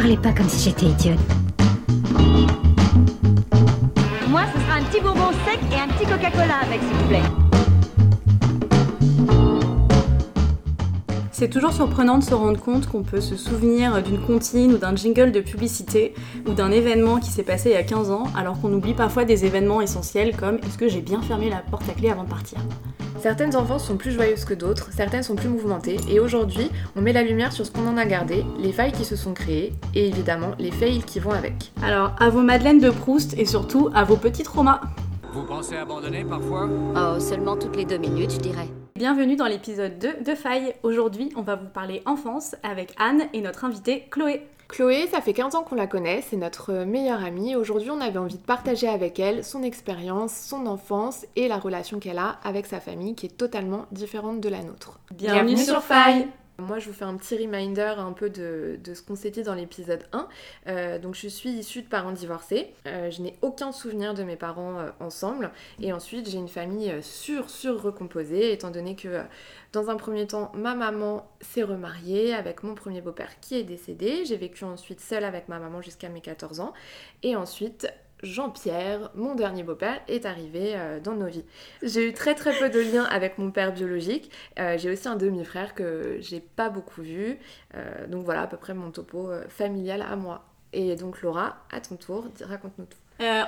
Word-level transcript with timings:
parlez 0.00 0.16
pas 0.16 0.30
comme 0.30 0.48
si 0.48 0.68
j'étais 0.68 0.86
idiote. 0.86 1.18
Moi, 4.28 4.42
ce 4.54 4.60
sera 4.60 4.74
un 4.74 4.84
petit 4.84 5.00
bonbon 5.00 5.32
sec 5.44 5.58
et 5.72 5.80
un 5.80 5.88
petit 5.88 6.06
Coca-Cola 6.06 6.58
avec, 6.62 6.80
s'il 6.80 6.96
vous 6.96 7.08
plaît. 7.08 7.22
C'est 11.32 11.48
toujours 11.48 11.72
surprenant 11.72 12.18
de 12.18 12.22
se 12.22 12.32
rendre 12.32 12.60
compte 12.60 12.86
qu'on 12.86 13.02
peut 13.02 13.20
se 13.20 13.34
souvenir 13.34 14.00
d'une 14.00 14.20
comptine 14.20 14.74
ou 14.74 14.78
d'un 14.78 14.94
jingle 14.94 15.32
de 15.32 15.40
publicité 15.40 16.14
ou 16.46 16.52
d'un 16.52 16.70
événement 16.70 17.18
qui 17.18 17.30
s'est 17.30 17.42
passé 17.42 17.70
il 17.70 17.72
y 17.72 17.76
a 17.76 17.82
15 17.82 18.12
ans 18.12 18.24
alors 18.36 18.60
qu'on 18.60 18.72
oublie 18.72 18.94
parfois 18.94 19.24
des 19.24 19.46
événements 19.46 19.80
essentiels 19.80 20.36
comme 20.36 20.58
est-ce 20.58 20.78
que 20.78 20.86
j'ai 20.86 21.00
bien 21.00 21.22
fermé 21.22 21.50
la 21.50 21.58
porte 21.58 21.88
à 21.90 21.94
clé 21.94 22.08
avant 22.08 22.22
de 22.22 22.28
partir? 22.28 22.58
Certaines 23.20 23.56
enfances 23.56 23.84
sont 23.84 23.96
plus 23.96 24.12
joyeuses 24.12 24.44
que 24.44 24.54
d'autres, 24.54 24.90
certaines 24.92 25.24
sont 25.24 25.34
plus 25.34 25.48
mouvementées, 25.48 25.96
et 26.08 26.20
aujourd'hui, 26.20 26.70
on 26.94 27.00
met 27.00 27.12
la 27.12 27.24
lumière 27.24 27.52
sur 27.52 27.66
ce 27.66 27.72
qu'on 27.72 27.86
en 27.88 27.96
a 27.96 28.04
gardé, 28.04 28.44
les 28.60 28.72
failles 28.72 28.92
qui 28.92 29.04
se 29.04 29.16
sont 29.16 29.34
créées, 29.34 29.72
et 29.96 30.06
évidemment 30.06 30.52
les 30.60 30.70
fails 30.70 31.02
qui 31.02 31.18
vont 31.18 31.32
avec. 31.32 31.72
Alors, 31.82 32.12
à 32.20 32.28
vos 32.30 32.42
madeleines 32.42 32.78
de 32.78 32.90
Proust 32.90 33.34
et 33.36 33.44
surtout 33.44 33.90
à 33.92 34.04
vos 34.04 34.16
petits 34.16 34.44
traumas. 34.44 34.80
Vous 35.32 35.42
pensez 35.42 35.76
abandonner 35.76 36.24
parfois? 36.24 36.68
Oh, 36.96 37.18
seulement 37.18 37.56
toutes 37.56 37.76
les 37.76 37.84
deux 37.84 37.98
minutes, 37.98 38.34
je 38.34 38.38
dirais. 38.38 38.68
Bienvenue 38.94 39.34
dans 39.34 39.46
l'épisode 39.46 39.98
2 39.98 40.24
de 40.24 40.34
Failles. 40.36 40.74
Aujourd'hui, 40.84 41.32
on 41.36 41.42
va 41.42 41.56
vous 41.56 41.68
parler 41.68 42.02
enfance 42.06 42.54
avec 42.62 42.94
Anne 43.00 43.22
et 43.32 43.40
notre 43.40 43.64
invitée 43.64 44.06
Chloé. 44.12 44.46
Chloé, 44.68 45.08
ça 45.10 45.22
fait 45.22 45.32
15 45.32 45.54
ans 45.54 45.62
qu'on 45.62 45.74
la 45.74 45.86
connaît, 45.86 46.22
c'est 46.22 46.36
notre 46.36 46.84
meilleure 46.84 47.24
amie. 47.24 47.56
Aujourd'hui, 47.56 47.90
on 47.90 48.00
avait 48.00 48.18
envie 48.18 48.36
de 48.36 48.42
partager 48.42 48.86
avec 48.86 49.18
elle 49.18 49.42
son 49.42 49.62
expérience, 49.62 50.32
son 50.32 50.66
enfance 50.66 51.24
et 51.36 51.48
la 51.48 51.58
relation 51.58 51.98
qu'elle 51.98 52.18
a 52.18 52.38
avec 52.44 52.66
sa 52.66 52.78
famille 52.78 53.14
qui 53.14 53.26
est 53.26 53.36
totalement 53.36 53.86
différente 53.92 54.40
de 54.40 54.48
la 54.48 54.62
nôtre. 54.62 55.00
Bienvenue, 55.10 55.56
sur 55.56 55.82
Failles 55.82 56.28
moi, 56.60 56.80
je 56.80 56.88
vous 56.88 56.92
fais 56.92 57.04
un 57.04 57.16
petit 57.16 57.36
reminder 57.36 57.94
un 57.98 58.12
peu 58.12 58.30
de, 58.30 58.78
ce 58.84 59.00
qu'on 59.00 59.14
s'est 59.14 59.30
dit 59.30 59.44
dans 59.44 59.54
l'épisode 59.54 60.02
1. 60.12 60.28
Euh, 60.66 60.98
donc, 60.98 61.14
je 61.14 61.28
suis 61.28 61.50
issue 61.50 61.82
de 61.82 61.86
parents 61.86 62.10
divorcés. 62.10 62.74
Euh, 62.86 63.12
je 63.12 63.22
n'ai 63.22 63.36
aucun 63.42 63.70
souvenir 63.70 64.12
de 64.12 64.24
mes 64.24 64.34
parents 64.34 64.78
euh, 64.78 64.90
ensemble. 64.98 65.52
Et 65.80 65.92
ensuite, 65.92 66.28
j'ai 66.28 66.38
une 66.38 66.48
famille 66.48 66.92
sur, 67.00 67.48
sur 67.48 67.80
recomposée, 67.80 68.52
étant 68.52 68.70
donné 68.70 68.96
que 68.96 69.22
dans 69.72 69.88
un 69.88 69.96
premier 69.96 70.26
temps, 70.26 70.50
ma 70.54 70.74
maman 70.74 71.30
s'est 71.40 71.62
remariée 71.62 72.34
avec 72.34 72.64
mon 72.64 72.74
premier 72.74 73.02
beau-père 73.02 73.38
qui 73.40 73.54
est 73.54 73.64
décédé. 73.64 74.24
J'ai 74.24 74.36
vécu 74.36 74.64
ensuite 74.64 75.00
seule 75.00 75.24
avec 75.24 75.48
ma 75.48 75.60
maman 75.60 75.80
jusqu'à 75.80 76.08
mes 76.08 76.20
14 76.20 76.58
ans. 76.58 76.72
Et 77.22 77.36
ensuite, 77.36 77.86
Jean-Pierre, 78.22 79.10
mon 79.14 79.34
dernier 79.34 79.62
beau-père, 79.62 80.00
est 80.08 80.26
arrivé 80.26 80.72
euh, 80.74 81.00
dans 81.00 81.14
nos 81.14 81.26
vies. 81.26 81.44
J'ai 81.82 82.08
eu 82.08 82.12
très 82.12 82.34
très 82.34 82.52
peu 82.58 82.68
de 82.68 82.80
liens 82.80 83.04
avec 83.04 83.38
mon 83.38 83.50
père 83.50 83.72
biologique. 83.72 84.30
Euh, 84.58 84.76
j'ai 84.76 84.90
aussi 84.90 85.08
un 85.08 85.16
demi-frère 85.16 85.74
que 85.74 86.16
j'ai 86.20 86.40
pas 86.40 86.68
beaucoup 86.68 87.02
vu. 87.02 87.38
Euh, 87.74 88.06
donc 88.08 88.24
voilà 88.24 88.42
à 88.42 88.46
peu 88.46 88.56
près 88.56 88.74
mon 88.74 88.90
topo 88.90 89.30
familial 89.48 90.02
à 90.02 90.16
moi. 90.16 90.44
Et 90.72 90.96
donc 90.96 91.22
Laura, 91.22 91.56
à 91.70 91.80
ton 91.80 91.96
tour, 91.96 92.26
raconte-nous 92.42 92.86
tout. 92.86 92.98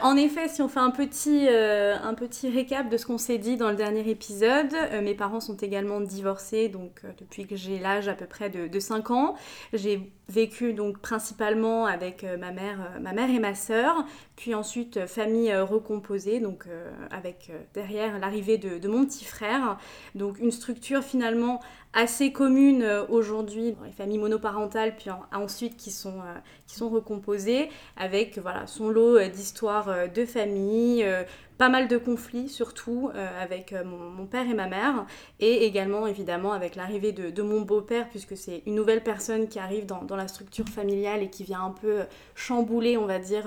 En 0.03 0.17
effet, 0.17 0.49
si 0.49 0.63
on 0.63 0.69
fait 0.69 0.81
un 0.81 0.91
petit, 0.91 1.49
un 1.49 2.15
petit 2.15 2.51
récap 2.51 2.89
de 2.89 2.97
ce 2.97 3.07
qu'on 3.07 3.19
s'est 3.19 3.39
dit 3.39 3.57
dans 3.57 3.71
le 3.71 3.77
dernier 3.77 4.09
épisode, 4.09 4.75
mes 5.01 5.15
parents 5.15 5.39
sont 5.39 5.57
également 5.57 6.01
divorcés 6.01 6.69
donc 6.69 7.03
depuis 7.21 7.47
que 7.47 7.55
j'ai 7.55 7.79
l'âge 7.79 8.09
à 8.09 8.15
peu 8.15 8.27
près 8.27 8.51
de, 8.51 8.67
de 8.67 8.81
5 8.81 9.13
ans. 9.13 9.37
J'ai 9.73 10.11
vécu 10.31 10.73
donc 10.73 10.99
principalement 11.01 11.87
avec 11.87 12.25
ma 12.39 12.53
mère, 12.53 12.79
ma 13.01 13.13
mère 13.13 13.29
et 13.31 13.39
ma 13.39 13.55
sœur, 13.55 14.05
puis 14.37 14.55
ensuite 14.55 15.07
famille 15.07 15.55
recomposée 15.57 16.41
donc 16.41 16.67
avec 17.11 17.51
derrière 17.75 18.19
l'arrivée 18.19 18.57
de, 18.57 18.89
mon 18.89 19.05
petit 19.05 19.25
frère. 19.25 19.79
Donc 20.15 20.39
une 20.39 20.53
structure 20.53 21.03
finalement 21.03 21.61
assez 21.93 22.33
commune 22.33 22.87
aujourd'hui 23.09 23.75
les 23.85 23.91
familles 23.91 24.19
monoparentales 24.19 24.95
puis 24.95 25.11
ensuite 25.33 25.77
qui 25.77 25.91
sont, 25.91 26.21
qui 26.69 26.77
sont 26.77 26.89
recomposées 26.89 27.69
avec 27.97 28.39
voilà 28.39 28.69
son 28.69 28.89
lot 28.91 29.19
d'histoires 29.29 29.89
euh, 29.89 30.07
de 30.07 30.25
famille, 30.25 31.05
euh, 31.05 31.25
pas 31.61 31.69
mal 31.69 31.89
de 31.89 31.99
conflits 31.99 32.49
surtout 32.49 33.11
euh, 33.15 33.43
avec 33.43 33.75
mon, 33.85 34.25
père 34.25 34.49
et 34.49 34.55
ma 34.55 34.67
mère 34.67 35.05
et 35.41 35.67
également 35.67 36.07
évidemment 36.07 36.53
avec 36.53 36.75
l'arrivée 36.75 37.13
de, 37.13 37.43
mon 37.43 37.61
beau-père 37.61 38.09
puisque 38.09 38.35
c'est 38.35 38.63
une 38.65 38.75
nouvelle 38.75 39.03
personne 39.03 39.47
qui 39.47 39.59
arrive 39.59 39.85
dans, 39.85 40.03
dans, 40.03 40.17
la 40.17 40.27
structure 40.27 40.67
familiale 40.67 41.23
et 41.23 41.29
qui 41.29 41.45
vient 41.45 41.63
un 41.63 41.71
peu 41.71 42.05
chambouler 42.35 42.97
on 42.97 43.05
va 43.05 43.19
dire 43.19 43.45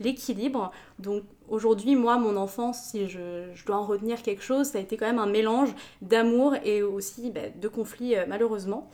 l'équilibre. 0.00 0.72
Donc 0.98 1.22
aujourd'hui, 1.52 1.96
moi, 1.96 2.18
mon 2.18 2.36
enfance, 2.36 2.82
si 2.82 3.08
je, 3.08 3.18
dois 3.66 3.76
en 3.76 3.84
retenir 3.84 4.22
quelque 4.22 4.42
chose, 4.42 4.68
ça 4.68 4.78
a 4.78 4.80
été 4.80 4.96
quand 4.96 5.06
même 5.06 5.18
un 5.18 5.26
mélange 5.26 5.68
d'amour 6.00 6.56
et 6.64 6.82
aussi 6.82 7.30
bah, 7.30 7.42
de 7.54 7.68
conflits, 7.68 8.16
euh, 8.16 8.24
malheureusement. 8.26 8.90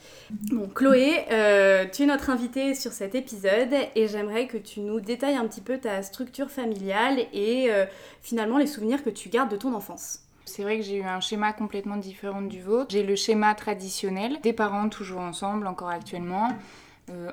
Chloé, 0.75 1.25
euh, 1.31 1.87
tu 1.91 2.03
es 2.03 2.07
notre 2.07 2.31
invitée 2.31 2.75
sur 2.75 2.93
cet 2.93 3.15
épisode 3.15 3.75
et 3.95 4.09
j'aimerais 4.09 4.49
que 4.49 4.59
tu 4.59 4.81
nous 4.81 5.01
détailles 5.01 5.37
un 5.37 5.47
petit 5.47 5.61
peu 5.61 5.79
ta 5.79 6.03
structure 6.03 6.51
familiale 6.51 7.21
et 7.33 7.71
euh, 7.71 7.87
finalement 8.23 8.59
les 8.59 8.67
souvenirs 8.67 9.05
que 9.05 9.11
tu 9.11 9.29
gardes 9.29 9.51
de 9.51 9.57
ton 9.57 9.73
enfance. 9.73 10.21
C'est 10.45 10.63
vrai 10.63 10.79
que 10.79 10.83
j'ai 10.83 10.97
eu 10.97 11.05
un 11.05 11.21
schéma 11.21 11.53
complètement 11.53 11.97
différent 11.97 12.43
du 12.43 12.61
vôtre. 12.61 12.91
J'ai 12.91 13.05
le 13.05 13.15
schéma 13.15 13.55
traditionnel, 13.55 14.41
des 14.43 14.53
parents 14.53 14.89
toujours 14.89 15.21
ensemble, 15.21 15.67
encore 15.67 15.91
actuellement, 15.91 16.49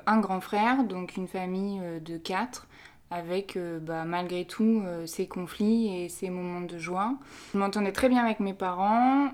un 0.06 0.20
grand 0.20 0.40
frère, 0.40 0.84
donc 0.84 1.16
une 1.16 1.26
famille 1.26 1.80
de 2.02 2.18
quatre, 2.18 2.66
avec 3.10 3.56
euh, 3.56 3.78
bah, 3.78 4.04
malgré 4.04 4.44
tout 4.44 4.82
euh, 4.84 5.06
ces 5.06 5.26
conflits 5.26 6.02
et 6.02 6.08
ces 6.08 6.30
moments 6.30 6.60
de 6.60 6.78
joie. 6.78 7.14
Je 7.52 7.58
m'entendais 7.58 7.92
très 7.92 8.08
bien 8.08 8.24
avec 8.24 8.40
mes 8.40 8.54
parents, 8.54 9.28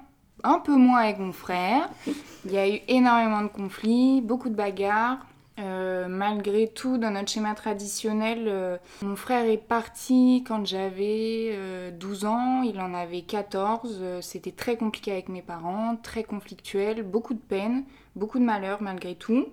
un 0.45 0.59
peu 0.59 0.77
moins 0.77 0.99
avec 0.99 1.19
mon 1.19 1.33
frère. 1.33 1.89
Il 2.45 2.53
y 2.53 2.59
a 2.59 2.69
eu 2.69 2.81
énormément 2.89 3.43
de 3.43 3.49
conflits, 3.49 4.21
beaucoup 4.21 4.49
de 4.49 4.55
bagarres. 4.55 5.19
Euh, 5.59 6.09
malgré 6.09 6.67
tout, 6.67 6.97
dans 6.97 7.11
notre 7.11 7.31
schéma 7.31 7.55
traditionnel, 7.55 8.81
mon 9.03 9.17
frère 9.17 9.45
est 9.45 9.59
parti 9.59 10.43
quand 10.49 10.67
j'avais 10.67 11.93
12 11.93 12.25
ans, 12.25 12.63
il 12.63 12.81
en 12.81 12.95
avait 12.95 13.21
14. 13.21 14.03
C'était 14.23 14.51
très 14.51 14.77
compliqué 14.77 15.13
avec 15.13 15.29
mes 15.29 15.43
parents, 15.43 15.97
très 16.03 16.25
conflictuel, 16.25 17.03
beaucoup 17.03 17.35
de 17.35 17.39
peine, 17.39 17.85
beaucoup 18.17 18.39
de 18.39 18.45
malheur 18.45 18.79
malgré 18.81 19.15
tout. 19.15 19.47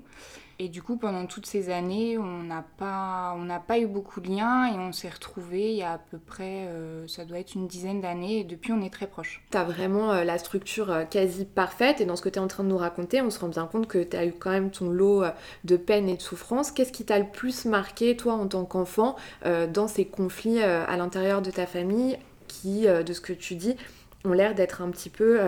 Et 0.61 0.67
du 0.67 0.81
coup, 0.81 0.97
pendant 0.97 1.25
toutes 1.25 1.45
ces 1.45 1.69
années, 1.69 2.17
on 2.17 2.43
n'a 2.43 2.65
pas, 2.77 3.33
pas 3.65 3.79
eu 3.79 3.87
beaucoup 3.87 4.19
de 4.19 4.27
liens 4.27 4.65
et 4.65 4.77
on 4.77 4.91
s'est 4.91 5.07
retrouvés 5.07 5.71
il 5.71 5.77
y 5.77 5.83
a 5.83 5.93
à 5.93 5.97
peu 5.97 6.17
près, 6.17 6.67
euh, 6.67 7.07
ça 7.07 7.23
doit 7.23 7.39
être 7.39 7.55
une 7.55 7.65
dizaine 7.65 8.01
d'années 8.01 8.39
et 8.39 8.43
depuis 8.43 8.73
on 8.73 8.81
est 8.81 8.89
très 8.89 9.07
proches. 9.07 9.41
Tu 9.51 9.57
as 9.57 9.63
vraiment 9.63 10.11
euh, 10.11 10.25
la 10.25 10.37
structure 10.37 10.91
euh, 10.91 11.05
quasi 11.05 11.45
parfaite 11.45 12.01
et 12.01 12.05
dans 12.05 12.17
ce 12.17 12.21
que 12.21 12.27
tu 12.27 12.39
es 12.39 12.41
en 12.41 12.49
train 12.49 12.65
de 12.65 12.69
nous 12.69 12.77
raconter, 12.77 13.21
on 13.21 13.29
se 13.29 13.39
rend 13.39 13.47
bien 13.47 13.67
compte 13.67 13.87
que 13.87 14.03
tu 14.03 14.17
as 14.17 14.25
eu 14.25 14.33
quand 14.33 14.49
même 14.49 14.69
ton 14.69 14.89
lot 14.89 15.23
de 15.63 15.77
peine 15.77 16.09
et 16.09 16.17
de 16.17 16.21
souffrance. 16.21 16.71
Qu'est-ce 16.71 16.91
qui 16.91 17.05
t'a 17.05 17.19
le 17.19 17.27
plus 17.27 17.63
marqué, 17.63 18.17
toi, 18.17 18.33
en 18.33 18.47
tant 18.47 18.65
qu'enfant, 18.65 19.15
dans 19.45 19.87
ces 19.87 20.03
conflits 20.05 20.61
à 20.61 20.97
l'intérieur 20.97 21.41
de 21.41 21.51
ta 21.51 21.65
famille 21.65 22.17
qui, 22.47 22.85
de 22.85 23.13
ce 23.13 23.21
que 23.21 23.33
tu 23.33 23.55
dis, 23.55 23.75
ont 24.25 24.33
l'air 24.33 24.55
d'être 24.55 24.81
un 24.81 24.89
petit 24.89 25.09
peu 25.09 25.39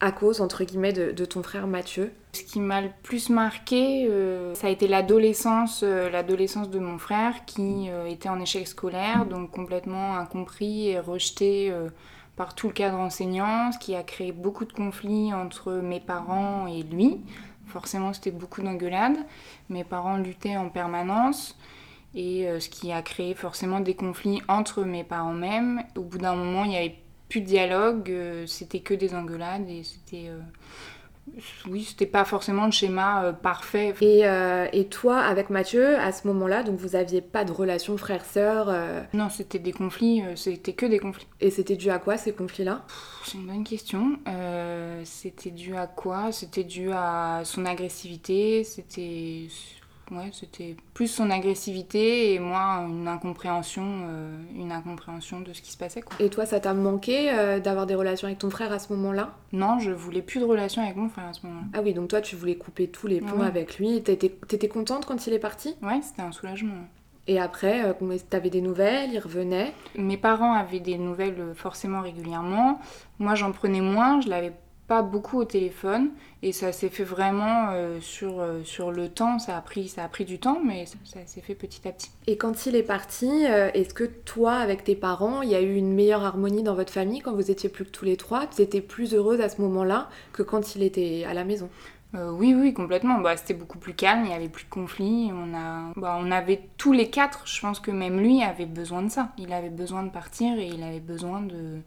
à 0.00 0.12
cause, 0.12 0.40
entre 0.40 0.64
guillemets, 0.64 0.92
de, 0.92 1.24
ton 1.24 1.42
frère 1.42 1.66
Mathieu? 1.66 2.12
Ce 2.38 2.44
qui 2.44 2.60
m'a 2.60 2.80
le 2.80 2.90
plus 3.02 3.30
marqué, 3.30 4.06
euh, 4.08 4.54
ça 4.54 4.68
a 4.68 4.70
été 4.70 4.86
l'adolescence, 4.86 5.80
euh, 5.82 6.08
l'adolescence 6.08 6.70
de 6.70 6.78
mon 6.78 6.96
frère 6.96 7.44
qui 7.46 7.90
euh, 7.90 8.06
était 8.06 8.28
en 8.28 8.38
échec 8.38 8.68
scolaire, 8.68 9.26
donc 9.26 9.50
complètement 9.50 10.16
incompris 10.16 10.90
et 10.90 11.00
rejeté 11.00 11.74
par 12.36 12.54
tout 12.54 12.68
le 12.68 12.74
cadre 12.74 12.98
enseignant, 12.98 13.72
ce 13.72 13.78
qui 13.78 13.96
a 13.96 14.04
créé 14.04 14.30
beaucoup 14.30 14.66
de 14.66 14.72
conflits 14.72 15.34
entre 15.34 15.72
mes 15.72 15.98
parents 15.98 16.68
et 16.68 16.84
lui. 16.84 17.20
Forcément, 17.66 18.12
c'était 18.12 18.30
beaucoup 18.30 18.62
d'engueulades. 18.62 19.18
Mes 19.68 19.82
parents 19.82 20.16
luttaient 20.16 20.56
en 20.56 20.68
permanence 20.68 21.58
et 22.14 22.46
ce 22.60 22.68
qui 22.68 22.92
a 22.92 23.02
créé 23.02 23.34
forcément 23.34 23.80
des 23.80 23.94
conflits 23.94 24.42
entre 24.46 24.84
mes 24.84 25.02
parents 25.02 25.34
mêmes. 25.34 25.82
Au 25.96 26.02
bout 26.02 26.18
d'un 26.18 26.36
moment, 26.36 26.62
il 26.64 26.72
y 26.72 26.76
avait 26.76 26.98
plus 27.28 27.40
de 27.40 27.46
dialogue, 27.46 28.14
c'était 28.46 28.80
que 28.80 28.94
des 28.94 29.16
engueulades 29.16 29.68
et 29.68 29.82
c'était. 29.82 30.30
Euh, 31.36 31.40
oui, 31.68 31.84
c'était 31.84 32.06
pas 32.06 32.24
forcément 32.24 32.66
le 32.66 32.72
schéma 32.72 33.24
euh, 33.24 33.32
parfait. 33.32 33.94
Et, 34.00 34.24
et, 34.72 34.84
toi, 34.86 35.18
avec 35.18 35.50
Mathieu, 35.50 35.96
à 35.96 36.12
ce 36.12 36.26
moment-là, 36.28 36.62
donc 36.62 36.78
vous 36.78 36.96
aviez 36.96 37.20
pas 37.20 37.44
de 37.44 37.52
relation 37.52 37.96
frère-sœur 37.96 38.72
Non, 39.12 39.28
c'était 39.28 39.58
des 39.58 39.72
conflits, 39.72 40.22
c'était 40.36 40.72
que 40.72 40.86
des 40.86 40.98
conflits. 40.98 41.26
Et 41.40 41.50
c'était 41.50 41.76
dû 41.76 41.90
à 41.90 41.98
quoi 41.98 42.16
ces 42.16 42.32
conflits-là? 42.32 42.84
C'est 43.24 43.38
une 43.38 43.46
bonne 43.46 43.64
question. 43.64 44.18
c'était 45.04 45.50
dû 45.50 45.76
à 45.76 45.86
quoi? 45.86 46.32
C'était 46.32 46.64
dû 46.64 46.90
à 46.92 47.42
son 47.44 47.64
agressivité, 47.64 48.64
c'était 48.64 49.48
ouais, 50.10 50.30
c'était 50.32 50.76
plus 50.94 51.08
son 51.08 51.30
agressivité 51.30 52.34
et 52.34 52.38
moi 52.38 52.86
une 52.88 53.08
incompréhension, 53.08 53.84
euh, 53.84 54.36
une 54.54 54.72
incompréhension 54.72 55.40
de 55.40 55.52
ce 55.52 55.62
qui 55.62 55.72
se 55.72 55.76
passait. 55.76 56.02
Quoi. 56.02 56.16
Et 56.20 56.30
toi, 56.30 56.46
ça 56.46 56.60
t'a 56.60 56.74
manqué 56.74 57.30
euh, 57.30 57.60
d'avoir 57.60 57.86
des 57.86 57.94
relations 57.94 58.26
avec 58.26 58.38
ton 58.38 58.50
frère 58.50 58.72
à 58.72 58.78
ce 58.78 58.92
moment-là? 58.92 59.34
Non, 59.52 59.78
je 59.78 59.90
voulais 59.90 60.22
plus 60.22 60.40
de 60.40 60.44
relations 60.44 60.82
avec 60.82 60.96
mon 60.96 61.08
frère 61.08 61.26
à 61.26 61.32
ce 61.32 61.46
moment-là. 61.46 61.66
Ah 61.74 61.80
oui, 61.82 61.94
donc 61.94 62.08
toi, 62.08 62.20
tu 62.20 62.36
voulais 62.36 62.56
couper 62.56 62.88
tous 62.88 63.06
les 63.06 63.20
ponts 63.20 63.40
avec 63.40 63.78
lui. 63.78 64.02
T'étais, 64.02 64.28
t'étais 64.28 64.68
contente 64.68 65.06
quand 65.06 65.26
il 65.26 65.32
est 65.32 65.38
parti? 65.38 65.74
Ouais, 65.82 66.00
c'était 66.02 66.22
un 66.22 66.32
soulagement. 66.32 66.74
Et 67.26 67.38
après, 67.38 67.84
euh, 67.84 68.18
t'avais 68.30 68.48
des 68.48 68.62
nouvelles, 68.62 69.10
il 69.12 69.18
revenait? 69.18 69.74
Mes 69.96 70.16
parents 70.16 70.54
avaient 70.54 70.80
des 70.80 70.96
nouvelles 70.96 71.52
forcément 71.54 72.00
régulièrement. 72.00 72.80
Moi, 73.18 73.34
j'en 73.34 73.52
prenais 73.52 73.82
moins, 73.82 74.20
je 74.22 74.30
l'avais 74.30 74.52
pas 74.88 75.02
beaucoup 75.02 75.38
au 75.38 75.44
téléphone 75.44 76.10
et 76.42 76.52
ça 76.52 76.72
s'est 76.72 76.88
fait 76.88 77.04
vraiment 77.04 77.68
euh, 77.72 78.00
sur, 78.00 78.40
euh, 78.40 78.64
sur 78.64 78.90
le 78.90 79.10
temps. 79.10 79.38
Ça 79.38 79.56
a, 79.56 79.60
pris, 79.60 79.86
ça 79.86 80.02
a 80.02 80.08
pris 80.08 80.24
du 80.24 80.38
temps, 80.38 80.60
mais 80.64 80.86
ça, 80.86 80.96
ça 81.04 81.20
s'est 81.26 81.42
fait 81.42 81.54
petit 81.54 81.86
à 81.86 81.92
petit. 81.92 82.10
Et 82.26 82.38
quand 82.38 82.66
il 82.66 82.74
est 82.74 82.82
parti, 82.82 83.28
euh, 83.46 83.70
est-ce 83.74 83.92
que 83.92 84.04
toi, 84.04 84.54
avec 84.54 84.84
tes 84.84 84.96
parents, 84.96 85.42
il 85.42 85.50
y 85.50 85.54
a 85.54 85.60
eu 85.60 85.76
une 85.76 85.92
meilleure 85.94 86.24
harmonie 86.24 86.62
dans 86.62 86.74
votre 86.74 86.92
famille 86.92 87.20
quand 87.20 87.34
vous 87.34 87.50
étiez 87.50 87.68
plus 87.68 87.84
que 87.84 87.90
tous 87.90 88.06
les 88.06 88.16
trois? 88.16 88.46
Tu 88.46 88.62
étais 88.62 88.80
plus 88.80 89.14
heureuse 89.14 89.42
à 89.42 89.50
ce 89.50 89.60
moment-là 89.60 90.08
que 90.32 90.42
quand 90.42 90.74
il 90.74 90.82
était 90.82 91.24
à 91.28 91.34
la 91.34 91.44
maison? 91.44 91.68
Oui, 92.14 92.54
oui, 92.54 92.72
complètement. 92.72 93.20
Bah, 93.20 93.36
C'était 93.36 93.52
beaucoup 93.52 93.76
plus 93.76 93.92
calme, 93.92 94.22
il 94.24 94.28
n'y 94.28 94.34
avait 94.34 94.48
plus 94.48 94.64
de 94.64 94.70
conflits. 94.70 95.30
On, 95.30 95.54
a... 95.54 95.92
bah, 95.94 96.18
on 96.18 96.30
avait 96.30 96.62
tous 96.78 96.92
les 96.92 97.10
quatre, 97.10 97.46
je 97.46 97.60
pense 97.60 97.80
que 97.80 97.90
même 97.90 98.18
lui 98.18 98.42
avait 98.42 98.64
besoin 98.64 99.02
de 99.02 99.10
ça. 99.10 99.28
Il 99.36 99.52
avait 99.52 99.68
besoin 99.68 100.04
de 100.04 100.08
partir 100.08 100.58
et 100.58 100.68
il 100.68 100.82
avait 100.82 101.00
besoin 101.00 101.42
de, 101.42 101.82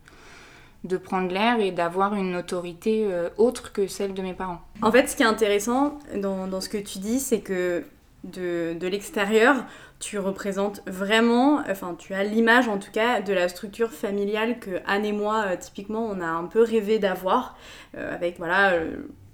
de 0.83 0.98
prendre 0.98 1.31
l'air 1.31 1.60
et 1.60 1.72
d'avoir 1.72 2.16
une 2.16 2.36
autorité 2.36 3.06
euh, 3.06 3.30
autre 3.38 3.72
que 3.72 3.88
celle 3.88 4.13
de 4.13 4.22
mes 4.22 4.33
parents. 4.33 4.62
En 4.81 4.92
fait, 4.92 5.07
ce 5.07 5.16
qui 5.16 5.24
est 5.24 5.28
intéressant 5.28 6.00
dans, 6.16 6.62
ce 6.62 6.69
que 6.69 6.78
tu 6.78 7.00
dis, 7.00 7.19
c'est 7.19 7.42
que 7.42 7.83
de, 8.24 8.74
de 8.74 8.88
l'extérieur, 8.88 9.63
tu 10.00 10.18
représentes 10.18 10.81
vraiment, 10.88 11.62
enfin 11.69 11.95
tu 11.98 12.13
as 12.13 12.24
l'image 12.24 12.68
en 12.68 12.80
tout 12.80 12.92
cas 12.92 13.22
de 13.22 13.33
la 13.33 13.48
structure 13.48 13.92
familiale 13.92 14.60
que 14.60 14.81
Anne 14.88 15.06
et 15.06 15.12
moi, 15.12 15.45
euh, 15.48 15.56
typiquement, 15.56 16.06
on 16.06 16.19
a 16.19 16.28
un 16.28 16.45
peu 16.45 16.63
rêvé 16.63 16.98
d'avoir, 16.98 17.56
euh, 17.95 18.13
avec 18.13 18.38
voilà 18.38 18.74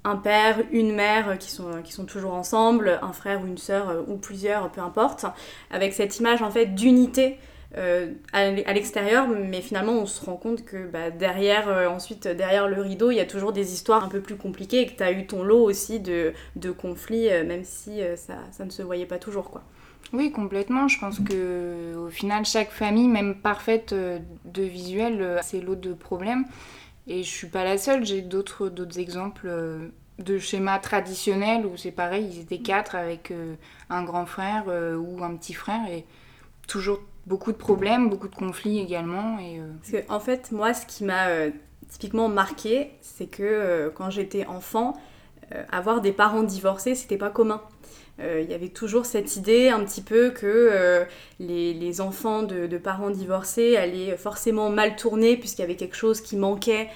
un 0.04 0.16
père, 0.18 0.60
une 0.72 0.94
mère 0.94 1.38
qui 1.38 1.52
sont, 1.52 1.82
qui 1.84 1.94
sont 1.94 2.06
toujours 2.06 2.34
ensemble, 2.34 3.00
un 3.02 3.14
frère 3.14 3.42
ou 3.42 3.48
une 3.48 3.58
sœur 3.58 4.04
ou 4.08 4.16
plusieurs, 4.16 4.70
peu 4.70 4.82
importe, 4.82 5.26
avec 5.72 5.94
cette 5.94 6.20
image 6.20 6.42
en 6.42 6.52
fait 6.52 6.68
d'unité 6.68 7.38
euh, 7.76 8.14
à 8.32 8.74
l'extérieur, 8.74 9.28
mais 9.28 9.62
finalement 9.62 9.92
on 9.92 10.06
se 10.06 10.26
rend 10.26 10.38
compte 10.38 10.64
que 10.64 10.88
bah, 10.88 11.12
derrière, 11.12 11.68
euh, 11.68 11.88
ensuite 11.88 12.26
derrière 12.26 12.68
le 12.68 12.82
rideau, 12.82 13.12
il 13.12 13.16
y 13.16 13.20
a 13.20 13.26
toujours 13.26 13.52
des 13.52 13.74
histoires 13.74 14.06
un 14.06 14.08
peu 14.08 14.22
plus 14.22 14.38
compliquées 14.38 14.82
et 14.82 14.88
que 14.88 14.96
tu 14.96 15.04
as 15.04 15.12
eu 15.12 15.28
ton 15.28 15.44
lot 15.44 15.64
aussi 15.64 16.00
de, 16.00 16.34
conflits, 16.78 17.30
euh, 17.30 17.46
même 17.46 17.66
si 17.66 18.00
ça, 18.16 18.64
ne 18.64 18.70
se 18.70 18.82
voyait 18.82 19.06
pas 19.06 19.20
toujours 19.20 19.52
quoi. 19.52 19.64
Oui, 20.14 20.32
complètement. 20.32 20.88
Je 20.88 20.98
pense 20.98 21.20
que 21.20 21.94
au 21.98 22.10
final, 22.10 22.46
chaque 22.46 22.72
famille, 22.72 23.10
même 23.10 23.36
parfaite 23.36 23.94
de 23.94 24.64
visuel, 24.64 25.38
ses 25.44 25.60
lots 25.60 25.76
de 25.76 25.92
problèmes. 25.92 26.46
Et 27.08 27.24
je 27.24 27.30
suis 27.30 27.48
pas 27.48 27.66
la 27.66 27.78
seule. 27.78 28.06
J'ai 28.06 28.22
d'autres 28.22 28.70
d'autres 28.70 29.00
exemples 29.00 29.50
de 30.20 30.40
schémas 30.40 30.80
traditionnels 30.80 31.66
où 31.66 31.76
c'est 31.76 31.92
pareil, 31.92 32.30
ils 32.32 32.40
étaient 32.40 32.60
quatre 32.60 32.96
avec 32.96 33.34
un 33.90 34.04
grand 34.04 34.26
frère 34.26 34.68
ou 34.68 35.22
un 35.22 35.36
petit 35.36 35.54
frère 35.54 35.82
et 35.92 36.06
toujours 36.68 37.02
beaucoup 37.28 37.52
de 37.52 37.58
problèmes, 37.58 38.10
beaucoup 38.10 38.30
de 38.30 38.36
conflits 38.36 38.80
également. 38.80 39.38
Et 39.40 39.60
euh, 39.60 40.02
en 40.10 40.20
fait, 40.20 40.52
moi, 40.52 40.74
ce 40.74 40.86
qui 40.86 41.04
m'a 41.04 41.28
euh, 41.28 41.52
typiquement 41.90 42.30
marqué, 42.30 42.92
c'est 43.02 43.28
que 43.28 43.44
euh, 43.44 43.90
quand 43.94 44.10
j'étais 44.10 44.46
enfant, 44.46 44.98
avoir 45.72 46.02
des 46.02 46.12
parents 46.12 46.44
divorcés, 46.44 46.94
c'était 46.94 47.16
pas 47.16 47.30
commun. 47.30 47.62
Il 48.20 48.50
y 48.50 48.54
avait 48.54 48.68
toujours 48.68 49.06
cette 49.06 49.38
idée 49.38 49.70
un 49.70 49.82
petit 49.86 50.02
peu 50.02 50.32
que 50.32 51.06
les, 51.40 52.02
enfants 52.02 52.44
de, 52.44 52.78
parents 52.78 53.12
divorcés 53.12 53.78
allaient 53.78 54.18
forcément 54.18 54.70
mal 54.70 54.98
tourner 54.98 55.38
puisqu'il 55.38 55.62
y 55.62 55.64
avait 55.64 55.78
quelque 55.78 55.96
chose 55.96 56.20
qui 56.20 56.36
manquait 56.36 56.90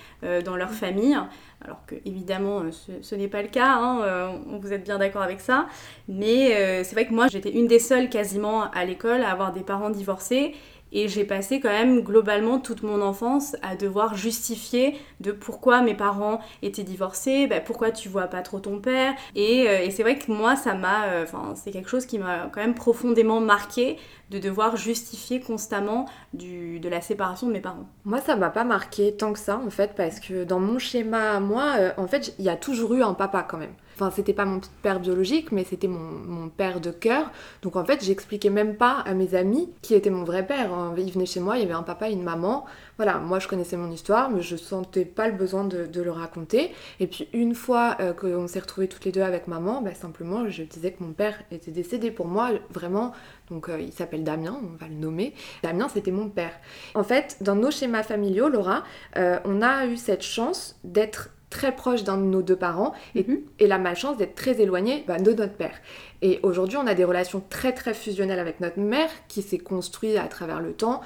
dans 0.43 0.57
leur 0.57 0.71
famille. 0.71 1.17
Alors 1.63 1.85
que 1.85 1.95
évidemment 2.05 2.61
euh, 2.61 2.71
ce, 3.01 3.15
n'est 3.15 3.27
pas 3.27 3.41
le 3.41 3.47
cas, 3.47 3.75
hein, 3.75 4.01
euh, 4.01 4.29
vous 4.59 4.73
êtes 4.73 4.83
bien 4.83 4.97
d'accord 4.97 5.21
avec 5.21 5.41
ça. 5.41 5.67
Mais 6.07 6.55
euh, 6.55 6.83
c'est 6.83 6.93
vrai 6.93 7.05
que 7.05 7.13
moi 7.13 7.27
j'étais 7.27 7.51
une 7.51 7.67
des 7.67 7.79
seules 7.79 8.09
quasiment 8.09 8.69
à 8.71 8.83
l'école 8.83 9.21
à 9.21 9.31
avoir 9.31 9.53
des 9.53 9.61
parents 9.61 9.91
divorcés 9.91 10.55
et 10.93 11.07
j'ai 11.07 11.23
passé 11.23 11.61
quand 11.61 11.69
même 11.69 12.01
globalement 12.01 12.59
toute 12.59 12.83
mon 12.83 13.01
enfance 13.01 13.55
à 13.61 13.75
devoir 13.75 14.15
justifier 14.17 14.97
de 15.21 15.31
pourquoi 15.31 15.81
mes 15.81 15.93
parents 15.93 16.41
étaient 16.63 16.83
divorcés, 16.83 17.47
bah, 17.47 17.61
pourquoi 17.61 17.91
tu 17.91 18.09
vois 18.09 18.27
pas 18.27 18.41
trop 18.41 18.59
ton 18.59 18.79
père. 18.79 19.13
Et, 19.35 19.89
c'est 19.91 20.03
vrai 20.03 20.17
que 20.17 20.29
moi, 20.29 20.57
ça 20.57 20.73
m'a, 20.73 21.23
enfin, 21.23 21.53
c'est 21.55 21.71
quelque 21.71 21.87
chose 21.89 22.05
qui 22.05 22.19
m'a 22.19 22.49
quand 22.51 22.59
même 22.59 22.75
profondément 22.75 23.39
marqué 23.39 23.95
de 24.31 24.39
devoir 24.39 24.77
justifier 24.77 25.41
constamment 25.41 26.05
du, 26.33 26.79
de 26.79 26.89
la 26.89 27.01
séparation 27.01 27.47
de 27.47 27.51
mes 27.51 27.59
parents. 27.59 27.85
Moi, 28.05 28.19
ça 28.21 28.35
m'a 28.35 28.49
pas 28.49 28.63
marqué 28.63 29.13
tant 29.13 29.33
que 29.33 29.39
ça, 29.39 29.57
en 29.63 29.69
fait, 29.69 29.91
parce 29.95 30.19
que 30.19 30.45
dans 30.45 30.59
mon 30.59 30.79
schéma, 30.79 31.39
moi, 31.39 31.75
euh, 31.77 31.91
en 31.97 32.07
fait, 32.07 32.33
il 32.39 32.45
y 32.45 32.49
a 32.49 32.55
toujours 32.55 32.93
eu 32.93 33.03
un 33.03 33.13
papa 33.13 33.45
quand 33.47 33.57
même. 33.57 33.73
Enfin, 33.95 34.09
c'était 34.09 34.33
pas 34.33 34.45
mon 34.45 34.61
père 34.81 34.99
biologique, 34.99 35.51
mais 35.51 35.63
c'était 35.65 35.89
mon, 35.89 35.99
mon 35.99 36.49
père 36.49 36.79
de 36.79 36.91
cœur. 36.91 37.29
Donc, 37.61 37.75
en 37.75 37.83
fait, 37.85 38.03
j'expliquais 38.03 38.49
même 38.49 38.75
pas 38.75 38.99
à 39.05 39.13
mes 39.13 39.35
amis 39.35 39.69
qui 39.81 39.93
était 39.93 40.09
mon 40.09 40.23
vrai 40.23 40.47
père. 40.47 40.73
hein. 40.73 40.95
Ils 40.97 41.11
venaient 41.11 41.25
chez 41.25 41.41
moi, 41.41 41.57
il 41.57 41.61
y 41.61 41.65
avait 41.65 41.73
un 41.73 41.83
papa 41.83 42.09
et 42.09 42.13
une 42.13 42.23
maman. 42.23 42.65
Voilà, 42.97 43.17
moi, 43.17 43.37
je 43.39 43.47
connaissais 43.47 43.77
mon 43.77 43.91
histoire, 43.91 44.31
mais 44.31 44.41
je 44.41 44.55
sentais 44.55 45.05
pas 45.05 45.27
le 45.27 45.33
besoin 45.33 45.65
de, 45.65 45.85
de 45.85 46.01
le 46.01 46.09
raconter. 46.11 46.71
Et 46.99 47.05
puis, 47.05 47.27
une 47.33 47.53
fois 47.53 47.97
euh, 47.99 48.13
qu'on 48.13 48.47
s'est 48.47 48.61
retrouvés 48.61 48.87
toutes 48.87 49.05
les 49.05 49.11
deux 49.11 49.21
avec 49.21 49.47
maman, 49.47 49.81
bah, 49.81 49.93
simplement, 49.93 50.49
je 50.49 50.63
disais 50.63 50.93
que 50.93 51.03
mon 51.03 51.11
père 51.11 51.35
était 51.51 51.71
décédé 51.71 52.11
pour 52.11 52.27
moi, 52.27 52.51
vraiment. 52.71 53.11
Donc, 53.51 53.69
euh, 53.69 53.79
il 53.79 53.91
s'appelle 53.91 54.23
Damien, 54.23 54.59
on 54.63 54.77
va 54.77 54.87
le 54.87 54.95
nommer. 54.95 55.33
Damien, 55.61 55.87
c'était 55.93 56.11
mon 56.11 56.29
père. 56.29 56.53
En 56.95 57.03
fait, 57.03 57.37
dans 57.41 57.55
nos 57.55 57.69
schémas 57.69 58.03
familiaux, 58.03 58.49
Laura, 58.49 58.83
euh, 59.17 59.39
on 59.45 59.61
a 59.61 59.85
eu 59.85 59.97
cette 59.97 60.23
chance 60.23 60.79
d'être 60.83 61.29
très 61.49 61.75
proche 61.75 62.03
d'un 62.05 62.15
de 62.17 62.23
nos 62.23 62.41
deux 62.41 62.55
parents 62.55 62.93
et, 63.13 63.23
Mhm. 63.27 63.41
et 63.59 63.67
la 63.67 63.77
malchance 63.77 64.15
d'être 64.15 64.35
très 64.35 64.61
éloigné 64.61 65.03
bah, 65.05 65.17
de 65.17 65.33
notre 65.33 65.53
père. 65.55 65.75
Et 66.21 66.39
aujourd'hui, 66.43 66.77
on 66.77 66.87
a 66.87 66.93
des 66.93 67.03
relations 67.03 67.43
très 67.49 67.73
très 67.73 67.93
fusionnelles 67.93 68.39
avec 68.39 68.61
notre 68.61 68.79
mère 68.79 69.09
qui 69.27 69.41
s'est 69.41 69.57
construite 69.57 70.15
à 70.17 70.27
travers 70.29 70.61
le 70.61 70.71
temps 70.71 71.01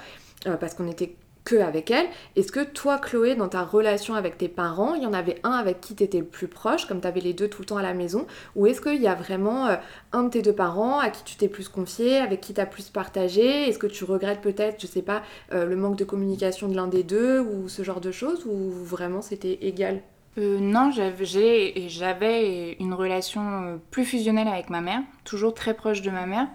euh, 0.45 0.55
parce 0.55 0.75
qu'on 0.75 0.87
était 0.87 1.15
que 1.45 1.55
avec 1.55 1.91
elle. 1.91 2.07
Est-ce 2.35 2.51
que 2.51 2.63
toi, 2.63 2.97
Chloé, 2.97 3.35
dans 3.35 3.47
ta 3.47 3.63
relation 3.63 4.15
avec 4.15 4.37
tes 4.37 4.49
parents, 4.49 4.95
il 4.95 5.03
y 5.03 5.05
en 5.05 5.13
avait 5.13 5.39
un 5.43 5.51
avec 5.51 5.79
qui 5.79 5.95
tu 5.95 6.03
étais 6.03 6.19
le 6.19 6.25
plus 6.25 6.47
proche, 6.47 6.85
comme 6.87 6.99
tu 6.99 7.07
les 7.21 7.33
deux 7.33 7.47
tout 7.47 7.61
le 7.61 7.67
temps 7.67 7.77
à 7.77 7.83
la 7.83 7.93
maison, 7.93 8.25
ou 8.55 8.67
est-ce 8.67 8.81
qu'il 8.81 9.01
y 9.01 9.07
a 9.07 9.15
vraiment 9.15 9.67
euh, 9.67 9.75
un 10.11 10.23
de 10.23 10.29
tes 10.29 10.41
deux 10.41 10.53
parents 10.53 10.99
à 10.99 11.09
qui 11.09 11.23
tu 11.23 11.35
t'es 11.37 11.47
plus 11.47 11.69
confié, 11.69 12.17
avec 12.17 12.41
qui 12.41 12.53
tu 12.53 12.65
plus 12.65 12.89
partagé? 12.89 13.69
Est-ce 13.69 13.79
que 13.79 13.87
tu 13.87 14.03
regrettes 14.03 14.41
peut-être, 14.41 14.81
je 14.81 14.87
sais 14.87 15.03
pas, 15.03 15.21
euh, 15.53 15.65
le 15.65 15.75
manque 15.75 15.97
de 15.97 16.03
communication 16.03 16.67
de 16.67 16.75
l'un 16.75 16.87
des 16.87 17.03
deux, 17.03 17.39
ou 17.39 17.69
ce 17.69 17.83
genre 17.83 18.01
de 18.01 18.11
choses, 18.11 18.45
ou 18.45 18.71
vraiment 18.71 19.21
c'était 19.21 19.59
égal? 19.61 20.01
Euh, 20.37 20.59
non, 20.59 20.91
j'avais 20.91 22.75
une 22.79 22.93
relation 22.93 23.41
euh, 23.41 23.77
plus 23.89 24.03
fusionnelle 24.03 24.49
avec 24.49 24.69
ma 24.69 24.81
mère, 24.81 25.01
toujours 25.23 25.53
très 25.53 25.73
proche 25.73 26.01
de 26.01 26.11
ma 26.11 26.25
mère. 26.25 26.47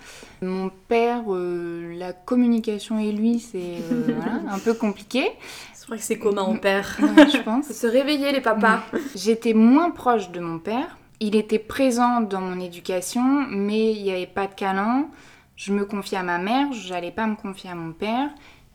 Mon 0.43 0.71
père, 0.89 1.23
euh, 1.29 1.97
la 1.97 2.13
communication 2.13 2.99
et 2.99 3.11
lui, 3.11 3.39
c'est 3.39 3.79
euh, 3.91 4.15
voilà, 4.17 4.41
un 4.51 4.59
peu 4.59 4.75
compliqué, 4.75 5.31
C'est 5.73 5.87
vrai 5.87 5.97
que 5.97 6.03
c'est 6.03 6.19
commun 6.19 6.43
en 6.43 6.57
père. 6.57 6.99
ouais, 7.03 7.31
je 7.31 7.39
pense. 7.43 7.69
Faut 7.69 7.73
se 7.73 7.87
réveiller 7.87 8.33
les 8.33 8.43
papas 8.43 8.81
J'étais 9.15 9.55
moins 9.55 9.91
proche 9.91 10.31
de 10.31 10.41
mon 10.41 10.59
père. 10.59 10.99
Il 11.21 11.35
était 11.35 11.59
présent 11.59 12.21
dans 12.21 12.41
mon 12.41 12.61
éducation, 12.61 13.47
mais 13.49 13.93
il 13.93 14.03
n'y 14.03 14.11
avait 14.11 14.27
pas 14.27 14.47
de 14.47 14.55
câlin. 14.55 15.09
Je 15.57 15.73
me 15.73 15.85
confiais 15.85 16.19
à 16.19 16.23
ma 16.23 16.39
mère, 16.39 16.73
j'allais 16.73 17.11
pas 17.11 17.27
me 17.27 17.37
confier 17.37 17.71
à 17.71 17.75
mon 17.75 17.93
père. 17.93 18.29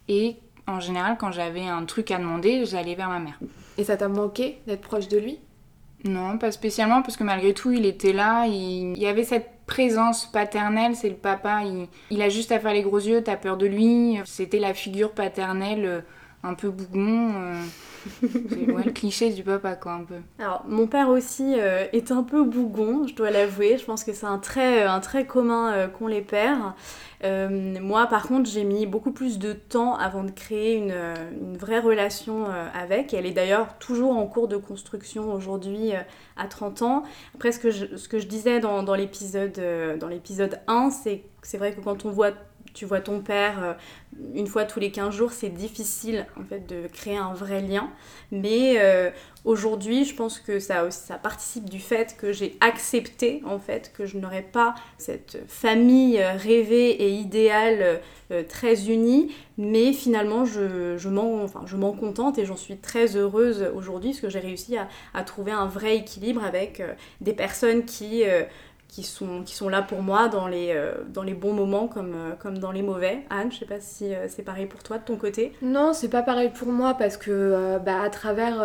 Et 0.08 0.36
en 0.68 0.80
général, 0.80 1.18
quand 1.20 1.32
j'avais 1.32 1.68
un 1.68 1.86
truc 1.86 2.12
à 2.12 2.18
demander, 2.18 2.66
j'allais 2.66 2.96
vers 2.96 3.10
ma 3.10 3.20
mère. 3.20 3.40
Et 3.78 3.84
ça 3.84 3.98
t'a 3.98 4.08
manqué 4.08 4.60
d'être 4.68 4.82
proche 4.82 5.08
de 5.08 5.18
lui? 5.18 5.40
Non, 6.06 6.38
pas 6.38 6.52
spécialement, 6.52 7.02
parce 7.02 7.18
que 7.18 7.24
malgré 7.24 7.54
tout, 7.54 7.72
il 7.72 7.86
était 7.86 8.14
là. 8.14 8.46
Il, 8.46 8.98
y 8.98 9.08
avait 9.08 9.24
cette 9.24 9.50
présence 9.66 10.28
paternelle, 10.28 10.96
c'est 10.96 11.10
le 11.10 11.16
papa. 11.16 11.64
Il, 11.64 11.88
il 12.12 12.22
a 12.22 12.30
juste 12.30 12.52
à 12.52 12.60
faire 12.60 12.74
les 12.74 12.84
gros 12.84 13.00
yeux, 13.00 13.24
t'as 13.24 13.38
peur 13.38 13.58
de 13.58 13.66
lui. 13.66 14.20
C'était 14.26 14.60
la 14.60 14.74
figure 14.74 15.14
paternelle 15.14 15.86
euh, 15.86 16.02
un 16.46 16.54
peu 16.54 16.70
bougon. 16.70 17.34
euh, 17.36 17.62
le 18.22 18.92
cliché 18.92 19.32
du 19.32 19.44
papa, 19.44 19.76
quoi, 19.76 19.94
un 19.94 20.04
peu. 20.04 20.16
Alors, 20.40 20.64
mon 20.68 20.88
père 20.88 21.10
aussi 21.10 21.56
euh, 21.58 21.86
est 21.92 22.12
un 22.12 22.24
peu 22.24 22.44
bougon, 22.44 23.08
je 23.08 23.16
dois 23.16 23.32
l'avouer. 23.32 23.78
Je 23.78 23.86
pense 23.86 24.04
que 24.04 24.14
c'est 24.14 24.26
un 24.26 24.38
trait, 24.38 24.84
un 24.84 25.00
trait 25.00 25.26
commun 25.26 25.72
euh, 25.74 25.88
qu'ont 25.88 26.08
les 26.08 26.22
pères. 26.22 26.76
Euh, 27.24 27.80
moi, 27.82 28.06
par 28.08 28.28
contre, 28.28 28.50
j'ai 28.50 28.64
mis 28.64 28.86
beaucoup 28.86 29.12
plus 29.12 29.40
de 29.40 29.54
temps 29.54 29.96
avant 29.96 30.24
de 30.24 30.32
créer 30.32 30.76
une, 30.76 30.92
euh, 30.92 31.16
une 31.42 31.58
vraie 31.58 31.80
relation 31.80 32.46
euh, 32.46 32.68
avec. 32.80 33.14
Elle 33.14 33.26
est 33.26 33.32
d'ailleurs 33.32 33.78
toujours 33.80 34.16
en 34.16 34.28
cours 34.28 34.48
de 34.48 34.58
construction 34.58 35.34
aujourd'hui 35.34 35.94
euh, 35.94 36.00
à 36.38 36.48
30 36.48 36.82
ans. 36.84 37.04
Après, 37.34 37.52
ce 37.52 37.60
que 37.60 37.72
je, 37.72 37.96
ce 37.96 38.08
que 38.08 38.20
je 38.20 38.28
disais 38.28 38.60
dans, 38.60 38.84
euh, 38.84 39.98
dans 39.98 40.08
l'épisode 40.08 40.60
1, 40.68 40.92
c'est 40.92 41.24
c'est 41.42 41.58
vrai 41.60 41.74
que 41.74 41.82
quand 41.82 42.06
on 42.06 42.10
voit 42.10 42.32
tu 42.76 42.86
vois 42.86 43.00
ton 43.00 43.22
père 43.22 43.64
euh, 43.64 43.74
une 44.34 44.48
fois 44.48 44.66
tous 44.66 44.80
les 44.80 44.92
15 44.92 45.14
jours, 45.14 45.32
c'est 45.32 45.50
difficile 45.50 46.26
en 46.40 46.44
fait 46.44 46.68
de 46.68 46.88
créer 46.88 47.18
un 47.18 47.34
vrai 47.34 47.62
lien. 47.62 47.90
Mais 48.32 48.76
euh, 48.78 49.10
aujourd'hui, 49.44 50.06
je 50.06 50.16
pense 50.16 50.40
que 50.40 50.60
ça, 50.60 50.90
ça 50.92 51.16
participe 51.16 51.70
du 51.70 51.80
fait 51.80 52.16
que 52.18 52.32
j'ai 52.32 52.56
accepté 52.62 53.42
en 53.46 53.60
fait 53.60 53.92
que 53.94 54.06
je 54.06 54.18
n'aurais 54.18 54.42
pas 54.44 54.76
cette 54.98 55.40
famille 55.48 56.22
euh, 56.22 56.34
rêvée 56.34 56.92
et 56.92 57.10
idéale 57.10 58.02
très 58.50 58.90
unie, 58.90 59.32
mais 59.60 59.94
finalement 59.94 60.46
je, 60.46 61.08
m'en 61.76 61.92
contente 61.92 62.40
et 62.40 62.46
j'en 62.46 62.56
suis 62.58 62.78
très 62.78 63.16
heureuse 63.16 63.70
aujourd'hui 63.76 64.10
parce 64.12 64.22
que 64.22 64.30
j'ai 64.30 64.40
réussi 64.40 64.78
à, 65.14 65.24
trouver 65.24 65.52
un 65.52 65.68
vrai 65.68 65.98
équilibre 65.98 66.44
avec 66.44 66.82
des 67.22 67.34
personnes 67.34 67.86
qui, 67.86 68.24
qui 68.88 69.04
sont, 69.04 69.44
qui 69.44 69.56
sont 69.56 69.68
là 69.68 69.82
pour 69.82 70.02
moi 70.02 70.30
dans 70.30 70.48
les, 70.48 70.72
euh, 70.74 70.94
dans 71.14 71.24
les 71.24 71.34
bons 71.34 71.54
moments 71.54 71.88
comme, 71.88 72.14
euh, 72.16 72.32
comme 72.40 72.60
dans 72.60 72.72
les 72.72 72.82
mauvais. 72.82 73.24
Anne, 73.30 73.52
je 73.52 73.60
sais 73.60 73.66
pas 73.66 73.80
si 73.80 74.14
euh, 74.14 74.28
c'est 74.30 74.44
pareil 74.44 74.68
pour 74.68 74.84
toi 74.84 74.98
de 74.98 75.04
ton 75.04 75.18
côté. 75.18 75.52
Non, 75.62 75.92
c'est 75.94 76.10
pas 76.10 76.22
pareil 76.22 76.50
pour 76.50 76.70
moi 76.70 76.94
parce 76.94 77.18
que 77.18 77.78
bah, 77.86 78.02
à 78.02 78.10
travers 78.10 78.64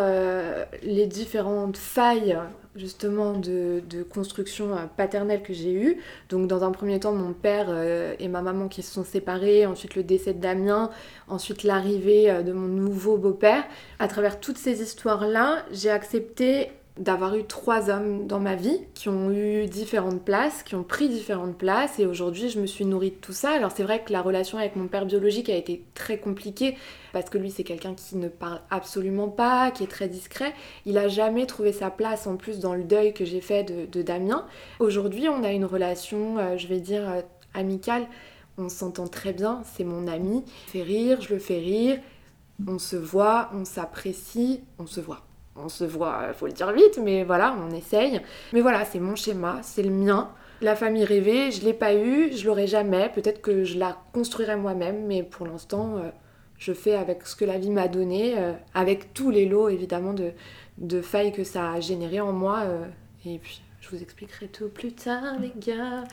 les 0.83 1.05
différentes 1.07 1.77
failles 1.77 2.37
justement 2.75 3.33
de, 3.33 3.83
de 3.89 4.03
construction 4.03 4.69
paternelle 4.95 5.43
que 5.43 5.51
j'ai 5.53 5.73
eues, 5.73 5.97
donc 6.29 6.47
dans 6.47 6.63
un 6.63 6.71
premier 6.71 6.99
temps 6.99 7.11
mon 7.11 7.33
père 7.33 7.69
et 8.17 8.27
ma 8.29 8.41
maman 8.41 8.69
qui 8.69 8.81
se 8.81 8.93
sont 8.93 9.03
séparés, 9.03 9.65
ensuite 9.65 9.95
le 9.95 10.03
décès 10.03 10.33
de 10.33 10.39
Damien, 10.39 10.89
ensuite 11.27 11.63
l'arrivée 11.63 12.43
de 12.43 12.53
mon 12.53 12.67
nouveau 12.67 13.17
beau-père, 13.17 13.65
à 13.99 14.07
travers 14.07 14.39
toutes 14.39 14.57
ces 14.57 14.81
histoires-là, 14.81 15.65
j'ai 15.71 15.89
accepté 15.89 16.71
d'avoir 17.01 17.35
eu 17.35 17.45
trois 17.45 17.89
hommes 17.89 18.27
dans 18.27 18.39
ma 18.39 18.55
vie 18.55 18.79
qui 18.93 19.09
ont 19.09 19.31
eu 19.31 19.65
différentes 19.65 20.23
places, 20.23 20.61
qui 20.61 20.75
ont 20.75 20.83
pris 20.83 21.09
différentes 21.09 21.57
places 21.57 21.97
et 21.97 22.05
aujourd'hui 22.05 22.49
je 22.49 22.59
me 22.59 22.67
suis 22.67 22.85
nourrie 22.85 23.09
de 23.09 23.15
tout 23.15 23.33
ça. 23.33 23.51
Alors 23.51 23.71
c'est 23.75 23.81
vrai 23.81 24.03
que 24.03 24.13
la 24.13 24.21
relation 24.21 24.59
avec 24.59 24.75
mon 24.75 24.87
père 24.87 25.07
biologique 25.07 25.49
a 25.49 25.55
été 25.55 25.83
très 25.95 26.19
compliquée 26.19 26.77
parce 27.11 27.29
que 27.31 27.39
lui 27.39 27.49
c'est 27.49 27.63
quelqu'un 27.63 27.95
qui 27.95 28.17
ne 28.17 28.27
parle 28.27 28.61
absolument 28.69 29.29
pas, 29.29 29.71
qui 29.71 29.83
est 29.83 29.87
très 29.87 30.07
discret. 30.07 30.53
Il 30.85 30.99
a 30.99 31.07
jamais 31.07 31.47
trouvé 31.47 31.73
sa 31.73 31.89
place 31.89 32.27
en 32.27 32.35
plus 32.35 32.59
dans 32.59 32.75
le 32.75 32.83
deuil 32.83 33.13
que 33.13 33.25
j'ai 33.25 33.41
fait 33.41 33.63
de, 33.63 34.01
Damien. 34.03 34.45
Aujourd'hui 34.79 35.27
on 35.27 35.43
a 35.43 35.51
une 35.51 35.65
relation, 35.65 36.37
euh, 36.37 36.57
je 36.57 36.67
vais 36.67 36.79
dire, 36.79 37.09
euh, 37.09 37.21
amicale. 37.55 38.05
On 38.59 38.69
s'entend 38.69 39.07
très 39.07 39.33
bien, 39.33 39.63
c'est 39.73 39.83
mon 39.83 40.07
ami. 40.07 40.43
Il 40.45 40.71
fait 40.71 40.83
rire, 40.83 41.19
je 41.21 41.33
le 41.33 41.39
fais 41.39 41.57
rire. 41.57 41.99
On 42.67 42.77
se 42.77 42.95
voit, 42.95 43.49
on 43.55 43.65
s'apprécie, 43.65 44.61
on 44.77 44.85
se 44.85 44.99
voit 45.01 45.23
on 45.55 45.69
se 45.69 45.83
voit, 45.83 46.33
faut 46.33 46.47
le 46.47 46.53
dire 46.53 46.71
vite, 46.71 46.99
mais 47.03 47.23
voilà, 47.23 47.55
on 47.59 47.73
essaye. 47.75 48.21
Mais 48.53 48.61
voilà, 48.61 48.85
c'est 48.85 48.99
mon 48.99 49.15
schéma, 49.15 49.59
c'est 49.63 49.83
le 49.83 49.91
mien. 49.91 50.31
La 50.61 50.75
famille 50.75 51.03
rêvée, 51.05 51.51
je 51.51 51.63
l'ai 51.65 51.73
pas 51.73 51.95
eu, 51.95 52.31
je 52.31 52.45
l'aurai 52.45 52.67
jamais. 52.67 53.09
Peut-être 53.09 53.41
que 53.41 53.63
je 53.63 53.79
la 53.79 53.97
construirai 54.13 54.55
moi-même, 54.55 55.07
mais 55.07 55.23
pour 55.23 55.47
l'instant, 55.47 55.97
euh, 55.97 56.09
je 56.57 56.71
fais 56.71 56.93
avec 56.93 57.25
ce 57.25 57.35
que 57.35 57.45
la 57.45 57.57
vie 57.57 57.71
m'a 57.71 57.87
donné, 57.87 58.37
euh, 58.37 58.53
avec 58.73 59.13
tous 59.13 59.31
les 59.31 59.47
lots 59.47 59.69
évidemment 59.69 60.13
de, 60.13 60.31
de 60.77 61.01
failles 61.01 61.31
que 61.31 61.43
ça 61.43 61.71
a 61.71 61.79
généré 61.79 62.21
en 62.21 62.31
moi. 62.31 62.59
Euh, 62.65 62.85
et 63.25 63.39
puis, 63.39 63.61
je 63.81 63.89
vous 63.89 64.01
expliquerai 64.01 64.47
tout 64.47 64.69
plus 64.69 64.93
tard, 64.93 65.39
les 65.41 65.51
gars. 65.57 66.03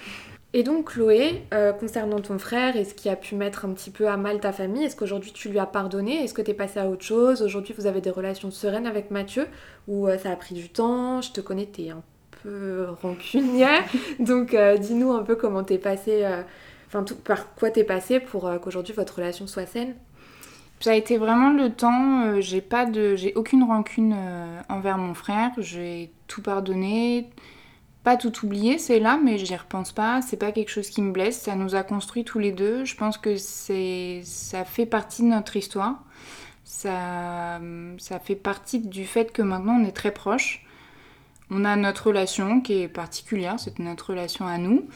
Et 0.55 0.63
donc 0.63 0.93
Chloé, 0.93 1.43
euh, 1.53 1.73
concernant 1.73 2.21
ton 2.21 2.39
frère 2.39 2.77
et 2.77 2.85
ce 2.85 2.95
qui 2.95 3.11
a 3.11 3.17
pu 3.17 3.35
mettre 3.35 3.67
un 3.67 3.73
petit 3.73 3.91
peu 3.91 4.09
à 4.09 4.17
mal 4.17 4.41
ta 4.41 4.51
famille, 4.51 4.85
est-ce 4.85 4.97
qu'aujourd'hui 4.97 5.33
tu 5.33 5.51
lui 5.51 5.59
as 5.59 5.67
pardonné? 5.67 6.25
Est-ce 6.25 6.33
que 6.33 6.41
tu 6.41 6.53
es 6.53 6.55
passé 6.55 6.81
à 6.81 6.89
autre 6.89 7.05
chose? 7.05 7.43
Aujourd'hui 7.43 7.75
vous 7.77 7.87
avez 7.87 8.01
des 8.01 8.11
relations 8.11 8.51
sereines 8.51 8.87
avec 8.87 9.11
Mathieu 9.11 9.47
Ou 9.87 10.09
euh, 10.09 10.17
ça 10.17 10.31
a 10.31 10.37
pris 10.37 10.55
du 10.55 10.71
temps? 10.71 11.21
Je 11.21 11.33
te 11.33 11.43
connais, 11.43 11.67
t'es 11.67 11.91
un 11.91 12.03
peu 12.43 12.87
rancunière. 13.03 13.85
donc 14.19 14.55
euh, 14.55 14.79
dis-nous 14.79 15.13
un 15.13 15.23
peu 15.23 15.37
comment 15.37 15.63
t'es 15.63 15.79
passé, 15.79 16.27
enfin 16.87 17.05
par 17.25 17.55
quoi 17.55 17.71
t'es 17.71 17.85
passé 17.85 18.19
pour 18.19 18.51
qu'aujourd'hui 18.63 18.95
votre 18.95 19.17
relation 19.17 19.47
soit 19.47 19.67
saine. 19.67 19.95
Ça 20.81 20.93
a 20.93 20.95
été 20.95 21.19
vraiment 21.19 21.53
le 21.53 21.71
temps, 21.71 22.41
j'ai 22.41 22.63
pas 22.63 22.87
de 22.87 23.17
j'ai 23.17 23.35
aucune 23.35 23.65
rancune 23.65 24.17
envers 24.69 24.97
mon 24.97 25.13
frère, 25.13 25.51
j'ai 25.59 26.11
tout 26.29 26.41
pardonné 26.41 27.29
pas 28.05 28.17
tout 28.17 28.45
oublié, 28.45 28.79
c'est 28.79 29.01
là, 29.01 29.19
mais 29.23 29.39
j'y 29.39 29.57
repense 29.57 29.93
pas. 29.93 30.23
C'est 30.23 30.37
pas 30.37 30.53
quelque 30.53 30.71
chose 30.71 30.89
qui 30.89 31.03
me 31.03 31.13
blesse. 31.13 31.41
Ça 31.41 31.57
nous 31.57 31.75
a 31.75 31.83
construit 31.83 32.25
tous 32.25 32.39
les 32.39 32.53
deux. 32.53 32.85
Je 32.85 32.97
pense 32.97 33.19
que 33.19 33.37
c'est, 33.37 34.23
ça 34.25 34.65
fait 34.65 34.87
partie 34.87 35.23
de 35.23 35.29
notre 35.29 35.57
histoire. 35.57 36.03
Ça, 36.65 37.61
ça 37.99 38.19
fait 38.19 38.37
partie 38.37 38.81
du 38.81 39.05
fait 39.05 39.33
que 39.33 39.43
maintenant 39.43 39.79
on 39.81 39.85
est 39.85 39.93
très 39.93 40.13
proches. 40.13 40.65
On 41.51 41.65
a 41.65 41.77
notre 41.77 42.09
relation 42.09 42.61
qui 42.61 42.83
est 42.83 42.89
particulière, 42.89 43.59
c'est 43.59 43.79
notre 43.79 44.11
relation 44.11 44.47
à 44.47 44.59
nous. 44.59 44.87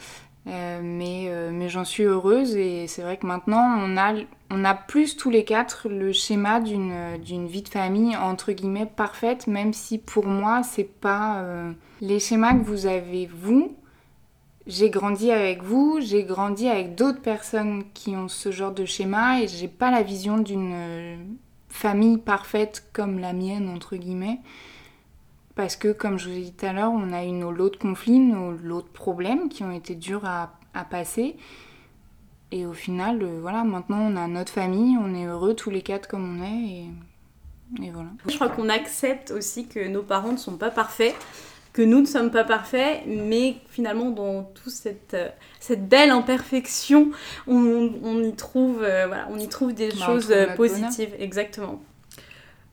Euh, 0.47 0.81
mais, 0.83 1.27
euh, 1.29 1.51
mais 1.53 1.69
j'en 1.69 1.85
suis 1.85 2.03
heureuse 2.03 2.57
et 2.57 2.87
c'est 2.87 3.01
vrai 3.01 3.15
que 3.15 3.25
maintenant 3.25 3.77
on 3.79 3.95
a, 3.95 4.13
on 4.49 4.65
a 4.65 4.73
plus 4.73 5.15
tous 5.15 5.29
les 5.29 5.45
quatre 5.45 5.87
le 5.87 6.11
schéma 6.11 6.59
d'une, 6.59 7.47
vie 7.47 7.61
de 7.61 7.69
famille 7.69 8.17
entre 8.17 8.51
guillemets 8.51 8.85
parfaite, 8.85 9.47
même 9.47 9.71
si 9.71 9.99
pour 9.99 10.25
moi 10.25 10.61
c'est 10.61 10.83
pas 10.83 11.39
euh, 11.39 11.71
les 12.01 12.19
schémas 12.19 12.53
que 12.55 12.63
vous 12.63 12.87
avez 12.87 13.25
vous. 13.27 13.73
J'ai 14.67 14.89
grandi 14.89 15.31
avec 15.31 15.63
vous, 15.63 15.99
j'ai 16.01 16.23
grandi 16.23 16.67
avec 16.67 16.95
d'autres 16.95 17.21
personnes 17.21 17.83
qui 17.93 18.15
ont 18.15 18.27
ce 18.27 18.51
genre 18.51 18.73
de 18.73 18.83
schéma 18.83 19.41
et 19.41 19.47
j'ai 19.47 19.69
pas 19.69 19.91
la 19.91 20.03
vision 20.03 20.37
d'une 20.37 21.35
famille 21.69 22.17
parfaite 22.17 22.85
comme 22.91 23.19
la 23.19 23.31
mienne 23.31 23.69
entre 23.69 23.95
guillemets. 23.95 24.39
Parce 25.55 25.75
que, 25.75 25.91
comme 25.91 26.17
je 26.17 26.29
vous 26.29 26.35
ai 26.35 26.41
dit 26.41 26.53
tout 26.53 26.65
à 26.65 26.73
l'heure, 26.73 26.91
on 26.91 27.13
a 27.13 27.23
eu 27.23 27.31
nos 27.31 27.51
lots 27.51 27.69
de 27.69 27.75
conflits, 27.75 28.19
nos 28.19 28.51
lots 28.51 28.81
de 28.81 28.87
problèmes 28.87 29.49
qui 29.49 29.63
ont 29.63 29.71
été 29.71 29.95
durs 29.95 30.25
à, 30.25 30.51
passer. 30.89 31.35
Et 32.51 32.65
au 32.65 32.73
final, 32.73 33.21
euh, 33.21 33.39
voilà, 33.39 33.63
maintenant 33.63 33.99
on 33.99 34.15
a 34.15 34.27
notre 34.27 34.51
famille, 34.51 34.97
on 34.97 35.13
est 35.13 35.25
heureux 35.25 35.53
tous 35.53 35.69
les 35.69 35.83
quatre 35.83 36.07
comme 36.07 36.39
on 36.39 36.43
est. 36.43 36.85
Et, 37.83 37.91
voilà. 37.91 38.09
Je 38.27 38.35
crois 38.35 38.49
qu'on 38.49 38.69
accepte 38.69 39.29
aussi 39.31 39.67
que 39.67 39.87
nos 39.87 40.01
parents 40.01 40.31
ne 40.31 40.37
sont 40.37 40.57
pas 40.57 40.71
parfaits, 40.71 41.15
que 41.73 41.83
nous 41.83 42.01
ne 42.01 42.05
sommes 42.05 42.31
pas 42.31 42.43
parfaits, 42.43 43.03
mais 43.07 43.57
finalement 43.69 44.09
dans 44.09 44.43
toute 44.43 44.73
cette, 44.73 45.13
euh, 45.13 45.29
cette 45.59 45.87
belle 45.87 46.09
imperfection, 46.09 47.11
on, 47.45 48.23
y 48.23 48.33
trouve, 48.33 48.81
euh, 48.81 49.05
voilà, 49.07 49.27
on 49.31 49.37
y 49.37 49.47
trouve 49.47 49.73
des 49.73 49.89
bah, 49.89 50.05
choses 50.05 50.33
positives. 50.55 51.15
Exactement. 51.19 51.81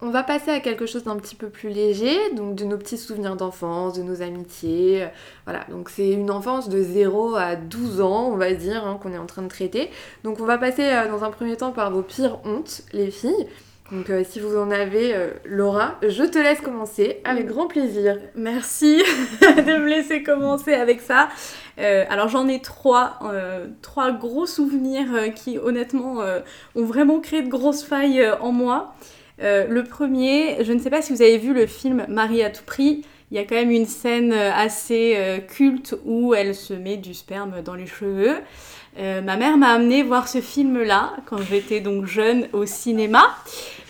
On 0.03 0.09
va 0.09 0.23
passer 0.23 0.51
à 0.51 0.61
quelque 0.61 0.87
chose 0.87 1.05
d'un 1.05 1.17
petit 1.17 1.35
peu 1.35 1.51
plus 1.51 1.69
léger, 1.69 2.17
donc 2.35 2.55
de 2.55 2.65
nos 2.65 2.79
petits 2.79 2.97
souvenirs 2.97 3.37
d'enfance, 3.37 3.99
de 3.99 4.03
nos 4.03 4.23
amitiés. 4.23 5.07
Voilà, 5.45 5.67
donc 5.69 5.91
c'est 5.91 6.09
une 6.09 6.31
enfance 6.31 6.71
de 6.71 6.83
0 6.83 7.35
à 7.37 7.55
12 7.55 8.01
ans, 8.01 8.31
on 8.33 8.37
va 8.37 8.55
dire, 8.55 8.87
hein, 8.87 8.99
qu'on 9.03 9.13
est 9.13 9.19
en 9.19 9.27
train 9.27 9.43
de 9.43 9.49
traiter. 9.49 9.91
Donc 10.25 10.41
on 10.41 10.47
va 10.47 10.57
passer 10.57 10.85
euh, 10.85 11.07
dans 11.11 11.23
un 11.23 11.31
premier 11.31 11.55
temps 11.59 11.73
par 11.73 11.91
vos 11.91 12.01
pires 12.01 12.39
hontes, 12.47 12.81
les 12.95 13.11
filles. 13.11 13.47
Donc 13.93 14.09
euh, 14.09 14.25
si 14.27 14.41
vous 14.41 14.57
en 14.57 14.71
avez, 14.71 15.15
euh, 15.15 15.33
Laura, 15.45 15.97
je 16.01 16.25
te 16.25 16.39
laisse 16.39 16.63
commencer 16.63 17.21
avec 17.25 17.47
grand 17.47 17.67
plaisir. 17.67 18.17
Merci 18.35 19.03
de 19.43 19.83
me 19.83 19.87
laisser 19.87 20.23
commencer 20.23 20.73
avec 20.73 21.03
ça. 21.03 21.29
alors 21.77 22.29
j'en 22.29 22.49
ai 22.49 22.61
trois, 22.61 23.19
trois 23.83 24.13
gros 24.13 24.47
souvenirs 24.47 25.35
qui 25.35 25.59
honnêtement 25.59 26.23
ont 26.75 26.85
vraiment 26.85 27.21
créé 27.21 27.43
de 27.43 27.49
grosses 27.49 27.83
failles 27.83 28.27
en 28.41 28.53
moi. 28.53 28.95
Euh, 29.43 29.67
le 29.69 29.85
premier, 29.85 30.65
je 30.65 30.73
ne 30.73 30.79
sais 30.79 30.91
pas 30.91 31.03
si 31.03 31.13
vous 31.13 31.23
avez 31.23 31.39
vu 31.39 31.55
le 31.55 31.67
film 31.67 32.05
Marie 32.09 32.43
à 32.43 32.51
tout 32.51 32.65
prix. 32.65 33.05
Il 33.31 33.37
y 33.37 33.39
a 33.39 33.45
quand 33.45 33.55
même 33.55 33.71
une 33.71 33.87
scène 33.87 34.33
euh, 34.33 34.53
assez 34.53 35.15
euh, 35.17 35.39
culte 35.39 35.95
où 36.05 36.35
elle 36.35 36.55
se 36.55 36.75
met 36.75 36.97
du 36.97 37.15
sperme 37.15 37.63
dans 37.63 37.75
les 37.75 37.87
cheveux. 37.87 38.37
ma 38.99 39.37
mère 39.37 39.57
m'a 39.57 39.69
amené 39.69 40.03
voir 40.03 40.29
ce 40.29 40.41
film-là 40.41 41.13
quand 41.27 41.39
j'étais 41.39 41.81
donc 41.81 42.07
jeune 42.07 42.49
au 42.53 42.67
cinéma. 42.67 43.23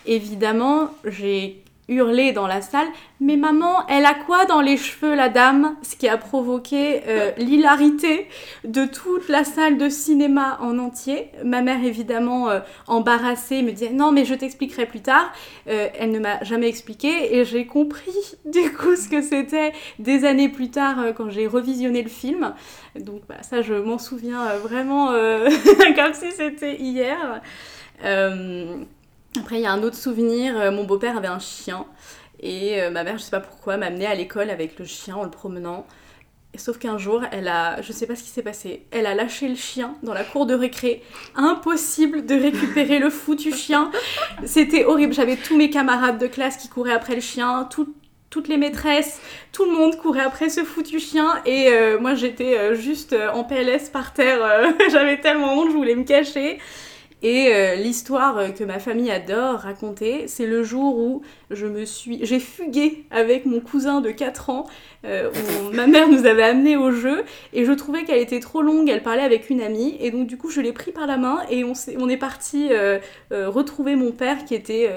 Évidemment, 0.07 0.91
j'ai 1.05 1.63
hurlé 1.91 2.33
dans 2.33 2.47
la 2.47 2.63
salle 2.63 2.87
Mais 3.21 3.37
maman, 3.37 3.87
elle 3.89 4.07
a 4.07 4.15
quoi 4.15 4.47
dans 4.47 4.63
les 4.63 4.79
cheveux, 4.79 5.15
la 5.15 5.29
dame? 5.29 5.77
Ce 5.83 5.97
qui 5.97 6.09
a 6.09 6.17
provoqué 6.17 7.03
euh, 7.07 7.33
l'hilarité 7.37 8.29
de 8.65 8.87
toute 8.87 9.29
la 9.29 9.45
salle 9.45 9.77
de 9.77 9.91
cinéma 9.91 10.59
en 10.63 10.79
entier. 10.79 11.29
Ma 11.45 11.61
mère, 11.61 11.85
évidemment, 11.85 12.49
euh, 12.49 12.61
embarrassée, 12.87 13.63
me 13.63 13.73
disait 13.73 13.91
Non, 13.91 14.13
mais 14.13 14.25
je 14.25 14.35
t'expliquerai 14.35 14.87
plus 14.87 15.01
tard. 15.01 15.33
Euh, 15.69 15.89
elle 15.99 16.13
ne 16.13 16.21
m'a 16.21 16.43
jamais 16.45 16.69
expliqué 16.69 17.37
et 17.37 17.45
j'ai 17.45 17.67
compris 17.67 18.15
du 18.47 18.73
coup 18.73 18.97
ce 18.97 19.09
que 19.09 19.21
c'était 19.21 19.73
des 19.99 20.25
années 20.25 20.49
plus 20.49 20.71
tard 20.71 20.97
quand 21.17 21.29
j'ai 21.29 21.47
revisionné 21.47 22.03
le 22.03 22.09
film. 22.09 22.55
Donc, 22.99 23.23
bah, 23.29 23.43
ça, 23.43 23.63
je 23.63 23.75
m'en 23.75 23.99
souviens 23.99 24.57
vraiment 24.57 25.09
comme 25.97 26.15
si 26.15 26.31
c'était 26.31 26.77
hier. 26.77 27.41
Après, 29.39 29.59
il 29.59 29.63
y 29.63 29.67
a 29.67 29.73
un 29.73 29.83
autre 29.83 29.97
souvenir. 29.97 30.59
Euh, 30.59 30.73
mon 30.73 30.85
beau-père 30.85 31.17
avait 31.17 31.29
un 31.29 31.39
chien. 31.39 31.87
Et 32.41 32.81
euh, 32.81 32.91
ma 32.91 33.05
mère, 33.05 33.19
je 33.19 33.23
sais 33.23 33.31
pas 33.31 33.41
pourquoi, 33.41 33.77
m'a 33.77 33.87
amené 33.87 34.07
à 34.07 34.15
l'école 34.15 34.51
avec 34.51 34.79
le 34.79 34.85
chien 34.85 35.15
en 35.15 35.23
le 35.23 35.31
promenant. 35.31 35.87
sauf 36.57 36.79
qu'un 36.79 36.99
jour, 36.99 37.23
elle 37.31 37.47
a, 37.47 37.81
je 37.83 37.93
sais 37.93 38.07
pas 38.07 38.17
ce 38.17 38.25
qui 38.25 38.31
s'est 38.31 38.43
passé, 38.43 38.87
elle 38.91 39.07
a 39.07 39.15
lâché 39.15 39.47
le 39.47 39.55
chien 39.55 39.95
dans 40.03 40.15
la 40.15 40.25
cour 40.25 40.47
de 40.47 40.55
récré. 40.55 41.03
Impossible 41.37 42.27
de 42.27 42.35
récupérer 42.35 42.99
le 42.99 43.09
foutu 43.11 43.53
chien. 43.53 43.93
C'était 44.45 44.85
horrible. 44.85 45.13
J'avais 45.13 45.37
tous 45.37 45.57
mes 45.57 45.71
camarades 45.71 46.19
de 46.19 46.27
classe 46.27 46.57
qui 46.57 46.69
couraient 46.69 46.93
après 46.95 47.15
le 47.15 47.21
chien, 47.21 47.69
toutes 48.31 48.49
les 48.49 48.57
maîtresses, 48.57 49.21
tout 49.53 49.65
le 49.65 49.73
monde 49.73 49.97
courait 49.97 50.23
après 50.23 50.49
ce 50.49 50.65
foutu 50.65 50.99
chien. 50.99 51.41
Et 51.47 51.69
euh, 51.69 52.01
moi, 52.01 52.15
j'étais 52.15 52.75
juste 52.75 53.15
en 53.33 53.45
PLS 53.45 53.91
par 53.91 54.13
terre. 54.13 54.41
J'avais 54.91 55.21
tellement 55.21 55.55
honte, 55.55 55.69
je 55.71 55.77
voulais 55.77 55.95
me 55.95 56.05
cacher. 56.05 56.59
Et 57.23 57.53
euh, 57.53 57.75
l'histoire 57.75 58.39
euh, 58.39 58.49
que 58.49 58.65
ma 58.65 58.79
famille 58.79 59.11
adore 59.11 59.61
raconter, 59.61 60.27
c'est 60.27 60.47
le 60.47 60.63
jour 60.63 60.97
où 60.97 61.23
je 61.51 61.67
me 61.67 61.85
suis, 61.85 62.25
j'ai 62.25 62.41
fugué 62.41 63.05
avec 63.11 63.45
mon 63.45 63.61
cousin 63.61 64.01
de 64.01 64.11
4 64.11 64.49
ans, 64.49 64.67
euh, 65.05 65.31
où 65.31 65.71
ma 65.75 65.87
mère 65.87 66.09
nous 66.09 66.25
avait 66.25 66.43
amené 66.43 66.77
au 66.79 66.93
jeu, 66.93 67.25
et 67.53 67.67
je 67.67 67.73
trouvais 67.73 68.05
qu'elle 68.05 68.21
était 68.21 68.41
trop 68.41 68.63
longue, 68.63 68.89
elle 68.89 69.03
parlait 69.03 69.23
avec 69.23 69.51
une 69.51 69.61
amie, 69.61 69.97
et 70.01 70.11
donc 70.11 70.29
du 70.29 70.39
coup 70.39 70.49
je 70.49 70.63
l'ai 70.63 70.73
pris 70.73 70.93
par 70.93 71.07
la 71.07 71.19
main, 71.19 71.41
et 71.51 71.63
on, 71.63 71.73
est, 71.73 71.97
on 71.99 72.09
est 72.09 72.17
parti 72.17 72.71
retrouver 73.31 73.97
mon 73.97 74.13
père 74.13 74.45
qui 74.45 74.55
était, 74.55 74.91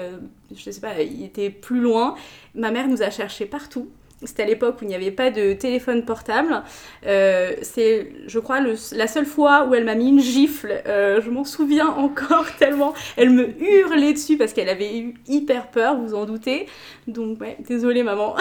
je 0.54 0.70
sais 0.70 0.80
pas, 0.80 1.02
il 1.02 1.24
était 1.24 1.50
plus 1.50 1.80
loin. 1.80 2.14
Ma 2.54 2.70
mère 2.70 2.88
nous 2.88 3.02
a 3.02 3.10
cherché 3.10 3.46
partout. 3.46 3.88
C'était 4.22 4.44
à 4.44 4.46
l'époque 4.46 4.76
où 4.80 4.84
il 4.84 4.88
n'y 4.88 4.94
avait 4.94 5.10
pas 5.10 5.30
de 5.30 5.52
téléphone 5.52 6.04
portable. 6.04 6.62
Euh, 7.06 7.52
c'est, 7.62 8.08
je 8.26 8.38
crois, 8.38 8.60
le- 8.60 8.74
la 8.96 9.06
seule 9.06 9.26
fois 9.26 9.66
où 9.66 9.74
elle 9.74 9.84
m'a 9.84 9.94
mis 9.94 10.08
une 10.08 10.20
gifle. 10.20 10.82
Euh, 10.86 11.20
je 11.20 11.28
m'en 11.30 11.44
souviens 11.44 11.88
encore 11.88 12.46
tellement. 12.58 12.94
Elle 13.16 13.30
me 13.30 13.48
hurlait 13.62 14.12
dessus 14.14 14.36
parce 14.38 14.52
qu'elle 14.54 14.68
avait 14.70 14.96
eu 14.98 15.14
hyper 15.28 15.66
peur, 15.68 15.96
vous 15.98 16.14
en 16.14 16.24
doutez. 16.24 16.66
Donc, 17.06 17.40
ouais, 17.40 17.56
désolée 17.68 18.02
maman 18.02 18.34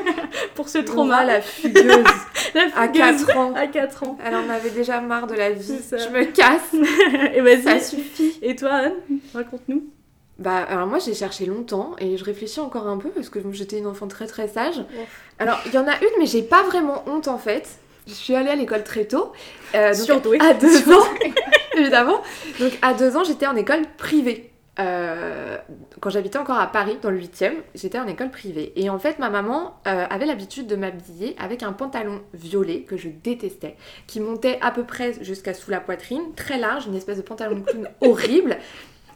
pour 0.54 0.68
ce 0.70 0.78
trauma. 0.78 1.24
La 1.24 1.40
fugueuse 1.42 2.04
La 2.54 2.62
à 2.74 2.86
fugueuse 2.88 3.26
4 3.26 3.36
ans. 3.38 3.54
à 3.54 3.66
4 3.66 4.02
ans. 4.04 4.18
Elle 4.24 4.34
en 4.36 4.48
avait 4.48 4.70
déjà 4.70 5.00
marre 5.02 5.26
de 5.26 5.34
la 5.34 5.50
vie. 5.50 5.74
Je 5.90 6.08
me 6.16 6.24
casse. 6.24 6.74
Et 7.34 7.40
vas-y. 7.42 7.62
Ça 7.62 7.78
suffit. 7.80 8.38
Et 8.40 8.56
toi, 8.56 8.70
Anne, 8.72 8.92
raconte-nous. 9.34 9.84
Bah, 10.38 10.58
alors 10.68 10.86
moi 10.86 10.98
j'ai 10.98 11.14
cherché 11.14 11.46
longtemps 11.46 11.96
et 11.98 12.18
je 12.18 12.24
réfléchis 12.24 12.60
encore 12.60 12.86
un 12.86 12.98
peu 12.98 13.08
parce 13.08 13.30
que 13.30 13.40
j'étais 13.52 13.78
une 13.78 13.86
enfant 13.86 14.06
très 14.06 14.26
très 14.26 14.48
sage. 14.48 14.84
Alors 15.38 15.58
il 15.66 15.72
y 15.72 15.78
en 15.78 15.88
a 15.88 15.96
une, 16.00 16.18
mais 16.18 16.26
j'ai 16.26 16.42
pas 16.42 16.62
vraiment 16.62 17.04
honte 17.06 17.28
en 17.28 17.38
fait. 17.38 17.78
Je 18.06 18.12
suis 18.12 18.34
allée 18.34 18.50
à 18.50 18.54
l'école 18.54 18.84
très 18.84 19.04
tôt. 19.06 19.32
Euh, 19.74 19.92
donc, 19.92 20.04
Surdouée. 20.04 20.38
À 20.40 20.54
deux 20.54 20.92
ans, 20.92 21.04
évidemment. 21.76 22.22
Donc 22.60 22.78
à 22.82 22.94
deux 22.94 23.16
ans, 23.16 23.24
j'étais 23.24 23.46
en 23.46 23.56
école 23.56 23.82
privée. 23.96 24.52
Euh, 24.78 25.56
quand 26.00 26.10
j'habitais 26.10 26.38
encore 26.38 26.58
à 26.58 26.66
Paris, 26.66 26.98
dans 27.00 27.10
le 27.10 27.18
8e, 27.18 27.54
j'étais 27.74 27.98
en 27.98 28.06
école 28.06 28.30
privée. 28.30 28.72
Et 28.76 28.90
en 28.90 28.98
fait, 28.98 29.18
ma 29.18 29.30
maman 29.30 29.80
euh, 29.86 30.06
avait 30.08 30.26
l'habitude 30.26 30.66
de 30.66 30.76
m'habiller 30.76 31.34
avec 31.38 31.62
un 31.62 31.72
pantalon 31.72 32.20
violet 32.34 32.82
que 32.82 32.96
je 32.96 33.08
détestais, 33.08 33.76
qui 34.06 34.20
montait 34.20 34.58
à 34.60 34.70
peu 34.70 34.84
près 34.84 35.14
jusqu'à 35.22 35.54
sous 35.54 35.70
la 35.70 35.80
poitrine, 35.80 36.34
très 36.36 36.58
large, 36.58 36.86
une 36.86 36.94
espèce 36.94 37.16
de 37.16 37.22
pantalon 37.22 37.56
de 37.56 37.64
clown 37.64 37.88
horrible. 38.02 38.58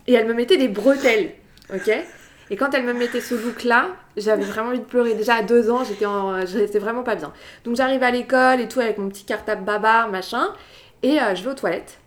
Et 0.06 0.14
elle 0.14 0.26
me 0.26 0.34
mettait 0.34 0.56
des 0.56 0.68
bretelles, 0.68 1.32
ok? 1.72 1.90
Et 2.50 2.56
quand 2.56 2.74
elle 2.74 2.84
me 2.84 2.92
mettait 2.92 3.20
ce 3.20 3.34
look-là, 3.34 3.90
j'avais 4.16 4.42
vraiment 4.42 4.70
envie 4.70 4.80
de 4.80 4.84
pleurer. 4.84 5.14
Déjà 5.14 5.34
à 5.36 5.42
deux 5.42 5.70
ans, 5.70 5.84
j'étais 5.84 6.06
en... 6.06 6.44
je 6.44 6.58
restais 6.58 6.80
vraiment 6.80 7.04
pas 7.04 7.14
bien. 7.14 7.32
Donc 7.64 7.76
j'arrive 7.76 8.02
à 8.02 8.10
l'école 8.10 8.60
et 8.60 8.66
tout 8.66 8.80
avec 8.80 8.98
mon 8.98 9.08
petit 9.08 9.24
cartable 9.24 9.64
babar, 9.64 10.10
machin. 10.10 10.52
Et 11.02 11.20
euh, 11.20 11.34
je 11.34 11.44
vais 11.44 11.50
aux 11.50 11.54
toilettes. 11.54 11.98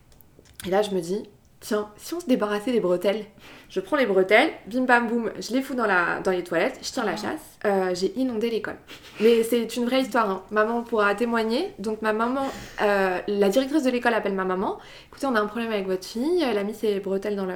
Et 0.67 0.69
là, 0.69 0.81
je 0.81 0.91
me 0.91 1.00
dis, 1.00 1.23
tiens, 1.63 1.89
si 1.96 2.13
on 2.13 2.20
se 2.20 2.25
débarrassait 2.27 2.72
des 2.72 2.82
bretelles 2.82 3.25
Je 3.70 3.79
prends 3.79 3.96
les 3.96 4.05
bretelles, 4.05 4.51
bim 4.67 4.84
bam 4.84 5.08
boum, 5.08 5.32
je 5.39 5.53
les 5.53 5.62
fous 5.62 5.74
dans, 5.74 5.88
la, 5.88 6.20
dans 6.20 6.32
les 6.32 6.43
toilettes, 6.43 6.77
je 6.82 6.91
tire 6.91 7.05
la 7.05 7.15
chasse. 7.15 7.58
Euh, 7.65 7.96
J'ai 7.96 8.13
inondé 8.20 8.50
l'école. 8.50 8.75
Mais 9.22 9.43
c'est 9.43 9.75
une 9.77 9.86
vraie 9.86 10.01
histoire, 10.01 10.29
hein. 10.29 10.43
maman 10.51 10.84
pourra 10.84 11.15
témoigner. 11.15 11.74
Donc 11.79 12.01
ma 12.01 12.13
maman, 12.13 12.46
euh, 12.82 13.20
la 13.27 13.50
directrice 13.50 13.84
de 13.84 13.89
l'école 13.89 14.13
appelle 14.13 14.34
ma 14.34 14.43
maman. 14.43 14.77
Écoutez, 15.08 15.25
on 15.25 15.36
a 15.36 15.39
un 15.39 15.48
problème 15.48 15.72
avec 15.72 15.88
votre 15.88 16.05
fille, 16.05 16.43
elle 16.43 16.58
a 16.58 16.63
mis 16.63 16.75
ses 16.75 17.00
bretelles 17.00 17.36
dans 17.36 17.46
le... 17.46 17.55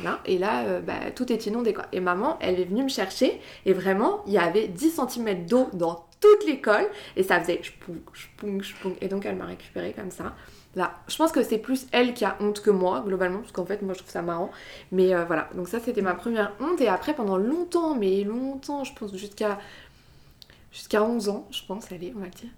Voilà. 0.00 0.20
Et 0.26 0.38
là, 0.38 0.64
euh, 0.64 0.80
bah, 0.80 1.10
tout 1.14 1.32
est 1.32 1.46
inondé 1.46 1.72
quoi. 1.72 1.86
Et 1.90 1.98
maman, 2.00 2.38
elle 2.40 2.60
est 2.60 2.66
venue 2.66 2.84
me 2.84 2.88
chercher 2.88 3.40
et 3.66 3.72
vraiment, 3.72 4.22
il 4.26 4.34
y 4.34 4.38
avait 4.38 4.68
10 4.68 5.00
cm 5.08 5.46
d'eau 5.46 5.68
dans 5.72 6.06
toute 6.20 6.46
l'école 6.46 6.86
et 7.16 7.22
ça 7.22 7.40
faisait 7.40 7.60
chpoung, 7.62 7.98
chpoung, 8.12 8.62
chpoung. 8.62 8.94
Et 9.00 9.08
donc 9.08 9.26
elle 9.26 9.36
m'a 9.36 9.46
récupérée 9.46 9.92
comme 9.96 10.10
ça. 10.10 10.34
Là, 10.78 10.92
je 11.08 11.16
pense 11.16 11.32
que 11.32 11.42
c'est 11.42 11.58
plus 11.58 11.88
elle 11.90 12.14
qui 12.14 12.24
a 12.24 12.36
honte 12.38 12.60
que 12.60 12.70
moi, 12.70 13.02
globalement, 13.04 13.40
parce 13.40 13.50
qu'en 13.50 13.66
fait, 13.66 13.82
moi, 13.82 13.94
je 13.94 13.98
trouve 13.98 14.12
ça 14.12 14.22
marrant. 14.22 14.52
Mais 14.92 15.12
euh, 15.12 15.24
voilà, 15.24 15.48
donc 15.56 15.66
ça, 15.66 15.80
c'était 15.80 16.02
ma 16.02 16.14
première 16.14 16.52
honte. 16.60 16.80
Et 16.80 16.86
après, 16.86 17.14
pendant 17.14 17.36
longtemps, 17.36 17.96
mais 17.96 18.22
longtemps, 18.22 18.84
je 18.84 18.94
pense 18.94 19.12
jusqu'à 19.16 19.58
jusqu'à 20.70 21.02
11 21.02 21.30
ans, 21.30 21.48
je 21.50 21.62
pense, 21.66 21.90
allez, 21.90 22.12
on 22.14 22.20
va 22.20 22.26
le 22.26 22.30
dire. 22.30 22.50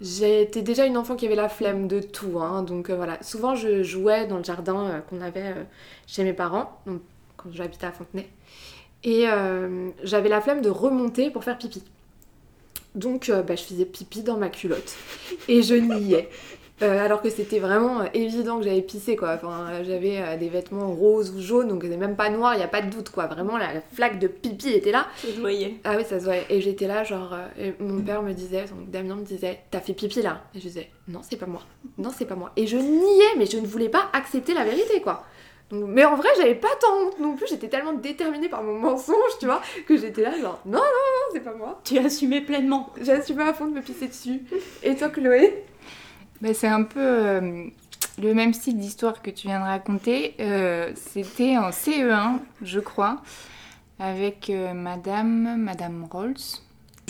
J'étais 0.00 0.62
déjà 0.62 0.86
une 0.86 0.96
enfant 0.96 1.14
qui 1.14 1.26
avait 1.26 1.34
la 1.34 1.50
flemme 1.50 1.88
de 1.88 2.00
tout, 2.00 2.40
hein, 2.40 2.62
donc 2.62 2.88
euh, 2.88 2.96
voilà. 2.96 3.22
Souvent, 3.22 3.54
je 3.54 3.82
jouais 3.82 4.26
dans 4.26 4.38
le 4.38 4.44
jardin 4.44 4.86
euh, 4.86 5.00
qu'on 5.00 5.20
avait 5.20 5.54
chez 6.06 6.24
mes 6.24 6.32
parents, 6.32 6.80
quand 7.36 7.50
j'habitais 7.52 7.86
à 7.86 7.92
Fontenay. 7.92 8.30
Et 9.04 9.26
j'avais 10.04 10.30
la 10.30 10.40
flemme 10.40 10.62
de 10.62 10.70
remonter 10.70 11.30
pour 11.30 11.44
faire 11.44 11.58
pipi. 11.58 11.84
Donc, 12.94 13.30
bah, 13.30 13.54
je 13.54 13.62
faisais 13.62 13.84
pipi 13.84 14.22
dans 14.22 14.38
ma 14.38 14.48
culotte. 14.48 14.96
Et 15.48 15.62
je 15.62 15.74
niais. 15.74 16.30
Euh, 16.80 17.04
alors 17.04 17.22
que 17.22 17.28
c'était 17.28 17.58
vraiment 17.58 18.02
euh, 18.02 18.04
évident 18.14 18.58
que 18.58 18.64
j'avais 18.64 18.82
pissé 18.82 19.16
quoi. 19.16 19.34
Enfin, 19.34 19.66
euh, 19.70 19.84
j'avais 19.84 20.18
euh, 20.20 20.36
des 20.36 20.48
vêtements 20.48 20.92
roses 20.92 21.34
ou 21.34 21.40
jaunes, 21.40 21.68
donc 21.68 21.82
même 21.82 22.14
pas 22.14 22.30
noir, 22.30 22.54
il 22.54 22.60
y 22.60 22.62
a 22.62 22.68
pas 22.68 22.82
de 22.82 22.88
doute 22.90 23.10
quoi. 23.10 23.26
Vraiment, 23.26 23.56
la, 23.56 23.74
la 23.74 23.80
flaque 23.80 24.18
de 24.20 24.28
pipi 24.28 24.70
était 24.70 24.92
là. 24.92 25.08
Je 25.24 25.40
voyais. 25.40 25.76
Ah 25.82 25.94
oui, 25.96 26.04
ça 26.08 26.20
se 26.20 26.24
voyait. 26.24 26.46
Et 26.50 26.60
j'étais 26.60 26.86
là, 26.86 27.02
genre, 27.02 27.34
euh, 27.58 27.72
mon 27.80 28.00
père 28.02 28.22
me 28.22 28.32
disait, 28.32 28.66
donc 28.66 28.90
Damien 28.90 29.16
me 29.16 29.24
disait, 29.24 29.58
t'as 29.70 29.80
fait 29.80 29.92
pipi 29.92 30.22
là? 30.22 30.42
Et 30.54 30.58
je 30.60 30.68
disais, 30.68 30.88
non, 31.08 31.20
c'est 31.28 31.36
pas 31.36 31.46
moi. 31.46 31.62
Non, 31.98 32.10
c'est 32.16 32.26
pas 32.26 32.36
moi. 32.36 32.52
Et 32.56 32.66
je 32.66 32.76
niais, 32.76 33.34
mais 33.36 33.46
je 33.46 33.58
ne 33.58 33.66
voulais 33.66 33.88
pas 33.88 34.08
accepter 34.12 34.54
la 34.54 34.64
vérité 34.64 35.00
quoi. 35.00 35.24
Donc, 35.70 35.84
mais 35.86 36.04
en 36.04 36.16
vrai, 36.16 36.28
j'avais 36.38 36.54
pas 36.54 36.68
tant 36.80 36.96
honte 36.96 37.18
non 37.20 37.34
plus, 37.36 37.46
j'étais 37.48 37.68
tellement 37.68 37.92
déterminée 37.92 38.48
par 38.48 38.62
mon 38.62 38.78
mensonge, 38.78 39.36
tu 39.38 39.44
vois, 39.44 39.60
que 39.86 39.96
j'étais 39.98 40.22
là, 40.22 40.30
genre, 40.40 40.60
non, 40.64 40.78
non, 40.78 40.78
non, 40.78 41.32
c'est 41.32 41.40
pas 41.40 41.52
moi. 41.52 41.80
Tu 41.84 41.98
assumais 41.98 42.40
pleinement. 42.40 42.90
J'ai 43.02 43.12
assumé 43.12 43.42
à 43.42 43.52
fond 43.52 43.66
de 43.66 43.74
me 43.74 43.82
pisser 43.82 44.06
dessus. 44.08 44.42
Et 44.82 44.94
toi, 44.94 45.10
Chloé? 45.10 45.64
Bah, 46.40 46.54
c'est 46.54 46.68
un 46.68 46.82
peu 46.84 47.00
euh, 47.00 47.64
le 48.22 48.34
même 48.34 48.54
style 48.54 48.78
d'histoire 48.78 49.22
que 49.22 49.30
tu 49.30 49.48
viens 49.48 49.60
de 49.60 49.64
raconter. 49.64 50.34
Euh, 50.40 50.92
C'était 50.94 51.56
en 51.58 51.70
CE1, 51.70 52.38
je 52.62 52.80
crois, 52.80 53.22
avec 53.98 54.50
euh, 54.50 54.72
Madame, 54.74 55.56
Madame 55.56 56.06
Rolls. 56.10 56.34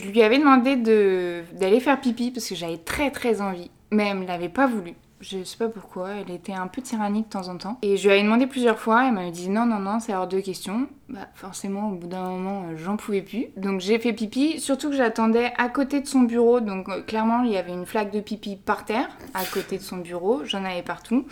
Je 0.02 0.08
lui 0.10 0.22
avais 0.22 0.38
demandé 0.38 0.76
de- 0.76 1.42
d'aller 1.54 1.80
faire 1.80 2.00
pipi 2.00 2.30
parce 2.30 2.48
que 2.48 2.54
j'avais 2.54 2.78
très 2.78 3.10
très 3.10 3.40
envie, 3.40 3.70
mais 3.90 4.06
elle 4.08 4.18
me 4.18 4.26
l'avait 4.26 4.48
pas 4.48 4.66
voulu. 4.66 4.94
Je 5.20 5.42
sais 5.42 5.56
pas 5.58 5.68
pourquoi, 5.68 6.10
elle 6.12 6.30
était 6.30 6.52
un 6.52 6.68
peu 6.68 6.80
tyrannique 6.80 7.26
de 7.26 7.30
temps 7.32 7.48
en 7.48 7.56
temps. 7.58 7.78
Et 7.82 7.96
je 7.96 8.04
lui 8.04 8.12
avais 8.14 8.22
demandé 8.22 8.46
plusieurs 8.46 8.78
fois, 8.78 9.06
elle 9.06 9.14
m'avait 9.14 9.32
dit 9.32 9.48
non, 9.50 9.66
non, 9.66 9.80
non, 9.80 9.98
c'est 9.98 10.14
hors 10.14 10.28
de 10.28 10.40
question. 10.40 10.86
Bah 11.08 11.26
forcément, 11.34 11.88
au 11.90 11.94
bout 11.94 12.06
d'un 12.06 12.22
moment, 12.28 12.64
euh, 12.68 12.76
j'en 12.76 12.98
pouvais 12.98 13.22
plus. 13.22 13.46
Donc 13.56 13.80
j'ai 13.80 13.98
fait 13.98 14.12
pipi, 14.12 14.60
surtout 14.60 14.90
que 14.90 14.96
j'attendais 14.96 15.52
à 15.56 15.68
côté 15.70 16.00
de 16.00 16.06
son 16.06 16.20
bureau. 16.20 16.60
Donc 16.60 16.88
euh, 16.90 17.00
clairement, 17.02 17.42
il 17.44 17.52
y 17.52 17.56
avait 17.56 17.72
une 17.72 17.86
flaque 17.86 18.10
de 18.12 18.20
pipi 18.20 18.56
par 18.56 18.84
terre, 18.84 19.08
à 19.32 19.44
côté 19.46 19.78
de 19.78 19.82
son 19.82 19.96
bureau. 19.98 20.42
J'en 20.44 20.64
avais 20.64 20.82
partout. 20.82 21.24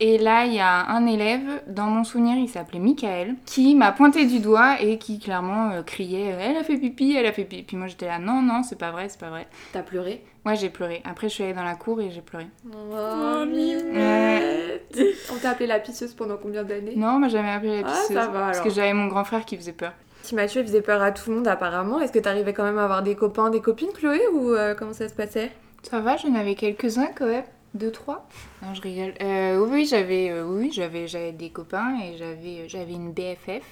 Et 0.00 0.18
là, 0.18 0.44
il 0.44 0.52
y 0.52 0.58
a 0.60 0.88
un 0.90 1.06
élève, 1.06 1.62
dans 1.68 1.86
mon 1.86 2.02
souvenir, 2.04 2.36
il 2.36 2.48
s'appelait 2.48 2.80
Michael, 2.80 3.36
qui 3.46 3.74
m'a 3.76 3.92
pointé 3.92 4.26
du 4.26 4.40
doigt 4.40 4.82
et 4.82 4.98
qui 4.98 5.20
clairement 5.20 5.70
euh, 5.70 5.82
criait 5.82 6.34
Elle 6.40 6.56
a 6.58 6.64
fait 6.64 6.76
pipi, 6.76 7.14
elle 7.16 7.24
a 7.26 7.32
fait 7.32 7.44
pipi. 7.44 7.62
Puis 7.62 7.76
moi 7.78 7.86
j'étais 7.86 8.06
là 8.06 8.18
Non, 8.18 8.42
non, 8.42 8.62
c'est 8.62 8.78
pas 8.78 8.90
vrai, 8.90 9.08
c'est 9.08 9.20
pas 9.20 9.30
vrai. 9.30 9.46
T'as 9.72 9.82
pleuré? 9.82 10.22
Ouais, 10.44 10.56
j'ai 10.56 10.68
pleuré. 10.68 11.00
Après, 11.06 11.30
je 11.30 11.34
suis 11.34 11.44
allée 11.44 11.54
dans 11.54 11.62
la 11.64 11.74
cour 11.76 12.02
et 12.02 12.10
j'ai 12.10 12.20
pleuré. 12.20 12.46
Oh, 12.70 13.46
mimette. 13.46 14.98
On 15.32 15.38
t'a 15.38 15.50
appelé 15.50 15.66
la 15.66 15.78
pisseuse 15.78 16.12
pendant 16.12 16.36
combien 16.36 16.64
d'années? 16.64 16.94
Non, 16.96 17.18
moi 17.18 17.28
j'avais 17.28 17.48
appelé 17.48 17.80
la 17.80 17.88
Ah, 17.88 17.92
pisseuse. 17.92 18.16
ça 18.16 18.26
va, 18.26 18.40
Parce 18.40 18.58
alors. 18.58 18.64
que 18.68 18.74
j'avais 18.74 18.92
mon 18.92 19.08
grand 19.14 19.24
frère 19.24 19.44
qui 19.44 19.56
faisait 19.56 19.72
peur. 19.72 19.92
Petit 20.22 20.34
Mathieu 20.34 20.62
faisait 20.62 20.82
peur 20.82 21.00
à 21.02 21.12
tout 21.12 21.30
le 21.30 21.36
monde 21.36 21.48
apparemment. 21.48 22.00
Est-ce 22.00 22.12
que 22.12 22.18
t'arrivais 22.18 22.52
quand 22.52 22.64
même 22.64 22.78
à 22.78 22.84
avoir 22.84 23.02
des 23.02 23.14
copains, 23.14 23.50
des 23.50 23.60
copines, 23.60 23.92
Chloé, 23.94 24.20
ou 24.32 24.50
euh, 24.50 24.74
comment 24.74 24.92
ça 24.92 25.08
se 25.08 25.14
passait? 25.14 25.52
Ça 25.82 26.00
va, 26.00 26.16
j'en 26.16 26.34
avais 26.34 26.54
quelques-uns 26.54 27.10
quand 27.14 27.26
même. 27.26 27.44
Deux, 27.74 27.90
trois 27.90 28.26
Non, 28.62 28.74
je 28.74 28.80
rigole. 28.80 29.14
Euh, 29.20 29.58
oui, 29.58 29.86
j'avais 29.86 30.30
euh, 30.30 30.44
oui, 30.44 30.70
j'avais, 30.72 31.06
j'avais 31.06 31.32
des 31.32 31.50
copains 31.50 31.98
et 32.00 32.16
j'avais, 32.16 32.68
j'avais 32.68 32.92
une 32.92 33.12
BFF, 33.12 33.64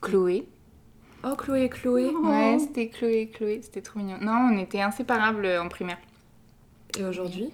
Chloé. 0.00 0.46
Oh, 1.24 1.34
Chloé, 1.36 1.68
Chloé. 1.68 2.10
Ouais, 2.10 2.58
c'était 2.58 2.88
Chloé, 2.88 3.30
Chloé, 3.32 3.60
c'était 3.62 3.80
trop 3.80 3.98
mignon. 3.98 4.16
Non, 4.20 4.50
on 4.52 4.58
était 4.58 4.80
inséparables 4.80 5.46
en 5.46 5.68
primaire. 5.68 5.98
Et 6.98 7.04
aujourd'hui? 7.04 7.50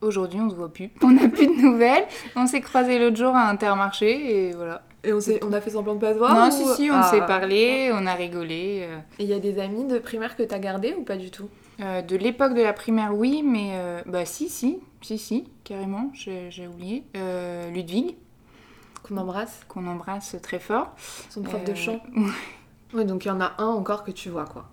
Aujourd'hui, 0.00 0.40
on 0.40 0.50
se 0.50 0.54
voit 0.54 0.72
plus. 0.72 0.90
On 1.02 1.10
n'a 1.10 1.28
plus 1.28 1.46
de 1.46 1.62
nouvelles. 1.62 2.04
On 2.36 2.46
s'est 2.46 2.60
croisés 2.60 2.98
l'autre 2.98 3.16
jour 3.16 3.34
à 3.34 3.48
Intermarché 3.48 4.48
et 4.48 4.52
voilà. 4.52 4.82
Et 5.04 5.12
on, 5.12 5.18
on 5.42 5.52
a 5.52 5.60
fait 5.60 5.70
semblant 5.70 5.94
de 5.94 6.00
pas 6.00 6.12
se 6.14 6.18
voir 6.18 6.34
non, 6.34 6.48
ou- 6.48 6.50
si, 6.50 6.64
si, 6.82 6.90
on 6.90 6.94
Ah. 6.96 7.02
s'est 7.04 7.24
parlé, 7.26 7.90
on 7.92 8.06
a 8.06 8.14
rigolé. 8.14 8.86
euh. 8.88 8.98
Et 9.18 9.24
il 9.24 9.28
y 9.30 9.34
a 9.34 9.38
des 9.38 9.58
amis 9.60 9.84
de 9.84 9.98
primaire 9.98 10.36
que 10.36 10.42
t'as 10.42 10.58
gardé 10.58 10.94
ou 10.98 11.02
pas 11.04 11.16
du 11.16 11.30
tout? 11.30 11.48
Euh, 11.80 12.02
de 12.02 12.16
l'époque 12.16 12.54
de 12.54 12.62
la 12.62 12.72
primaire, 12.72 13.14
oui, 13.14 13.42
mais 13.44 13.72
euh, 13.74 14.00
bah 14.06 14.24
si, 14.24 14.48
si, 14.48 14.78
si, 15.02 15.18
si, 15.18 15.44
carrément, 15.62 16.10
j'ai 16.14 16.66
oublié. 16.66 17.04
Ludwig, 17.72 18.16
Qu'on 19.02 19.18
embrasse 19.18 19.60
qu'on 19.68 19.86
embrasse 19.86 20.36
très 20.42 20.58
fort. 20.58 20.94
Son 21.30 21.42
prof 21.42 21.62
de 21.64 21.74
chant 21.74 22.00
Oui, 22.94 23.04
donc 23.04 23.24
il 23.24 23.28
y 23.28 23.30
en 23.30 23.40
a 23.40 23.52
un 23.58 23.66
encore 23.68 24.02
que 24.04 24.10
tu 24.10 24.30
vois, 24.30 24.46
quoi. 24.46 24.64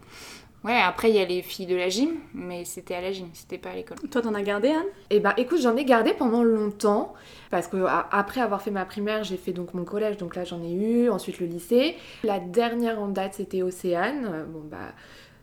Ouais, 0.63 0.77
après 0.81 1.09
il 1.09 1.15
y 1.17 1.19
a 1.19 1.25
les 1.25 1.41
filles 1.41 1.65
de 1.65 1.75
la 1.75 1.89
gym, 1.89 2.11
mais 2.33 2.63
c'était 2.63 2.95
à 2.95 3.01
la 3.01 3.11
gym, 3.11 3.27
c'était 3.33 3.57
pas 3.57 3.71
à 3.71 3.75
l'école. 3.75 3.97
Toi, 4.09 4.21
t'en 4.21 4.33
as 4.33 4.41
gardé, 4.43 4.69
Anne? 4.69 4.85
Et 5.09 5.19
bah 5.19 5.33
écoute, 5.35 5.59
j'en 5.59 5.75
ai 5.75 5.83
gardé 5.83 6.13
pendant 6.13 6.41
longtemps 6.41 7.13
parce 7.51 7.67
que 7.67 7.75
a- 7.83 8.07
après 8.11 8.39
avoir 8.39 8.61
fait 8.61 8.71
ma 8.71 8.85
primaire, 8.85 9.25
j'ai 9.25 9.35
fait 9.35 9.51
donc 9.51 9.73
mon 9.73 9.83
collège, 9.83 10.15
donc 10.15 10.37
là 10.37 10.45
j'en 10.45 10.63
ai 10.63 10.71
eu, 10.71 11.09
ensuite 11.09 11.39
le 11.41 11.47
lycée. 11.47 11.97
La 12.23 12.39
dernière 12.39 13.01
en 13.01 13.09
date, 13.09 13.33
c'était 13.33 13.61
Océane. 13.61 14.25
Euh, 14.31 14.45
Bon 14.45 14.61
bah 14.61 14.77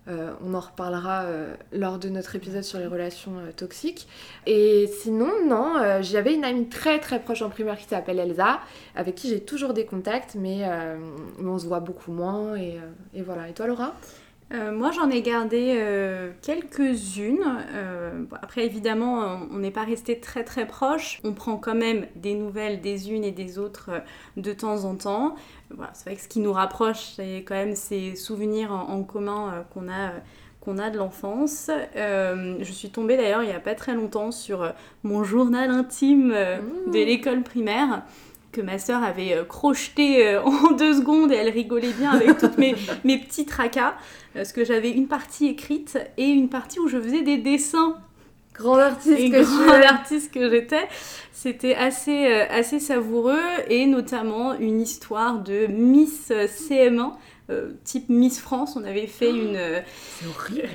euh, 0.08 0.32
on 0.42 0.54
en 0.54 0.60
reparlera 0.60 1.24
euh, 1.24 1.54
lors 1.72 1.98
de 1.98 2.08
notre 2.08 2.34
épisode 2.34 2.62
sur 2.64 2.78
les 2.78 2.86
relations 2.86 3.32
euh, 3.38 3.52
toxiques. 3.52 4.08
Et 4.46 4.86
sinon, 5.02 5.28
non, 5.46 5.76
euh, 5.76 6.00
j'avais 6.02 6.32
une 6.34 6.44
amie 6.44 6.68
très 6.68 6.98
très 6.98 7.20
proche 7.20 7.42
en 7.42 7.50
primaire 7.50 7.76
qui 7.76 7.84
s'appelle 7.84 8.18
Elsa, 8.18 8.60
avec 8.96 9.14
qui 9.16 9.28
j'ai 9.28 9.40
toujours 9.40 9.74
des 9.74 9.84
contacts, 9.84 10.34
mais, 10.34 10.60
euh, 10.64 10.96
mais 11.38 11.48
on 11.50 11.58
se 11.58 11.66
voit 11.66 11.80
beaucoup 11.80 12.12
moins. 12.12 12.54
Et, 12.56 12.78
euh, 12.78 12.90
et 13.14 13.20
voilà. 13.22 13.48
Et 13.48 13.52
toi, 13.52 13.66
Laura? 13.66 13.94
Euh, 14.52 14.72
moi, 14.72 14.90
j'en 14.90 15.08
ai 15.10 15.22
gardé 15.22 15.76
euh, 15.78 16.32
quelques-unes. 16.42 17.38
Euh, 17.72 18.22
bon, 18.28 18.36
après, 18.42 18.64
évidemment, 18.66 19.38
on- 19.52 19.58
n'est 19.58 19.70
pas 19.70 19.84
resté 19.84 20.18
très 20.18 20.42
très 20.42 20.66
proches. 20.66 21.20
On 21.22 21.32
prend 21.34 21.56
quand 21.56 21.76
même 21.76 22.06
des 22.16 22.34
nouvelles 22.34 22.80
des 22.80 23.12
unes 23.12 23.22
et 23.22 23.30
des 23.30 23.58
autres 23.60 23.90
de 24.36 24.52
temps 24.52 24.84
en 24.84 24.96
temps. 24.96 25.36
Voilà, 25.70 25.92
c'est 25.94 26.06
vrai 26.06 26.16
que 26.16 26.22
ce 26.22 26.28
qui 26.28 26.40
nous 26.40 26.52
rapproche, 26.52 27.12
c'est 27.16 27.38
quand 27.46 27.54
même 27.54 27.76
ces 27.76 28.16
souvenirs 28.16 28.72
en, 28.72 28.88
en 28.92 29.02
commun 29.04 29.64
qu'on 29.72 29.88
a, 29.88 30.10
qu'on 30.60 30.78
a 30.78 30.90
de 30.90 30.98
l'enfance. 30.98 31.70
Euh, 31.94 32.56
je 32.60 32.72
suis 32.72 32.90
tombée 32.90 33.16
d'ailleurs 33.16 33.44
il 33.44 33.48
n'y 33.50 33.54
a 33.54 33.60
pas 33.60 33.76
très 33.76 33.94
longtemps 33.94 34.32
sur 34.32 34.72
mon 35.04 35.22
journal 35.22 35.70
intime 35.70 36.32
euh, 36.34 36.56
Mmh. 36.60 36.90
de 36.90 36.98
l'école 36.98 37.42
primaire 37.42 38.02
que 38.52 38.60
ma 38.60 38.78
sœur 38.78 39.02
avait 39.02 39.34
euh, 39.34 39.44
crocheté 39.44 40.26
euh, 40.26 40.42
en 40.44 40.72
deux 40.72 40.94
secondes 40.94 41.32
et 41.32 41.36
elle 41.36 41.50
rigolait 41.50 41.92
bien 41.92 42.10
avec 42.10 42.38
toutes 42.38 42.58
mes, 42.58 42.74
mes 43.04 43.18
petits 43.18 43.46
tracas. 43.46 43.94
Parce 44.34 44.52
que 44.52 44.64
j'avais 44.64 44.90
une 44.90 45.08
partie 45.08 45.46
écrite 45.46 45.98
et 46.16 46.26
une 46.26 46.48
partie 46.48 46.78
où 46.78 46.88
je 46.88 47.00
faisais 47.00 47.22
des 47.22 47.38
dessins 47.38 47.96
Grande 48.54 48.80
artiste 48.80 49.18
et 49.18 49.30
que 49.30 49.42
suis. 49.44 49.70
artiste 49.70 50.34
que 50.34 50.50
j'étais. 50.50 50.86
C'était 51.32 51.74
assez, 51.74 52.26
euh, 52.26 52.44
assez 52.50 52.78
savoureux 52.78 53.40
et 53.68 53.86
notamment 53.86 54.54
une 54.54 54.80
histoire 54.80 55.38
de 55.38 55.66
Miss 55.68 56.30
CM1. 56.30 57.12
euh, 57.50 57.72
type 57.84 58.08
Miss 58.10 58.38
France, 58.38 58.76
on 58.76 58.84
avait 58.84 59.06
fait 59.06 59.30
une, 59.30 59.56
euh, 59.56 59.80
C'est 60.18 60.26
horrible. 60.26 60.68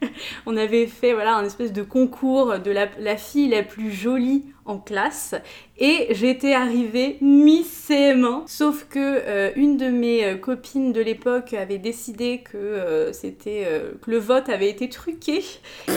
On 0.46 0.56
avait 0.56 0.86
fait 0.86 1.12
voilà 1.12 1.36
un 1.36 1.44
espèce 1.44 1.72
de 1.72 1.82
concours 1.82 2.58
de 2.58 2.70
la, 2.70 2.88
la 2.98 3.16
fille 3.16 3.48
la 3.48 3.62
plus 3.62 3.92
jolie 3.92 4.44
en 4.66 4.78
classe. 4.78 5.34
Et 5.78 6.06
j'étais 6.10 6.54
arrivée 6.54 7.18
Miss 7.20 7.88
CM1 7.90 8.44
sauf 8.46 8.86
que 8.88 8.98
euh, 8.98 9.50
une 9.56 9.76
de 9.76 9.86
mes 9.88 10.24
euh, 10.24 10.36
copines 10.36 10.92
de 10.92 11.02
l'époque 11.02 11.52
avait 11.52 11.76
décidé 11.76 12.38
que 12.50 12.56
euh, 12.56 13.12
c'était 13.12 13.64
euh, 13.66 13.92
que 14.00 14.10
le 14.10 14.16
vote 14.18 14.48
avait 14.48 14.70
été 14.70 14.88
truqué. 14.88 15.42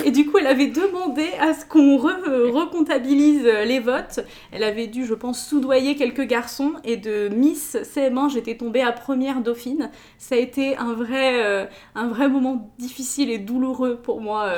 Et 0.06 0.12
du 0.12 0.26
coup 0.26 0.38
elle 0.38 0.48
avait 0.48 0.68
demandé 0.68 1.26
à 1.40 1.54
ce 1.54 1.66
qu'on 1.66 1.98
re- 1.98 2.52
recomptabilise 2.52 3.44
les 3.44 3.80
votes. 3.80 4.20
Elle 4.52 4.64
avait 4.64 4.88
dû 4.88 5.06
je 5.06 5.14
pense 5.14 5.48
soudoyer 5.48 5.96
quelques 5.96 6.28
garçons. 6.28 6.74
Et 6.84 6.98
de 6.98 7.30
Miss 7.30 7.78
CM1 7.96 8.30
j'étais 8.34 8.58
tombée 8.58 8.82
à 8.82 8.92
première 8.92 9.40
dauphine. 9.42 9.90
Ça 10.18 10.36
a 10.36 10.38
été 10.40 10.76
un 10.76 10.94
vrai 10.94 11.70
un 11.96 12.08
vrai 12.10 12.28
moment 12.28 12.70
difficile 12.78 13.30
et 13.32 13.38
douloureux 13.38 13.96
pour 14.04 14.20
moi 14.20 14.52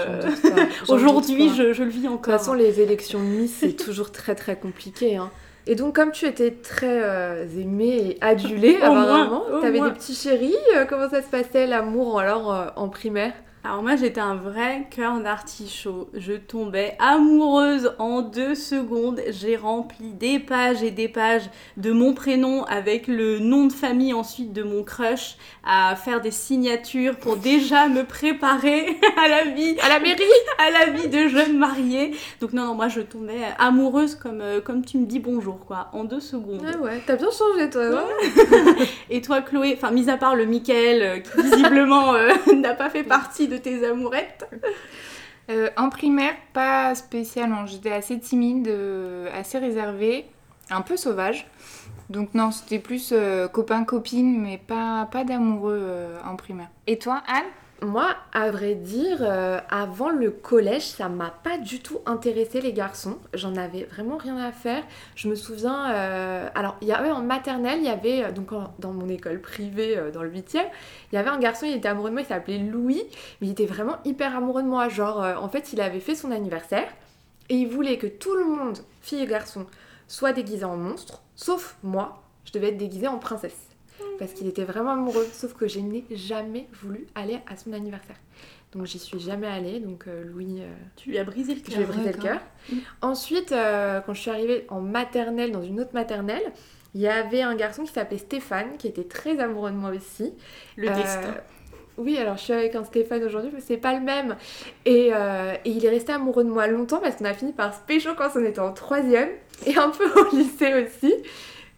Aujourd'hui, 0.90 1.50
je, 1.56 1.74
je 1.74 1.84
le 1.84 1.90
vis 1.90 2.00
De 2.02 2.08
toute 2.08 2.16
encore. 2.16 2.34
façon, 2.40 2.54
les 2.54 2.80
élections 2.82 3.20
Miss, 3.20 3.54
c'est 3.60 3.74
toujours 3.76 4.01
très 4.10 4.34
très 4.34 4.56
compliqué. 4.56 5.18
hein. 5.18 5.30
Et 5.68 5.76
donc, 5.76 5.96
comme 5.96 6.12
tu 6.12 6.26
étais 6.26 6.50
très 6.52 7.04
euh, 7.04 7.46
aimée 7.60 7.98
et 8.12 8.18
adulée, 8.22 8.78
apparemment, 8.82 9.44
t'avais 9.62 9.80
des 9.80 9.92
petits 9.92 10.16
chéris. 10.16 10.56
euh, 10.76 10.86
comment 10.86 11.08
ça 11.10 11.22
se 11.22 11.28
passait 11.30 11.68
l'amour 11.68 12.20
alors 12.20 12.52
euh, 12.52 12.68
en 12.76 12.90
primaire? 12.90 13.34
Alors 13.64 13.84
moi, 13.84 13.96
j'étais 13.96 14.20
un 14.20 14.34
vrai 14.34 14.88
cœur 14.90 15.20
d'artichaut. 15.20 16.10
Je 16.16 16.34
tombais 16.34 16.96
amoureuse 16.98 17.94
en 18.00 18.24
deux 18.24 18.56
secondes. 18.56 19.22
J'ai 19.30 19.56
rempli 19.56 20.14
des 20.14 20.40
pages 20.40 20.82
et 20.82 20.90
des 20.90 21.08
pages 21.08 21.48
de 21.78 21.92
mon 21.92 22.16
prénom 22.16 22.64
avec 22.64 23.06
le 23.08 23.38
nom 23.38 23.68
de 23.68 23.72
famille 23.72 24.14
ensuite 24.16 24.52
de 24.52 24.64
mon 24.64 24.82
crush 24.84 25.38
à 25.64 25.96
faire 25.96 26.22
des 26.22 26.32
signatures 26.32 27.18
pour 27.18 27.38
déjà 27.38 27.88
me 27.88 28.04
préparer 28.04 28.98
à 29.24 29.28
la 29.28 29.44
vie, 29.52 29.78
À 29.84 29.90
la 29.90 30.00
mairie 30.00 30.24
à 30.58 30.72
la 30.72 30.92
vie 30.94 31.08
de 31.08 31.28
jeune 31.28 31.56
mariée. 31.60 32.16
Donc 32.40 32.54
non, 32.54 32.66
non, 32.66 32.74
moi 32.74 32.88
je 32.88 33.02
tombais 33.02 33.42
amoureuse 33.60 34.16
comme, 34.16 34.42
euh, 34.42 34.60
comme 34.60 34.84
tu 34.84 34.98
me 34.98 35.06
dis 35.06 35.20
bonjour 35.20 35.60
quoi, 35.68 35.90
en 35.94 36.04
deux 36.04 36.20
secondes. 36.20 36.62
Ah 36.68 36.78
ouais, 36.80 37.00
t'as 37.06 37.16
bien 37.16 37.30
changé 37.30 37.70
toi. 37.70 37.84
ouais. 37.84 38.88
Et 39.12 39.22
toi, 39.22 39.42
Chloé, 39.42 39.76
enfin, 39.78 39.92
mis 39.92 40.10
à 40.10 40.18
part 40.18 40.36
le 40.36 40.46
Michael, 40.48 41.02
euh, 41.04 41.20
qui 41.20 41.42
visiblement 41.44 42.16
euh, 42.16 42.32
n'a 42.56 42.74
pas 42.74 42.90
fait 42.90 43.04
partie 43.04 43.48
de 43.52 43.58
tes 43.58 43.86
amourettes. 43.86 44.50
Euh, 45.50 45.70
en 45.76 45.90
primaire, 45.90 46.36
pas 46.54 46.94
spécialement. 46.94 47.66
J'étais 47.66 47.92
assez 47.92 48.18
timide, 48.20 48.68
euh, 48.68 49.28
assez 49.34 49.58
réservée, 49.58 50.28
un 50.70 50.82
peu 50.82 50.96
sauvage. 50.96 51.48
Donc 52.12 52.34
non, 52.36 52.52
c'était 52.52 52.80
plus 52.80 53.12
euh, 53.12 53.48
copain-copine, 53.48 54.40
mais 54.40 54.60
pas, 54.60 55.10
pas 55.12 55.24
d'amoureux 55.24 55.80
euh, 55.82 56.20
en 56.26 56.36
primaire. 56.36 56.70
Et 56.86 57.00
toi, 57.00 57.24
Anne? 57.28 57.46
Moi, 57.84 58.16
à 58.32 58.52
vrai 58.52 58.76
dire, 58.76 59.18
euh, 59.22 59.60
avant 59.72 60.12
le 60.12 60.30
collège, 60.30 60.84
ça 60.84 61.10
m'a 61.10 61.32
pas 61.32 61.58
du 61.58 61.80
tout 61.80 62.00
intéressé 62.06 62.62
les 62.62 62.74
garçons. 62.74 63.18
J'en 63.34 63.56
avais 63.56 63.86
vraiment 63.86 64.18
rien 64.18 64.38
à 64.38 64.52
faire. 64.52 64.84
Je 65.16 65.28
me 65.28 65.34
souviens, 65.34 65.90
euh, 65.92 66.48
alors 66.54 66.78
il 66.82 66.88
y 66.88 66.92
avait 66.92 67.10
en 67.10 67.24
maternelle, 67.24 67.80
il 67.80 67.86
y 67.86 67.90
avait 67.90 68.26
euh, 68.26 68.32
donc 68.32 68.52
dans 68.78 68.94
mon 68.94 69.10
école 69.10 69.42
privée 69.42 70.00
dans 70.14 70.22
le 70.22 70.30
8e, 70.30 70.64
il 71.12 71.16
y 71.16 71.18
avait 71.18 71.32
un 71.32 71.40
garçon, 71.40 71.66
il 71.66 71.76
était 71.76 71.88
amoureux 71.88 72.10
de 72.10 72.14
moi, 72.14 72.22
il 72.22 72.28
s'appelait 72.28 72.60
Louis, 72.60 73.02
mais 73.42 73.48
il 73.48 73.52
était 73.52 73.66
vraiment 73.66 73.98
hyper 74.06 74.36
amoureux 74.36 74.62
de 74.62 74.68
moi. 74.68 74.88
Genre, 74.88 75.18
en 75.18 75.50
fait, 75.50 75.74
il 75.74 75.82
avait 75.82 76.02
fait 76.02 76.14
son 76.14 76.30
anniversaire 76.30 76.88
et 77.50 77.56
il 77.56 77.68
voulait 77.68 77.98
que 77.98 78.06
tout 78.06 78.36
le 78.36 78.46
monde, 78.46 78.78
filles 79.02 79.24
et 79.24 79.28
garçons, 79.28 79.66
soit 80.08 80.34
déguisé 80.34 80.66
en 80.66 80.78
monstre, 80.78 81.24
sauf 81.36 81.78
moi, 81.82 82.22
je 82.46 82.52
devais 82.52 82.70
être 82.70 82.78
déguisée 82.78 83.08
en 83.08 83.18
princesse 83.18 83.71
parce 84.20 84.34
qu'il 84.34 84.48
était 84.48 84.64
vraiment 84.64 84.92
amoureux. 84.92 85.28
Sauf 85.32 85.54
que 85.54 85.68
je 85.68 85.80
n'ai 85.80 86.06
jamais 86.12 86.68
voulu 86.82 87.08
aller 87.16 87.40
à 87.48 87.56
son 87.58 87.74
anniversaire. 87.74 88.16
Donc 88.74 88.86
j'y 88.86 89.00
suis 89.00 89.20
jamais 89.20 89.48
allée. 89.48 89.80
Donc 89.80 90.06
euh, 90.08 90.24
Louis, 90.24 90.62
euh, 90.62 90.68
Tu 90.96 91.10
lui 91.10 91.18
as 91.18 91.24
brisé 91.24 91.54
le 91.56 91.62
je 91.64 91.76
lui 91.76 91.82
ai 91.82 91.86
cœur. 91.86 91.88
brisé 91.96 92.12
le 92.14 92.18
cœur. 92.18 92.40
Ensuite, 93.02 93.52
euh, 93.52 94.00
quand 94.06 94.14
je 94.14 94.22
suis 94.22 94.32
arrivée 94.32 94.66
en 94.70 94.82
maternelle, 94.82 95.52
dans 95.52 95.64
une 95.64 95.80
autre 95.82 95.94
maternelle, 95.94 96.44
il 96.94 97.02
y 97.02 97.08
avait 97.08 97.42
un 97.42 97.56
garçon 97.56 97.84
qui 97.84 97.92
s'appelait 97.92 98.18
Stéphane, 98.18 98.78
qui 98.78 98.88
était 98.88 99.04
très 99.06 99.40
amoureux 99.40 99.72
de 99.72 99.76
moi 99.78 99.92
aussi. 99.92 100.34
Le 100.78 100.90
Euh, 100.90 100.96
destin. 100.96 101.36
Oui, 101.98 102.18
alors 102.18 102.38
je 102.38 102.44
suis 102.44 102.54
avec 102.54 102.74
un 102.76 102.84
Stéphane 102.86 103.24
aujourd'hui, 103.24 103.52
mais 103.54 103.60
c'est 103.60 103.78
pas 103.78 103.94
le 103.94 104.00
même. 104.00 104.36
Et, 104.86 105.10
euh, 105.14 105.54
et 105.66 105.70
il 105.70 105.86
est 105.86 105.90
resté 105.90 106.14
amoureux 106.14 106.44
de 106.44 106.50
moi 106.50 106.66
longtemps 106.68 107.00
parce 107.00 107.18
qu'on 107.18 107.26
a 107.26 107.34
fini 107.34 107.52
par 107.54 107.74
se 107.74 107.82
pécho 107.82 108.12
quand 108.18 108.30
on 108.36 108.44
était 108.46 108.60
en 108.62 108.72
troisième 108.74 109.30
et 109.66 109.76
un 109.76 109.90
peu 109.90 110.06
au 110.20 110.36
lycée 110.36 110.74
aussi. 110.86 111.14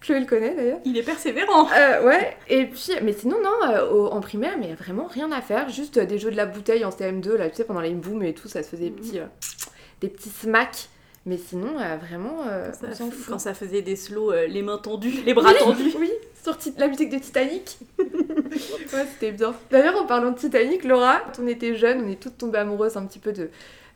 Chloé 0.03 0.19
le 0.19 0.25
connaît 0.25 0.53
d'ailleurs. 0.53 0.79
Il 0.85 0.97
est 0.97 1.03
persévérant. 1.03 1.67
Euh, 1.75 2.05
ouais, 2.05 2.35
et 2.49 2.65
puis, 2.67 2.91
mais 3.01 3.13
sinon, 3.13 3.37
non, 3.41 3.69
euh, 3.71 3.89
au- 3.89 4.07
en 4.07 4.19
primaire, 4.21 4.57
mais 4.59 4.73
vraiment 4.73 5.07
rien 5.07 5.31
à 5.31 5.41
faire, 5.41 5.69
juste 5.69 5.97
euh, 5.97 6.05
des 6.05 6.19
jeux 6.19 6.29
de 6.29 6.35
la 6.37 6.45
bouteille 6.45 6.83
en 6.85 6.89
CM2, 6.91 7.35
là, 7.37 7.49
tu 7.49 7.55
sais, 7.55 7.63
pendant 7.63 7.79
les 7.81 7.93
booms 7.93 8.21
et 8.23 8.33
tout, 8.33 8.47
ça 8.49 8.61
se 8.63 8.69
faisait 8.69 8.89
des 8.89 8.91
petits, 8.91 9.19
euh, 9.19 9.25
des 10.01 10.09
petits 10.09 10.29
smacks. 10.29 10.89
Mais 11.25 11.37
sinon, 11.37 11.75
vraiment, 12.01 12.43
Ça, 12.73 12.87
on 12.91 12.93
s'en 12.93 13.09
fout. 13.09 13.25
quand 13.29 13.39
ça 13.39 13.53
faisait 13.53 13.81
des 13.81 13.95
slows, 13.95 14.33
les 14.49 14.61
mains 14.61 14.77
tendues, 14.77 15.21
les 15.25 15.33
bras 15.33 15.53
tendus. 15.53 15.93
Oui, 15.97 16.11
sur 16.43 16.57
la 16.77 16.89
musique 16.89 17.09
de 17.09 17.17
Titanic. 17.17 17.77
ouais, 17.97 19.05
c'était 19.13 19.31
bien. 19.31 19.55
D'ailleurs, 19.71 20.01
en 20.01 20.05
parlant 20.05 20.31
de 20.31 20.37
Titanic, 20.37 20.83
Laura, 20.83 21.21
quand 21.21 21.41
on 21.41 21.47
était 21.47 21.75
jeunes, 21.75 22.03
on 22.05 22.11
est 22.11 22.19
toutes 22.21 22.37
tombées 22.37 22.57
amoureuses 22.59 22.97
un 22.97 23.05
petit 23.05 23.19
peu 23.19 23.31
de, 23.31 23.49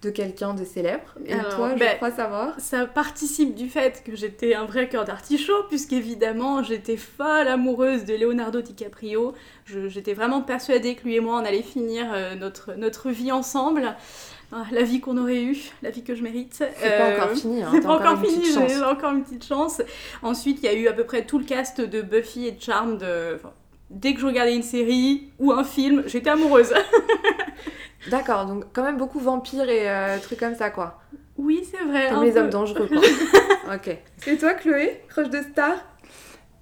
de 0.03 0.09
quelqu'un 0.11 0.53
de 0.53 0.63
célèbre. 0.63 1.15
Et 1.25 1.33
Alors, 1.33 1.55
toi, 1.55 1.71
je 1.73 1.79
ben, 1.79 1.95
crois 1.95 2.11
savoir. 2.11 2.53
Ça 2.59 2.85
participe 2.85 3.55
du 3.55 3.67
fait 3.67 4.03
que 4.05 4.15
j'étais 4.15 4.53
un 4.53 4.65
vrai 4.65 4.87
cœur 4.89 5.05
d'artichaut, 5.05 5.63
puisqu'évidemment 5.69 6.61
j'étais 6.61 6.97
folle 6.97 7.47
amoureuse 7.47 8.05
de 8.05 8.13
Leonardo 8.15 8.61
DiCaprio. 8.61 9.33
J'étais 9.65 10.13
vraiment 10.13 10.41
persuadée 10.41 10.93
que 10.95 11.03
lui 11.03 11.15
et 11.15 11.19
moi 11.19 11.35
on 11.41 11.45
allait 11.45 11.63
finir 11.63 12.05
euh, 12.13 12.35
notre, 12.35 12.73
notre 12.75 13.09
vie 13.09 13.31
ensemble. 13.31 13.95
Ah, 14.53 14.63
la 14.71 14.83
vie 14.83 15.01
qu'on 15.01 15.17
aurait 15.17 15.41
eue, 15.41 15.57
la 15.81 15.89
vie 15.89 16.03
que 16.03 16.15
je 16.15 16.23
mérite. 16.23 16.53
C'est 16.53 16.67
pas 16.67 16.87
Euh, 16.87 17.17
encore 17.17 17.35
fini, 17.35 17.63
hein, 17.63 17.69
C'est 17.73 17.81
pas 17.81 17.95
encore 17.97 18.23
fini, 18.23 18.45
j'ai 18.45 18.81
encore 18.83 19.11
une 19.11 19.23
petite 19.23 19.45
chance. 19.45 19.81
Ensuite, 20.21 20.59
il 20.61 20.65
y 20.65 20.69
a 20.69 20.73
eu 20.73 20.87
à 20.87 20.93
peu 20.93 21.03
près 21.03 21.25
tout 21.25 21.37
le 21.39 21.43
cast 21.43 21.81
de 21.81 22.01
Buffy 22.01 22.45
et 22.47 22.51
de 22.51 22.61
Charmed. 22.61 22.97
de- 22.99 23.35
enfin, 23.35 23.51
dès 23.89 24.13
que 24.13 24.21
je 24.21 24.25
regardais 24.25 24.55
une 24.55 24.63
série 24.63 25.31
ou 25.39 25.51
un 25.51 25.65
film, 25.65 26.03
j'étais 26.05 26.29
amoureuse. 26.29 26.73
D'accord, 28.09 28.45
donc 28.45 28.65
quand 28.73 28.83
même 28.83 28.97
beaucoup 28.97 29.19
vampires 29.19 29.69
et 29.69 29.89
euh, 29.89 30.17
trucs 30.19 30.39
comme 30.39 30.55
ça, 30.55 30.69
quoi. 30.69 30.99
oui, 31.37 31.63
c'est 31.69 31.83
vrai. 31.83 32.09
Comme 32.09 32.23
les 32.23 32.31
peu. 32.33 32.39
hommes 32.39 32.49
dangereux, 32.49 32.87
quoi. 32.87 33.75
ok. 33.75 33.97
Et 34.27 34.37
toi, 34.37 34.53
Chloé, 34.53 35.01
crush 35.09 35.29
de 35.29 35.41
star? 35.41 35.73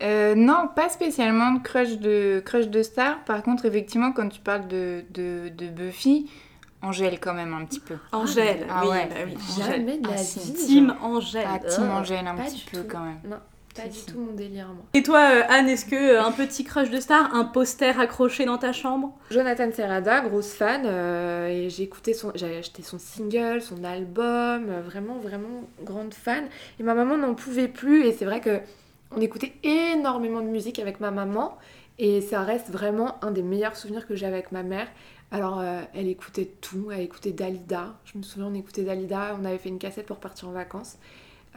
Euh, 0.03 0.36
non, 0.36 0.67
pas 0.75 0.89
spécialement 0.89 1.51
de 1.53 1.60
crush 1.63 1.97
de, 1.99 2.41
crush 2.45 2.67
de 2.67 2.84
star. 2.84 3.23
Par 3.23 3.41
contre, 3.43 3.65
effectivement, 3.65 4.12
quand 4.12 4.27
tu 4.29 4.41
parles 4.41 4.67
de, 4.67 5.03
de, 5.12 5.49
de 5.49 5.67
Buffy, 5.67 6.29
Angèle 6.81 7.19
quand 7.19 7.34
même 7.34 7.53
un 7.53 7.63
petit 7.65 7.79
peu. 7.79 7.95
Angèle, 8.12 8.67
Ah 8.69 8.81
oui, 8.84 8.89
ouais. 8.89 9.08
bah 9.10 9.15
oui, 9.25 9.38
Angèle. 9.58 9.71
Jamais 9.71 9.97
de 9.97 10.08
la 10.08 10.13
Ah, 10.15 10.21
vie. 10.21 10.53
Team. 10.53 10.95
Angèle. 11.01 11.47
Ah, 11.49 11.60
Team 11.60 11.86
euh, 11.86 11.93
Angèle 11.99 12.27
un 12.27 12.36
pas 12.36 12.43
petit 12.43 12.65
peu 12.71 12.79
tout. 12.81 12.88
quand 12.89 12.99
même. 12.99 13.19
Non, 13.25 13.38
pas 13.75 13.88
du 13.88 13.99
tout 13.99 14.19
mon 14.19 14.33
délire, 14.33 14.67
moi. 14.67 14.85
Et 14.93 15.03
toi, 15.03 15.19
euh, 15.19 15.43
Anne, 15.49 15.67
est-ce 15.67 15.85
que 15.85 15.95
euh, 15.95 16.23
un 16.23 16.31
petit 16.31 16.63
crush 16.63 16.89
de 16.89 16.99
star, 16.99 17.35
un 17.35 17.43
poster 17.43 17.99
accroché 17.99 18.45
dans 18.45 18.57
ta 18.57 18.71
chambre? 18.73 19.13
Jonathan 19.31 19.69
Serrada, 19.71 20.21
grosse 20.21 20.53
fan, 20.53 20.83
euh, 20.85 21.47
et 21.47 21.69
j'ai 21.69 21.83
écouté 21.83 22.13
son, 22.13 22.31
j'ai 22.35 22.57
acheté 22.57 22.81
son 22.81 22.97
single, 22.99 23.61
son 23.61 23.83
album, 23.83 24.69
euh, 24.69 24.81
vraiment 24.81 25.17
vraiment 25.19 25.63
grande 25.83 26.13
fan. 26.13 26.45
Et 26.79 26.83
ma 26.83 26.93
maman 26.93 27.17
n'en 27.17 27.35
pouvait 27.35 27.67
plus, 27.67 28.05
et 28.05 28.13
c'est 28.13 28.25
vrai 28.25 28.39
que 28.39 28.59
on 29.15 29.21
écoutait 29.21 29.53
énormément 29.63 30.41
de 30.41 30.47
musique 30.47 30.79
avec 30.79 30.99
ma 30.99 31.11
maman, 31.11 31.57
et 31.99 32.21
ça 32.21 32.41
reste 32.41 32.69
vraiment 32.69 33.23
un 33.23 33.31
des 33.31 33.43
meilleurs 33.43 33.75
souvenirs 33.75 34.07
que 34.07 34.15
j'ai 34.15 34.25
avec 34.25 34.51
ma 34.51 34.63
mère. 34.63 34.88
Alors 35.31 35.59
euh, 35.59 35.81
elle 35.93 36.07
écoutait 36.07 36.49
tout, 36.61 36.91
elle 36.91 37.01
écoutait 37.01 37.31
Dalida. 37.31 37.95
Je 38.05 38.17
me 38.17 38.23
souviens, 38.23 38.47
on 38.47 38.53
écoutait 38.53 38.83
Dalida, 38.83 39.38
on 39.41 39.45
avait 39.45 39.57
fait 39.57 39.69
une 39.69 39.79
cassette 39.79 40.05
pour 40.05 40.17
partir 40.17 40.47
en 40.47 40.51
vacances. 40.51 40.97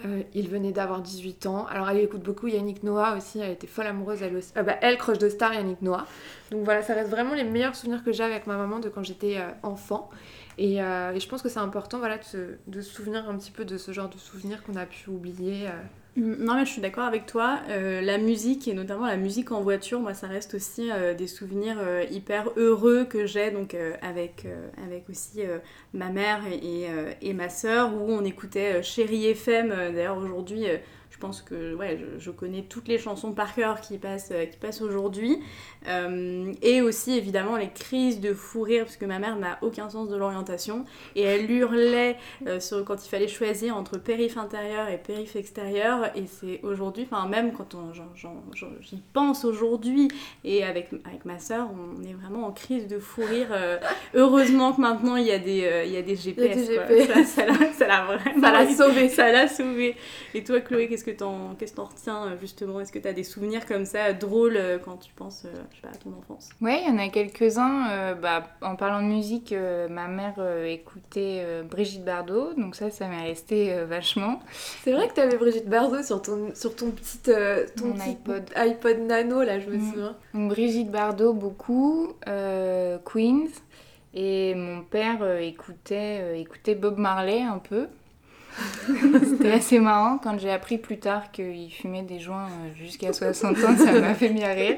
Euh, 0.05 0.23
il 0.35 0.49
venait 0.49 0.73
d'avoir 0.73 1.01
18 1.03 1.47
ans. 1.47 1.67
Alors 1.67 1.89
elle 1.91 1.99
écoute 1.99 2.23
beaucoup 2.23 2.47
Yannick 2.47 2.83
Noah 2.83 3.17
aussi, 3.17 3.41
elle 3.41 3.51
était 3.51 3.67
folle 3.67 3.87
amoureuse 3.87 4.23
elle 4.23 4.37
aussi. 4.37 4.53
Euh, 4.57 4.63
bah, 4.63 4.77
elle, 4.81 4.97
crush 4.99 5.19
de 5.19 5.29
star, 5.29 5.55
Yannick 5.55 5.83
Noah. 5.83 6.07
Donc 6.51 6.65
voilà, 6.65 6.83
ça 6.83 6.95
reste 6.95 7.11
vraiment 7.11 7.35
les 7.35 7.45
meilleurs 7.45 7.75
souvenirs 7.75 8.05
que 8.05 8.13
j'ai 8.13 8.25
avec 8.25 8.47
ma 8.47 8.57
maman 8.57 8.79
de 8.79 8.89
quand 8.89 9.03
j'étais 9.03 9.39
euh, 9.39 9.51
enfant. 9.63 10.11
Et, 10.57 10.79
je 10.79 11.29
pense 11.29 11.41
que 11.41 11.49
c'est 11.49 11.61
important 11.61 11.99
voilà, 11.99 12.19
de, 12.19 12.59
de 12.67 12.81
se 12.81 12.93
souvenir 12.93 13.29
un 13.29 13.37
petit 13.37 13.53
peu 13.53 13.65
de 13.65 13.79
ce 13.79 13.93
genre 13.93 14.09
de 14.09 14.19
souvenirs 14.19 14.65
qu'on 14.65 14.75
a 14.75 14.87
pu 14.87 15.09
oublier. 15.09 15.69
Mm, 16.18 16.44
Non 16.44 16.54
mais 16.57 16.66
je 16.66 16.72
suis 16.72 16.81
d'accord 16.83 17.04
avec 17.04 17.26
toi. 17.26 17.61
Euh, 17.68 18.00
la 18.00 18.18
musique 18.18 18.66
et 18.68 18.74
notamment 18.74 19.07
la 19.07 19.16
musique 19.16 19.52
en 19.52 19.62
voiture, 19.62 20.00
moi 20.00 20.14
ça 20.14 20.26
reste 20.26 20.54
aussi 20.54 20.90
euh, 20.90 21.14
des 21.14 21.26
souvenirs 21.28 21.76
euh, 21.81 22.04
hyper 22.11 22.50
heureux 22.57 23.04
que 23.04 23.24
j'ai 23.26 23.50
donc 23.50 23.76
avec 24.02 24.46
avec 24.85 25.09
aussi 25.09 25.42
ma 25.94 26.11
mère 26.11 26.40
et, 26.50 26.87
et, 27.22 27.33
ma 27.33 27.48
sœur 27.48 27.94
où 27.94 28.11
on 28.11 28.24
écoutait 28.24 28.83
Chérie 28.83 29.26
FM. 29.26 29.68
D'ailleurs 29.68 30.18
aujourd'hui, 30.18 30.64
je 31.18 31.26
pense 31.26 31.42
que 31.42 31.74
ouais, 31.74 31.98
je, 31.98 32.20
je 32.20 32.31
connais 32.31 32.62
toutes 32.62 32.87
les 32.87 32.96
chansons 32.98 33.33
par 33.33 33.52
cœur 33.57 33.81
qui 33.81 33.98
passent 33.98 34.31
euh, 34.31 34.44
qui 34.46 34.57
passent 34.57 34.81
aujourd'hui. 34.83 35.40
Euh, 35.88 36.52
et 36.62 36.81
aussi 36.83 37.12
évidemment 37.16 37.57
les 37.57 37.70
crises 37.70 38.20
de 38.20 38.35
fou 38.35 38.62
rire 38.62 38.85
parce 38.85 38.96
que 38.96 39.04
ma 39.04 39.18
mère 39.18 39.37
n'a 39.37 39.59
aucun 39.62 39.88
sens 39.88 40.09
de 40.09 40.16
l'orientation 40.16 40.85
et 41.16 41.22
elle 41.22 41.48
hurlait 41.50 42.16
euh, 42.46 42.59
sur, 42.61 42.85
quand 42.85 43.04
il 43.04 43.09
fallait 43.09 43.28
choisir 43.28 43.76
entre 43.76 43.96
périph 43.96 44.37
intérieur 44.37 44.88
et 44.88 44.98
périph 44.98 45.37
extérieur 45.37 46.11
et 46.16 46.26
c'est 46.26 46.61
aujourd'hui, 46.64 47.07
enfin 47.11 47.28
même 47.28 47.52
quand 47.52 47.74
on, 47.76 47.92
j'y 48.81 49.02
pense 49.12 49.44
aujourd'hui 49.44 50.09
et 50.44 50.64
avec, 50.64 50.90
avec 51.04 51.24
ma 51.24 51.38
soeur 51.38 51.68
on 51.72 52.02
est 52.02 52.12
vraiment 52.12 52.46
en 52.46 52.52
crise 52.52 52.87
de 52.88 52.98
fou 52.98 53.22
rire. 53.28 53.48
euh, 53.52 53.78
heureusement 54.14 54.72
que 54.72 54.81
maintenant 54.81 55.16
il 55.16 55.26
y 55.26 55.33
a 55.33 55.38
des, 55.38 55.85
il 55.87 55.92
y 55.92 55.96
a 55.96 56.02
des 56.02 56.16
GPS. 56.16 56.68
des 56.68 56.74
quoi. 56.74 56.87
GPS. 56.88 57.28
Ça, 57.28 57.42
ça 57.42 57.46
l'a- 57.46 57.72
ça 57.72 57.87
l'a 57.87 58.04
vraiment 58.04 58.40
Ça 58.40 58.52
l'a 58.52 58.68
sauvé. 58.68 59.09
Ça 59.09 59.33
l'a 59.33 59.48
sauvé. 59.48 59.96
Et 60.35 60.42
toi 60.44 60.61
Chloé, 60.61 60.88
qu'est-ce 60.88 61.04
que 61.04 61.08
t'en 61.12 61.55
qu'est-ce 61.59 61.73
que 61.73 61.77
t'en 61.77 61.85
retiens 61.87 62.25
euh, 62.27 62.37
justement? 62.40 62.81
Est-ce 62.81 62.92
que 62.92 62.99
t'as 62.99 63.12
des 63.12 63.25
souvenirs 63.25 63.66
comme 63.66 63.85
ça 63.85 64.12
drôles 64.12 64.57
euh, 64.57 64.79
quand 64.79 64.97
tu 64.97 65.12
penses 65.12 65.44
euh, 65.47 65.51
je 65.71 65.77
sais 65.77 65.83
pas, 65.83 65.88
à 65.88 65.97
ton 65.97 66.11
enfance? 66.18 66.49
Ouais, 66.61 66.81
il 66.85 66.88
y 66.88 66.90
en 66.90 66.99
a 66.99 67.09
quelques-uns. 67.09 67.90
euh, 67.90 68.14
bah, 68.14 68.44
en 68.62 68.77
parlant 68.77 69.01
de 69.03 69.07
musique, 69.12 69.53
euh, 69.53 69.88
ma 69.88 70.09
mère 70.09 70.35
euh, 70.38 70.64
écoutait 70.66 71.42
euh, 71.44 71.62
Brigitte 71.62 72.05
Bardot, 72.05 72.55
donc 72.55 72.75
ça, 72.77 72.90
ça 72.90 73.09
m'est 73.09 73.23
resté 73.23 73.73
euh, 73.73 73.87
vachement. 73.87 74.40
C'est 74.83 74.92
vrai 74.92 75.09
que 75.09 75.14
tu 75.14 75.21
avais 75.21 75.37
Brigitte 75.37 75.68
Bardot 75.68 76.03
sur 76.03 76.21
ton, 76.23 76.55
sur 76.55 76.75
ton 76.77 76.90
petit, 76.90 77.18
euh, 77.29 77.66
ton 77.77 77.92
petit 77.92 78.11
iPod. 78.11 78.44
iPod 78.57 78.99
Nano, 79.01 79.42
là, 79.42 79.61
je 79.61 79.68
me 79.71 79.77
Mm. 79.77 79.90
souviens. 79.90 80.16
Donc 80.35 80.49
Brigitte 80.51 80.90
Bardot 80.90 81.33
beaucoup, 81.33 82.12
euh, 82.27 82.99
Queens, 83.05 83.49
et 84.14 84.55
mon 84.55 84.83
père 84.83 85.18
euh, 85.23 85.38
écoutait, 85.38 86.18
euh, 86.23 86.35
écoutait 86.35 86.75
Bob 86.75 86.99
Marley 86.99 87.42
un 87.42 87.59
peu. 87.59 87.87
C'était 89.25 89.53
assez 89.53 89.79
marrant 89.79 90.18
quand 90.18 90.38
j'ai 90.38 90.51
appris 90.51 90.79
plus 90.79 90.99
tard 90.99 91.31
qu'il 91.31 91.71
fumait 91.73 92.03
des 92.03 92.18
joints 92.18 92.47
euh, 92.47 92.75
jusqu'à 92.77 93.12
60 93.12 93.57
ans, 93.64 93.77
ça 93.77 94.01
m'a 94.01 94.14
fait 94.14 94.31
bien 94.31 94.53
rire. 94.53 94.77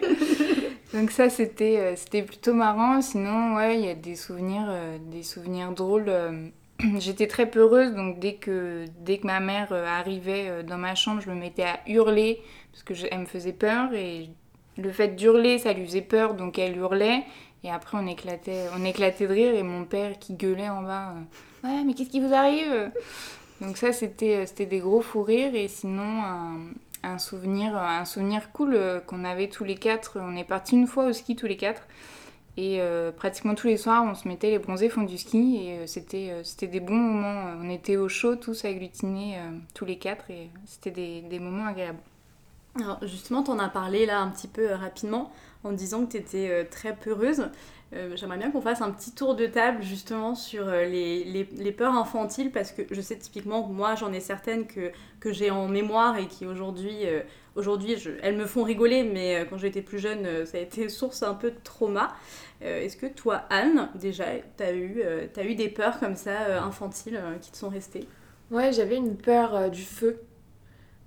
Donc 0.93 1.13
ça 1.13 1.31
c'était 1.31 1.79
euh, 1.79 1.97
c'était 1.97 2.23
plutôt 2.23 2.53
marrant. 2.53 3.01
Sinon 3.01 3.57
ouais 3.57 3.79
il 3.79 3.85
y 3.85 3.89
a 3.89 3.95
des 3.95 4.17
souvenirs 4.17 4.67
euh, 4.69 4.99
des 5.01 5.23
souvenirs 5.23 5.73
drôles. 5.73 6.13
J'étais 6.99 7.27
très 7.27 7.47
peureuse 7.47 7.95
donc 7.95 8.19
dès 8.19 8.35
que 8.35 8.87
dès 9.01 9.19
que 9.19 9.27
ma 9.27 9.41
mère 9.41 9.73
arrivait 9.73 10.63
dans 10.65 10.79
ma 10.79 10.95
chambre 10.95 11.21
je 11.21 11.31
me 11.31 11.37
mettais 11.37 11.65
à 11.65 11.81
hurler 11.87 12.41
parce 12.73 12.83
que 12.83 12.95
elle 13.11 13.21
me 13.21 13.27
faisait 13.27 13.53
peur 13.53 13.93
et 13.93 14.31
le 14.79 14.91
fait 14.91 15.09
d'hurler 15.09 15.59
ça 15.59 15.75
lui 15.75 15.85
faisait 15.85 16.01
peur 16.01 16.35
donc 16.35 16.59
elle 16.59 16.79
hurlait 16.79 17.23
et 17.65 17.71
après 17.71 17.99
on 17.99 18.07
éclatait 18.07 18.65
on 18.75 18.83
éclatait 18.83 19.27
de 19.27 19.33
rire 19.33 19.55
et 19.55 19.63
mon 19.63 19.85
père 19.85 20.19
qui 20.19 20.33
gueulait 20.33 20.71
en 20.71 20.83
bas 20.83 21.13
ouais 21.65 21.85
mais 21.85 21.93
qu'est-ce 21.93 22.09
qui 22.09 22.21
vous 22.21 22.33
arrive? 22.33 22.91
Donc 23.61 23.77
ça 23.77 23.93
c'était 23.93 24.47
c'était 24.47 24.67
des 24.67 24.79
gros 24.81 25.01
fous 25.01 25.23
rires 25.23 25.55
et 25.55 25.69
sinon 25.69 26.23
un, 26.23 26.59
un 27.03 27.19
souvenir 27.19 27.77
un 27.77 28.05
souvenir 28.05 28.53
cool 28.53 28.75
euh, 28.75 29.01
qu'on 29.01 29.25
avait 29.25 29.49
tous 29.49 29.65
les 29.65 29.77
quatre. 29.77 30.19
On 30.21 30.37
est 30.37 30.45
partis 30.45 30.77
une 30.77 30.87
fois 30.87 31.07
au 31.07 31.13
ski 31.13 31.37
tous 31.37 31.47
les 31.47 31.57
quatre. 31.57 31.83
Et 32.57 32.81
euh, 32.81 33.13
pratiquement 33.13 33.55
tous 33.55 33.69
les 33.69 33.77
soirs 33.77 34.05
on 34.05 34.15
se 34.15 34.27
mettait 34.27 34.51
les 34.51 34.59
bronzés 34.59 34.89
fond 34.89 35.03
du 35.03 35.17
ski 35.17 35.61
et 35.63 35.79
euh, 35.79 35.87
c'était 35.87 36.31
euh, 36.31 36.43
c'était 36.43 36.67
des 36.67 36.81
bons 36.81 36.95
moments. 36.95 37.55
On 37.63 37.71
était 37.71 37.97
au 37.97 38.09
chaud 38.09 38.35
tous 38.37 38.65
agglutinés 38.65 39.37
euh, 39.39 39.51
tous 39.73 39.85
les 39.85 39.97
quatre 39.99 40.31
et 40.31 40.51
c'était 40.67 40.91
des, 40.91 41.21
des 41.23 41.39
moments 41.39 41.67
agréables. 41.67 42.01
Alors 42.77 42.99
justement, 43.03 43.43
t'en 43.43 43.59
as 43.59 43.69
parlé 43.69 44.07
là 44.07 44.21
un 44.21 44.29
petit 44.29 44.49
peu 44.49 44.71
euh, 44.71 44.77
rapidement 44.77 45.33
en 45.65 45.73
disant 45.73 46.05
que 46.07 46.13
t'étais 46.13 46.49
euh, 46.51 46.65
très 46.69 46.95
peureuse. 46.95 47.49
Euh, 47.93 48.13
J'aimerais 48.17 48.39
bien 48.39 48.51
qu'on 48.53 48.61
fasse 48.61 48.83
un 48.83 48.91
petit 48.93 49.13
tour 49.15 49.35
de 49.35 49.47
table 49.47 49.83
justement 49.83 50.37
sur 50.37 50.69
euh, 50.69 50.85
les, 50.85 51.25
les- 51.25 51.73
peurs 51.73 51.95
infantiles 51.95 52.53
parce 52.53 52.71
que 52.71 52.83
je 52.91 53.01
sais 53.01 53.17
typiquement 53.19 53.65
que 53.65 53.73
moi 53.73 53.97
j'en 53.97 54.13
ai 54.13 54.21
certaines 54.21 54.67
que, 54.69 54.93
que 55.19 55.33
j'ai 55.33 55.51
en 55.51 55.67
mémoire 55.67 56.17
et 56.17 56.29
qui 56.29 56.47
aujourd'hui, 56.47 57.05
euh, 57.07 57.23
elles 58.23 58.37
me 58.37 58.47
font 58.47 58.63
rigoler 58.63 59.03
mais 59.03 59.45
quand 59.51 59.59
j'étais 59.59 59.83
plus 59.83 59.99
jeune 59.99 60.47
ça 60.47 60.59
a 60.59 60.61
été 60.61 60.89
source 60.89 61.23
un 61.25 61.35
peu 61.35 61.51
de 61.51 61.59
trauma. 61.65 62.15
Est-ce 62.61 62.97
que 62.97 63.07
toi 63.07 63.43
Anne 63.51 63.89
déjà 63.95 64.27
t'as 64.57 64.73
eu, 64.75 65.03
t'as 65.33 65.45
eu 65.45 65.55
des 65.55 65.69
peurs 65.69 65.99
comme 65.99 66.15
ça 66.17 66.63
infantiles 66.63 67.21
qui 67.41 67.51
te 67.51 67.57
sont 67.57 67.71
restées? 67.71 68.07
Ouais, 68.51 68.73
j'avais 68.73 68.97
une 68.97 69.17
peur 69.17 69.71
du 69.71 69.83
feu, 69.83 70.21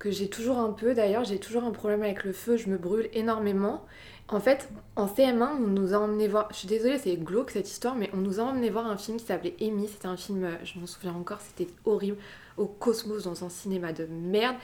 que 0.04 0.10
j'ai 0.10 0.28
toujours 0.28 0.58
un 0.58 0.70
peu. 0.70 0.92
D'ailleurs, 0.92 1.24
j'ai 1.24 1.38
toujours 1.38 1.64
un 1.64 1.70
problème 1.70 2.02
avec 2.02 2.24
le 2.24 2.34
feu, 2.34 2.58
je 2.58 2.68
me 2.68 2.76
brûle 2.76 3.08
énormément. 3.14 3.86
En 4.28 4.38
fait, 4.38 4.68
en 4.96 5.06
CM1, 5.06 5.56
on 5.56 5.68
nous 5.68 5.94
a 5.94 5.96
emmené 5.96 6.28
voir. 6.28 6.48
Je 6.50 6.56
suis 6.56 6.68
désolée, 6.68 6.98
c'est 6.98 7.16
glauque 7.16 7.50
cette 7.50 7.70
histoire, 7.70 7.94
mais 7.94 8.10
on 8.12 8.18
nous 8.18 8.38
a 8.38 8.42
emmené 8.42 8.68
voir 8.68 8.86
un 8.86 8.98
film 8.98 9.16
qui 9.16 9.24
s'appelait 9.24 9.56
Amy. 9.62 9.88
C'était 9.88 10.06
un 10.06 10.18
film, 10.18 10.44
euh, 10.44 10.56
je 10.62 10.78
m'en 10.78 10.86
souviens 10.86 11.14
encore, 11.14 11.40
c'était 11.40 11.70
horrible, 11.86 12.18
au 12.58 12.66
Cosmos, 12.66 13.24
dans 13.24 13.44
un 13.44 13.48
cinéma 13.48 13.94
de 13.94 14.04
merde. 14.04 14.56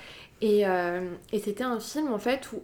Et, 0.42 0.66
euh, 0.66 1.10
et 1.32 1.38
c'était 1.38 1.64
un 1.64 1.80
film 1.80 2.12
en 2.12 2.18
fait 2.18 2.52
où 2.52 2.60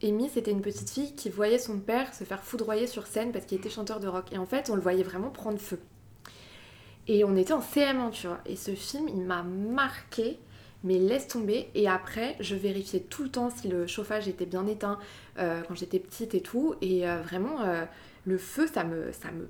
Amy, 0.00 0.28
c'était 0.28 0.52
une 0.52 0.62
petite 0.62 0.88
fille 0.88 1.16
qui 1.16 1.30
voyait 1.30 1.58
son 1.58 1.80
père 1.80 2.14
se 2.14 2.22
faire 2.22 2.44
foudroyer 2.44 2.86
sur 2.86 3.08
scène 3.08 3.32
parce 3.32 3.44
qu'il 3.44 3.58
était 3.58 3.70
chanteur 3.70 3.98
de 3.98 4.06
rock. 4.06 4.26
Et 4.30 4.38
en 4.38 4.46
fait, 4.46 4.70
on 4.70 4.76
le 4.76 4.82
voyait 4.82 5.02
vraiment 5.02 5.30
prendre 5.30 5.58
feu. 5.58 5.80
Et 7.08 7.24
on 7.24 7.34
était 7.34 7.52
en 7.52 7.60
CM1, 7.60 8.12
tu 8.12 8.28
vois. 8.28 8.38
Et 8.46 8.54
ce 8.54 8.70
film, 8.70 9.08
il 9.08 9.22
m'a 9.22 9.42
marqué, 9.42 10.38
mais 10.84 10.98
laisse 10.98 11.28
tomber. 11.28 11.68
Et 11.74 11.88
après, 11.88 12.36
je 12.40 12.54
vérifiais 12.54 13.00
tout 13.00 13.22
le 13.22 13.30
temps 13.30 13.50
si 13.50 13.68
le 13.68 13.86
chauffage 13.86 14.28
était 14.28 14.46
bien 14.46 14.66
éteint 14.66 14.98
euh, 15.38 15.60
quand 15.66 15.74
j'étais 15.74 15.98
petite 15.98 16.34
et 16.34 16.40
tout. 16.40 16.74
Et 16.80 17.08
euh, 17.08 17.20
vraiment, 17.22 17.60
euh, 17.62 17.84
le 18.26 18.38
feu, 18.38 18.66
ça 18.66 18.84
me, 18.84 19.12
ça 19.12 19.30
me 19.30 19.48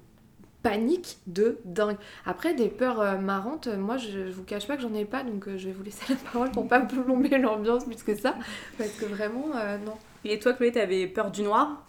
panique 0.62 1.18
de 1.26 1.58
dingue. 1.64 1.96
Après, 2.26 2.54
des 2.54 2.68
peurs 2.68 3.00
euh, 3.00 3.16
marrantes, 3.18 3.68
moi, 3.68 3.96
je, 3.96 4.26
je 4.26 4.32
vous 4.32 4.42
cache 4.42 4.66
pas 4.66 4.76
que 4.76 4.82
j'en 4.82 4.94
ai 4.94 5.04
pas, 5.04 5.22
donc 5.22 5.48
euh, 5.48 5.56
je 5.56 5.66
vais 5.66 5.72
vous 5.72 5.82
laisser 5.82 6.04
la 6.08 6.16
parole 6.16 6.50
pour 6.50 6.68
pas 6.68 6.80
plomber 6.80 7.38
l'ambiance 7.38 7.84
plus 7.84 8.02
que 8.02 8.14
ça. 8.14 8.34
Parce 8.78 8.90
que 8.90 9.06
vraiment, 9.06 9.46
euh, 9.56 9.78
non. 9.78 9.94
Et 10.24 10.38
toi 10.38 10.52
Chloé, 10.52 10.72
t'avais 10.72 11.06
peur 11.06 11.30
du 11.30 11.42
noir? 11.42 11.82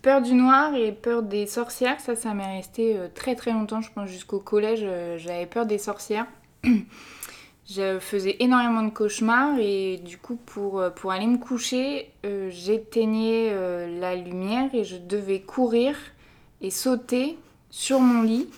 Peur 0.00 0.22
du 0.22 0.32
noir 0.32 0.74
et 0.74 0.92
peur 0.92 1.22
des 1.22 1.46
sorcières, 1.46 2.00
ça, 2.00 2.14
ça 2.14 2.32
m'est 2.34 2.56
resté 2.56 2.96
très 3.14 3.34
très 3.34 3.52
longtemps. 3.52 3.80
Je 3.80 3.90
pense 3.92 4.08
jusqu'au 4.08 4.38
collège, 4.38 4.86
j'avais 5.18 5.44
peur 5.44 5.66
des 5.66 5.76
sorcières. 5.76 6.26
je 7.68 7.98
faisais 7.98 8.36
énormément 8.40 8.82
de 8.82 8.90
cauchemars 8.90 9.58
et 9.58 9.96
du 9.98 10.18
coup, 10.18 10.36
pour, 10.36 10.80
euh, 10.80 10.90
pour 10.90 11.10
aller 11.10 11.26
me 11.26 11.38
coucher, 11.38 12.12
euh, 12.24 12.48
j'éteignais 12.50 13.48
euh, 13.50 14.00
la 14.00 14.14
lumière 14.14 14.72
et 14.74 14.84
je 14.84 14.96
devais 14.96 15.40
courir 15.40 15.96
et 16.60 16.70
sauter 16.70 17.36
sur 17.70 18.00
mon 18.00 18.22
lit 18.22 18.48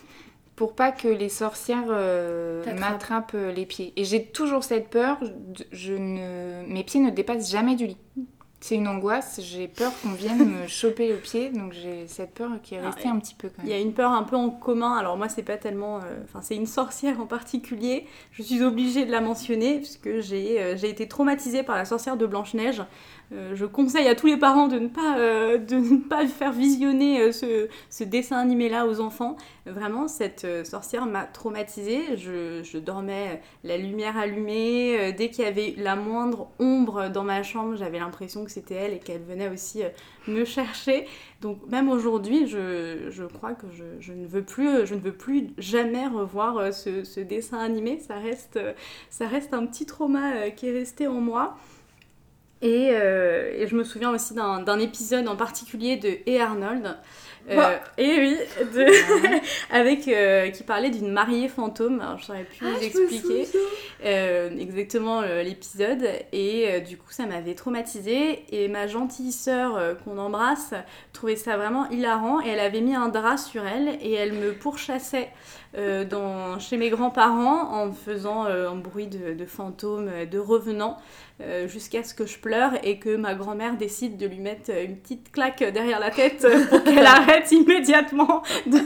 pour 0.56 0.74
pas 0.74 0.92
que 0.92 1.08
les 1.08 1.28
sorcières 1.28 1.86
euh, 1.88 2.62
m'attrapent 2.78 3.36
les 3.54 3.64
pieds. 3.64 3.92
Et 3.96 4.04
j'ai 4.04 4.24
toujours 4.24 4.64
cette 4.64 4.90
peur, 4.90 5.18
je, 5.22 5.62
je 5.72 5.92
ne, 5.94 6.66
mes 6.66 6.84
pieds 6.84 7.00
ne 7.00 7.10
dépassent 7.10 7.50
jamais 7.50 7.76
du 7.76 7.86
lit. 7.86 7.96
C'est 8.60 8.74
une 8.74 8.88
angoisse, 8.88 9.40
j'ai 9.40 9.68
peur 9.68 9.92
qu'on 10.02 10.10
vienne 10.10 10.44
me 10.62 10.66
choper 10.66 11.10
le 11.10 11.16
pied, 11.18 11.50
donc 11.50 11.72
j'ai 11.72 12.08
cette 12.08 12.34
peur 12.34 12.50
qui 12.60 12.74
est 12.74 12.80
Ah, 12.82 12.90
restée 12.90 13.08
un 13.08 13.18
petit 13.20 13.36
peu 13.36 13.48
quand 13.48 13.62
Il 13.62 13.68
y 13.68 13.72
même. 13.72 13.78
a 13.78 13.82
une 13.82 13.92
peur 13.94 14.10
un 14.10 14.24
peu 14.24 14.34
en 14.34 14.50
commun. 14.50 14.96
Alors 14.96 15.16
moi, 15.16 15.28
c'est 15.28 15.44
pas 15.44 15.56
tellement. 15.56 15.98
euh, 15.98 16.18
Enfin, 16.24 16.40
c'est 16.42 16.56
une 16.56 16.66
sorcière 16.66 17.20
en 17.20 17.26
particulier. 17.26 18.06
Je 18.32 18.42
suis 18.42 18.62
obligée 18.64 19.04
de 19.06 19.12
la 19.12 19.20
mentionner 19.20 19.76
puisque 19.76 20.18
j'ai 20.20 20.60
euh, 20.60 20.76
j'ai 20.76 20.90
été 20.90 21.06
traumatisée 21.06 21.62
par 21.62 21.76
la 21.76 21.84
sorcière 21.84 22.16
de 22.16 22.26
Blanche 22.26 22.54
Neige. 22.54 22.82
Euh, 23.32 23.54
je 23.54 23.66
conseille 23.66 24.08
à 24.08 24.14
tous 24.14 24.26
les 24.26 24.38
parents 24.38 24.68
de 24.68 24.78
ne 24.78 24.88
pas 24.88 25.18
euh, 25.18 25.58
de 25.58 25.76
ne 25.76 25.98
pas 25.98 26.26
faire 26.26 26.52
visionner 26.52 27.20
euh, 27.20 27.32
ce, 27.32 28.04
dessin 28.04 28.38
animé 28.38 28.68
là 28.68 28.86
aux 28.86 29.00
enfants. 29.00 29.36
Vraiment, 29.66 30.08
cette 30.08 30.46
sorcière 30.64 31.04
m'a 31.04 31.24
traumatisée. 31.24 32.16
Je, 32.16 32.78
dormais 32.78 33.42
la 33.64 33.76
lumière 33.76 34.16
allumée. 34.16 35.12
Dès 35.12 35.28
qu'il 35.28 35.44
y 35.44 35.46
avait 35.46 35.74
la 35.76 35.94
moindre 35.94 36.48
ombre 36.58 37.10
dans 37.10 37.24
ma 37.24 37.42
chambre, 37.42 37.76
j'avais 37.76 37.98
l'impression 37.98 38.44
que 38.44 38.50
c'était 38.50 38.76
elle 38.76 38.94
et 38.94 38.98
qu'elle 38.98 39.22
venait 39.22 39.48
aussi 39.48 39.82
me 40.26 40.44
chercher. 40.46 41.06
Donc 41.42 41.58
même 41.68 41.90
aujourd'hui, 41.90 42.46
je, 42.46 43.10
je 43.10 43.24
crois 43.24 43.52
que 43.52 43.66
je, 43.70 43.84
je 44.00 44.14
ne 44.14 44.26
veux 44.26 44.42
plus, 44.42 44.86
je 44.86 44.94
ne 44.94 45.00
veux 45.00 45.12
plus 45.12 45.50
jamais 45.58 46.06
revoir 46.06 46.72
ce, 46.72 47.04
ce 47.04 47.20
dessin 47.20 47.58
animé. 47.58 47.98
Ça 47.98 48.14
reste, 48.14 48.58
ça 49.10 49.28
reste 49.28 49.52
un 49.52 49.66
petit 49.66 49.84
trauma 49.84 50.48
qui 50.50 50.68
est 50.68 50.72
resté 50.72 51.06
en 51.06 51.20
moi. 51.20 51.58
Et, 52.60 52.90
euh, 52.92 53.52
et 53.56 53.66
je 53.68 53.76
me 53.76 53.84
souviens 53.84 54.10
aussi 54.10 54.34
d'un 54.34 54.78
épisode 54.78 55.28
en 55.28 55.36
particulier 55.36 55.96
de 55.96 56.08
Hey 56.26 56.40
Arnold. 56.40 56.96
Euh, 57.50 57.76
et 57.96 58.16
oui, 58.18 58.36
de- 58.74 59.40
avec 59.74 60.06
euh, 60.08 60.50
qui 60.50 60.64
parlait 60.64 60.90
d'une 60.90 61.10
mariée 61.12 61.48
fantôme. 61.48 62.00
Alors, 62.00 62.18
je 62.18 62.24
saurais 62.26 62.44
plus 62.44 62.66
Ah, 62.66 62.70
vous 62.76 62.84
expliquer 62.84 63.46
exactement 64.58 65.22
l'épisode. 65.22 66.04
Et 66.32 66.80
du 66.80 66.96
coup, 66.96 67.10
ça 67.10 67.26
m'avait 67.26 67.54
traumatisée. 67.54 68.44
Et 68.50 68.68
ma 68.68 68.86
gentille 68.86 69.32
sœur 69.32 69.96
qu'on 70.04 70.18
embrasse 70.18 70.74
trouvait 71.12 71.36
ça 71.36 71.56
vraiment 71.56 71.88
hilarant. 71.90 72.40
Et 72.42 72.48
elle 72.48 72.60
avait 72.60 72.80
mis 72.80 72.94
un 72.94 73.08
drap 73.08 73.36
sur 73.38 73.64
elle 73.66 73.96
et 74.02 74.12
elle 74.12 74.32
me 74.32 74.52
pourchassait 74.52 75.28
euh, 75.76 76.04
dans, 76.04 76.58
chez 76.58 76.76
mes 76.78 76.88
grands-parents 76.90 77.72
en 77.74 77.92
faisant 77.92 78.46
euh, 78.46 78.70
un 78.70 78.76
bruit 78.76 79.06
de, 79.06 79.34
de 79.34 79.44
fantômes, 79.46 80.08
euh, 80.08 80.24
de 80.26 80.38
revenants. 80.38 80.96
euh, 81.40 81.68
jusqu'à 81.68 82.02
ce 82.02 82.14
que 82.14 82.26
je 82.26 82.38
pleure 82.38 82.72
et 82.82 82.98
que 82.98 83.14
ma 83.14 83.34
grand-mère 83.34 83.76
décide 83.76 84.16
de 84.16 84.26
lui 84.26 84.40
mettre 84.40 84.70
une 84.70 84.96
petite 84.96 85.30
claque 85.30 85.62
derrière 85.62 86.00
la 86.00 86.10
tête 86.10 86.44
pour 86.68 86.82
qu'elle 86.82 87.06
arrête 87.06 87.52
immédiatement 87.52 88.42
de, 88.66 88.78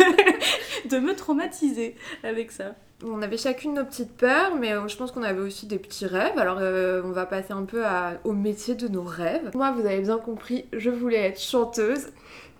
de 0.88 0.99
me 0.99 1.14
traumatiser 1.14 1.95
avec 2.25 2.51
ça. 2.53 2.75
On 3.05 3.21
avait 3.23 3.37
chacune 3.38 3.75
nos 3.75 3.85
petites 3.85 4.16
peurs, 4.16 4.55
mais 4.55 4.73
je 4.87 4.97
pense 4.97 5.11
qu'on 5.11 5.25
avait 5.25 5.40
aussi 5.40 5.66
des 5.66 5.79
petits 5.79 6.07
rêves. 6.07 6.38
Alors, 6.38 6.59
euh, 6.61 7.03
on 7.05 7.11
va 7.11 7.27
passer 7.27 7.53
un 7.53 7.64
peu 7.64 7.85
à- 7.85 8.12
au 8.25 8.33
métier 8.33 8.75
de 8.77 8.87
nos 8.87 9.03
rêves. 9.03 9.51
Moi, 9.55 9.73
vous 9.73 9.85
avez 9.87 10.01
bien 10.03 10.18
compris, 10.18 10.66
je 10.73 10.88
voulais 10.90 11.18
être 11.29 11.40
chanteuse. 11.40 12.09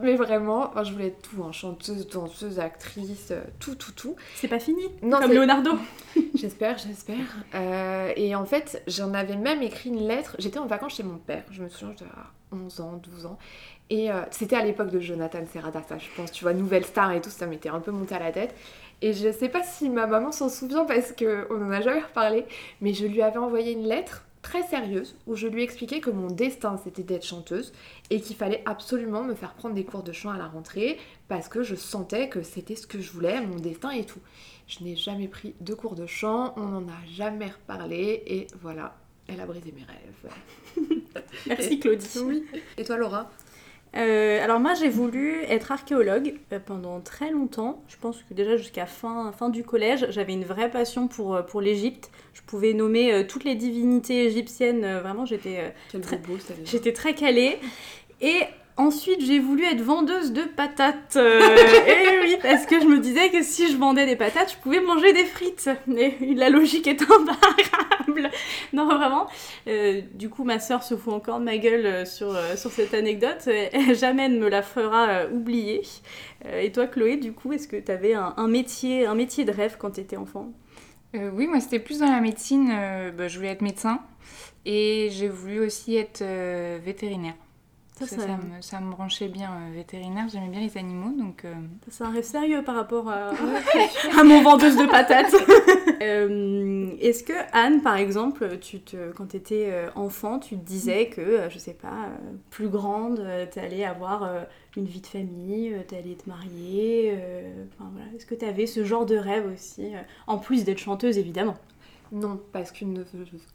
Mais 0.03 0.17
vraiment, 0.17 0.69
enfin, 0.69 0.85
je 0.85 0.93
voulais 0.93 1.09
être 1.09 1.23
tout, 1.23 1.43
hein, 1.45 1.53
chanteuse, 1.53 2.09
danseuse, 2.09 2.59
actrice, 2.59 3.29
euh, 3.31 3.43
tout, 3.61 3.75
tout, 3.75 3.93
tout. 3.93 4.17
C'est 4.35 4.49
pas 4.49 4.59
fini 4.59 4.83
Non, 5.03 5.21
Comme 5.21 5.33
Leonardo. 5.33 5.71
J'espère, 6.35 6.79
j'espère. 6.79 7.17
Euh, 7.55 8.13
et 8.17 8.35
en 8.35 8.45
fait, 8.45 8.83
j'en 8.87 9.15
avais 9.15 9.37
même 9.37 9.63
écrit 9.63 9.91
une 9.91 10.07
lettre. 10.07 10.35
J'étais 10.39 10.59
en 10.59 10.67
vacances 10.67 10.97
chez 10.97 11.03
mon 11.03 11.19
père, 11.19 11.45
je 11.51 11.63
me 11.63 11.69
souviens, 11.69 11.95
j'avais 11.99 12.11
11 12.53 12.81
ans, 12.81 13.01
12 13.03 13.27
ans. 13.27 13.39
Et 13.91 14.11
euh, 14.11 14.23
c'était 14.31 14.57
à 14.57 14.65
l'époque 14.65 14.91
de 14.91 15.01
Jonathan 15.01 15.41
Serrada, 15.53 15.83
ça, 15.89 15.99
je 15.99 16.07
pense, 16.17 16.33
tu 16.33 16.45
vois, 16.45 16.55
Nouvelle 16.55 16.85
Star 16.85 17.13
et 17.13 17.21
tout, 17.21 17.31
ça 17.31 17.47
m'était 17.47 17.69
un 17.69 17.81
peu 17.81 17.91
monté 17.91 18.15
à 18.15 18.19
la 18.19 18.33
tête. 18.33 18.55
Et 19.03 19.13
je 19.13 19.33
sais 19.33 19.49
pas 19.49 19.63
si 19.63 19.91
ma 19.91 20.07
maman 20.07 20.33
s'en 20.33 20.49
souvient 20.49 20.85
parce 20.85 21.13
qu'on 21.13 21.63
en 21.63 21.71
a 21.71 21.81
jamais 21.81 22.01
reparlé, 22.01 22.47
mais 22.81 22.95
je 22.95 23.07
lui 23.07 23.21
avais 23.21 23.39
envoyé 23.39 23.73
une 23.73 23.87
lettre 23.87 24.25
très 24.43 24.65
sérieuse 24.65 25.17
où 25.27 25.37
je 25.37 25.47
lui 25.47 25.63
expliquais 25.63 26.01
que 26.01 26.11
mon 26.11 26.27
destin 26.27 26.77
c'était 26.83 27.03
d'être 27.03 27.25
chanteuse 27.25 27.73
et 28.11 28.21
qu'il 28.21 28.37
fallait 28.37 28.63
absolument 28.67 29.23
me 29.23 29.35
faire 29.35 29.55
prendre 29.55 29.75
des 29.75 29.85
cours 29.85 30.03
de 30.03 30.13
chant 30.13 30.31
à 30.31 30.39
la 30.39 30.47
rentrée 30.47 30.99
parce 31.29 31.49
que 31.49 31.63
je 31.63 31.75
sentais 31.75 32.29
que 32.29 32.43
c'était 32.43 32.75
ce 32.77 32.87
que 32.87 33.01
je 33.01 33.11
voulais, 33.13 33.41
mon 33.41 33.57
destin 33.57 33.91
et 33.91 34.05
tout. 34.05 34.21
Je 34.67 34.85
n'ai 34.85 34.97
jamais 34.97 35.29
pris 35.29 35.55
de 35.61 35.75
cours 35.75 35.95
de 35.95 36.07
chant, 36.07 36.55
on 36.57 36.67
n'en 36.67 36.89
a 36.89 37.07
jamais 37.15 37.47
reparlé 37.47 38.23
et 38.27 38.47
voilà, 38.61 38.97
elle 39.29 39.41
a 39.41 39.47
brisé 39.47 39.73
mes 39.73 39.85
rêves. 39.85 41.09
Merci 41.47 41.79
Claudie. 41.79 42.09
Oui. 42.25 42.45
Et 42.77 42.85
toi 42.85 42.97
Laura? 42.97 43.31
Euh, 43.95 44.43
alors 44.43 44.59
moi 44.59 44.73
j'ai 44.75 44.89
voulu 44.89 45.43
être 45.43 45.71
archéologue 45.71 46.35
euh, 46.53 46.59
pendant 46.65 47.01
très 47.01 47.31
longtemps. 47.31 47.83
Je 47.89 47.97
pense 47.97 48.23
que 48.23 48.35
déjà 48.35 48.57
jusqu'à 48.57 48.87
fin, 48.87 49.33
fin 49.33 49.51
du 49.51 49.65
collège, 49.65 50.07
j'avais 50.11 50.33
une 50.33 50.45
vraie 50.45 50.71
passion 50.71 51.09
pour, 51.09 51.35
euh, 51.35 51.43
pour 51.43 51.61
l'Égypte. 51.61 52.11
Je 52.33 52.41
pouvais 52.43 52.73
nommer 52.73 53.27
toutes 53.27 53.45
les 53.45 53.55
divinités 53.55 54.25
égyptiennes. 54.25 55.01
vraiment 55.01 55.27
j'étais 55.27 55.75
Très-. 55.91 56.21
J'étais 56.65 56.93
très 56.93 57.15
calée. 57.15 57.59
Et 58.23 58.45
ensuite, 58.77 59.21
j'ai 59.25 59.39
voulu 59.39 59.65
être 59.65 59.81
vendeuse 59.83 60.33
de 60.33 60.43
patates. 60.43 61.17
Euh, 61.17 61.41
et 61.87 62.21
oui, 62.23 62.37
parce 62.43 62.67
que 62.67 62.81
je 62.81 62.87
me 62.87 62.99
disais 62.99 63.31
que 63.31 63.43
si 63.43 63.71
je 63.71 63.77
vendais 63.77 64.07
des 64.07 64.17
patates, 64.17 64.53
je 64.53 64.57
pouvais 64.59 64.81
manger 64.81 65.13
des 65.13 65.25
frites. 65.25 65.69
Et 65.97 66.35
la 66.35 66.51
logique 66.51 66.87
est 66.87 67.03
imparable. 67.11 68.31
Non, 68.73 68.87
vraiment. 68.87 69.27
Euh, 69.69 70.01
du 70.15 70.29
coup, 70.29 70.45
ma 70.45 70.59
sœur 70.59 70.83
se 70.83 70.97
fout 70.97 71.13
encore 71.13 71.39
de 71.39 71.45
ma 71.45 71.57
gueule 71.59 71.87
euh, 71.87 72.05
sur, 72.05 72.35
euh, 72.35 72.57
sur 72.57 72.71
cette 72.71 72.95
anecdote. 72.95 73.49
Jamais 73.95 74.29
ne 74.29 74.39
me 74.39 74.49
la 74.49 74.63
fera 74.63 75.27
oublier. 75.33 75.83
Euh, 76.47 76.61
et 76.61 76.73
toi, 76.73 76.87
Chloé, 76.87 77.17
du 77.17 77.33
coup, 77.33 77.53
est-ce 77.53 77.69
que 77.69 77.77
tu 77.77 77.91
avais 77.93 78.15
un, 78.15 78.35
un 78.37 78.49
métier, 78.49 79.07
un 79.07 79.15
métier 79.15 79.45
de 79.45 79.53
rêve 79.53 79.77
quand 79.79 79.93
tu 79.93 80.01
étais 80.01 80.17
enfant? 80.17 80.51
Euh, 81.15 81.31
oui, 81.35 81.47
moi 81.47 81.61
c'était 81.61 81.79
plus 81.79 81.99
dans 81.99 82.11
la 82.11 82.21
médecine. 82.21 82.71
euh, 82.73 83.11
bah, 83.13 83.29
je 83.29 83.37
voulais 83.37 83.51
être 83.51 83.61
médecin 83.61 84.01
et 84.65 85.09
j'ai 85.13 85.29
voulu 85.29 85.61
aussi 85.61 85.97
être 85.97 86.23
euh, 86.23 86.79
vétérinaire. 86.83 87.35
Ça, 88.07 88.17
Ça, 88.17 88.23
ça- 88.23 88.27
ça 88.27 88.37
me, 88.37 88.61
ça 88.61 88.81
me 88.81 88.91
branchait 88.91 89.29
bien 89.29 89.51
euh, 89.53 89.75
vétérinaire. 89.75 90.27
J'aimais 90.33 90.49
bien 90.49 90.61
les 90.61 90.77
animaux, 90.79 91.11
donc 91.19 91.45
euh, 91.45 91.55
C'est 91.89 92.05
un 92.05 92.11
rêve 92.11 92.25
sérieux 92.25 92.63
par 92.63 92.75
rapport 92.77 93.09
à, 93.09 93.31
à 94.19 94.25
mon 94.25 94.43
vendeuse 94.43 94.77
de 94.77 94.87
patates. 94.87 95.35
Euh, 96.03 96.97
Est-ce 97.01 97.23
que 97.23 97.33
Anne, 97.53 97.81
par 97.81 97.97
exemple, 97.97 98.59
tu 98.61 98.81
te, 98.81 99.13
quand 99.13 99.27
tu 99.29 99.37
étais 99.37 99.73
enfant, 99.95 100.41
tu 100.41 100.57
te 100.57 100.65
disais 100.65 101.07
que, 101.07 101.21
euh, 101.21 101.49
je 101.49 101.59
sais 101.59 101.75
pas, 101.75 102.07
euh, 102.09 102.33
plus 102.51 102.69
grande, 102.69 103.25
tu 103.53 103.61
allais 103.61 103.85
avoir 103.85 104.25
euh, 104.25 104.41
une 104.77 104.87
vie 104.87 105.01
de 105.01 105.07
famille, 105.07 105.77
tu 105.89 105.95
allais 105.95 106.17
te 106.17 106.29
marier 106.29 107.15
euh, 107.17 107.65
enfin, 107.79 107.89
voilà. 107.95 108.09
Est-ce 108.17 108.27
que 108.27 108.35
tu 108.35 108.45
avais 108.45 108.67
ce 108.67 108.85
genre 108.85 109.07
de 109.07 109.17
rêve 109.17 109.49
aussi, 109.55 109.95
euh, 109.95 109.99
en 110.27 110.39
plus 110.39 110.65
d'être 110.65 110.79
chanteuse 110.79 111.19
évidemment? 111.19 111.55
Non, 112.13 112.39
parce 112.53 112.73
qu'une 112.73 113.07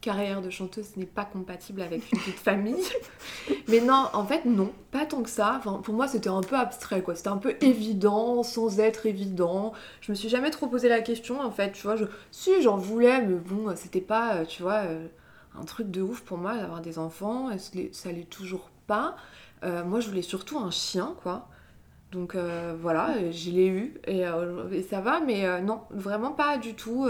carrière 0.01 0.41
de 0.41 0.49
chanteuse 0.49 0.97
n'est 0.97 1.05
pas 1.05 1.25
compatible 1.25 1.79
avec 1.79 2.11
une 2.11 2.17
vie 2.17 2.31
de 2.31 2.37
famille. 2.37 2.83
Mais 3.67 3.81
non, 3.81 4.09
en 4.13 4.25
fait, 4.25 4.45
non, 4.45 4.73
pas 4.89 5.05
tant 5.05 5.21
que 5.21 5.29
ça. 5.29 5.57
Enfin, 5.59 5.79
pour 5.83 5.93
moi, 5.93 6.07
c'était 6.07 6.29
un 6.29 6.41
peu 6.41 6.55
abstrait, 6.55 7.03
quoi. 7.03 7.13
C'était 7.13 7.27
un 7.27 7.37
peu 7.37 7.55
évident, 7.61 8.41
sans 8.41 8.79
être 8.79 9.05
évident. 9.05 9.73
Je 10.01 10.11
me 10.11 10.15
suis 10.15 10.27
jamais 10.27 10.49
trop 10.49 10.65
posé 10.65 10.89
la 10.89 11.01
question, 11.01 11.39
en 11.39 11.51
fait. 11.51 11.73
Tu 11.73 11.83
vois, 11.83 11.97
je... 11.97 12.05
si 12.31 12.59
j'en 12.63 12.77
voulais, 12.77 13.21
mais 13.21 13.35
bon, 13.35 13.75
c'était 13.75 14.01
pas, 14.01 14.37
euh, 14.37 14.45
tu 14.45 14.63
vois, 14.63 14.85
euh, 14.85 15.05
un 15.55 15.63
truc 15.63 15.91
de 15.91 16.01
ouf 16.01 16.21
pour 16.21 16.39
moi 16.39 16.55
d'avoir 16.57 16.81
des 16.81 16.97
enfants. 16.97 17.49
Ça 17.91 18.11
l'est 18.11 18.27
toujours 18.27 18.71
pas. 18.87 19.17
Euh, 19.63 19.83
moi, 19.83 19.99
je 19.99 20.07
voulais 20.09 20.23
surtout 20.23 20.57
un 20.57 20.71
chien, 20.71 21.15
quoi. 21.21 21.47
Donc 22.13 22.35
euh, 22.35 22.73
voilà, 22.81 23.15
je 23.31 23.51
l'ai 23.51 23.67
eu 23.67 23.93
et, 24.07 24.25
euh, 24.25 24.81
ça 24.89 25.01
va, 25.01 25.19
mais 25.19 25.45
euh, 25.45 25.59
non, 25.59 25.81
vraiment 25.89 26.31
pas 26.31 26.57
du 26.57 26.73
tout 26.73 27.09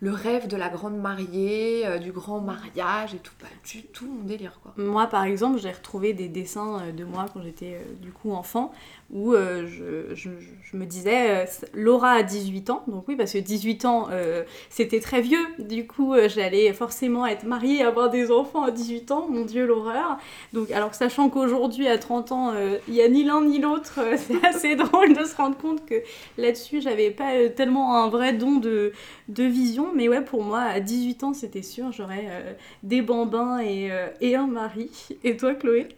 le 0.00 0.10
rêve 0.12 0.46
de 0.46 0.56
la 0.56 0.68
grande 0.68 0.96
mariée, 0.96 1.84
du 2.00 2.12
grand 2.12 2.40
mariage 2.40 3.14
et 3.14 3.18
tout, 3.18 3.32
pas 3.40 3.48
du 3.68 3.82
tout 3.82 4.06
mon 4.06 4.22
délire 4.22 4.60
quoi. 4.62 4.74
Moi, 4.76 5.06
par 5.08 5.24
exemple, 5.24 5.58
j'ai 5.58 5.72
retrouvé 5.72 6.12
des 6.12 6.28
dessins 6.28 6.82
de 6.96 7.04
moi 7.04 7.26
quand 7.32 7.42
j'étais 7.42 7.80
du 8.00 8.12
coup 8.12 8.32
enfant, 8.32 8.72
où 9.10 9.34
je, 9.34 10.28
me 10.72 10.84
disais, 10.84 11.48
Laura 11.74 12.12
a 12.12 12.22
18 12.22 12.70
ans, 12.70 12.84
donc 12.86 13.08
oui, 13.08 13.16
parce 13.16 13.32
que 13.32 13.38
18 13.38 13.84
ans, 13.86 14.08
c'était 14.70 15.00
très 15.00 15.20
vieux, 15.20 15.44
du 15.58 15.86
coup, 15.86 16.14
j'allais 16.28 16.72
forcément 16.72 17.26
être 17.26 17.44
mariée, 17.44 17.82
avoir 17.82 18.08
des 18.10 18.30
enfants 18.30 18.62
à 18.62 18.70
18 18.70 19.10
ans, 19.10 19.26
mon 19.28 19.44
dieu, 19.44 19.66
l'horreur. 19.66 20.18
Donc, 20.52 20.70
alors 20.70 20.94
sachant 20.94 21.28
qu'aujourd'hui, 21.28 21.88
à 21.88 21.98
30 21.98 22.32
ans, 22.32 22.52
il 22.86 22.94
n'y 22.94 23.02
a 23.02 23.08
ni 23.08 23.24
l'un 23.24 23.42
ni 23.42 23.58
l'autre, 23.58 23.98
c'est 24.40 24.44
assez 24.46 24.76
drôle 24.76 25.14
de 25.14 25.24
se 25.24 25.34
rendre 25.36 25.56
compte 25.56 25.86
que 25.86 25.94
là-dessus, 26.36 26.80
j'avais 26.80 27.10
pas 27.10 27.34
euh, 27.34 27.48
tellement 27.48 27.96
un 27.96 28.08
vrai 28.08 28.32
don 28.32 28.56
de, 28.56 28.92
de 29.28 29.44
vision, 29.44 29.88
mais 29.94 30.08
ouais, 30.08 30.22
pour 30.22 30.44
moi, 30.44 30.60
à 30.60 30.80
18 30.80 31.24
ans, 31.24 31.34
c'était 31.34 31.62
sûr, 31.62 31.92
j'aurais 31.92 32.26
euh, 32.28 32.52
des 32.82 33.00
bambins 33.00 33.58
et, 33.58 33.90
euh, 33.90 34.08
et 34.20 34.36
un 34.36 34.46
mari. 34.46 34.90
Et 35.24 35.36
toi, 35.36 35.54
Chloé? 35.54 35.88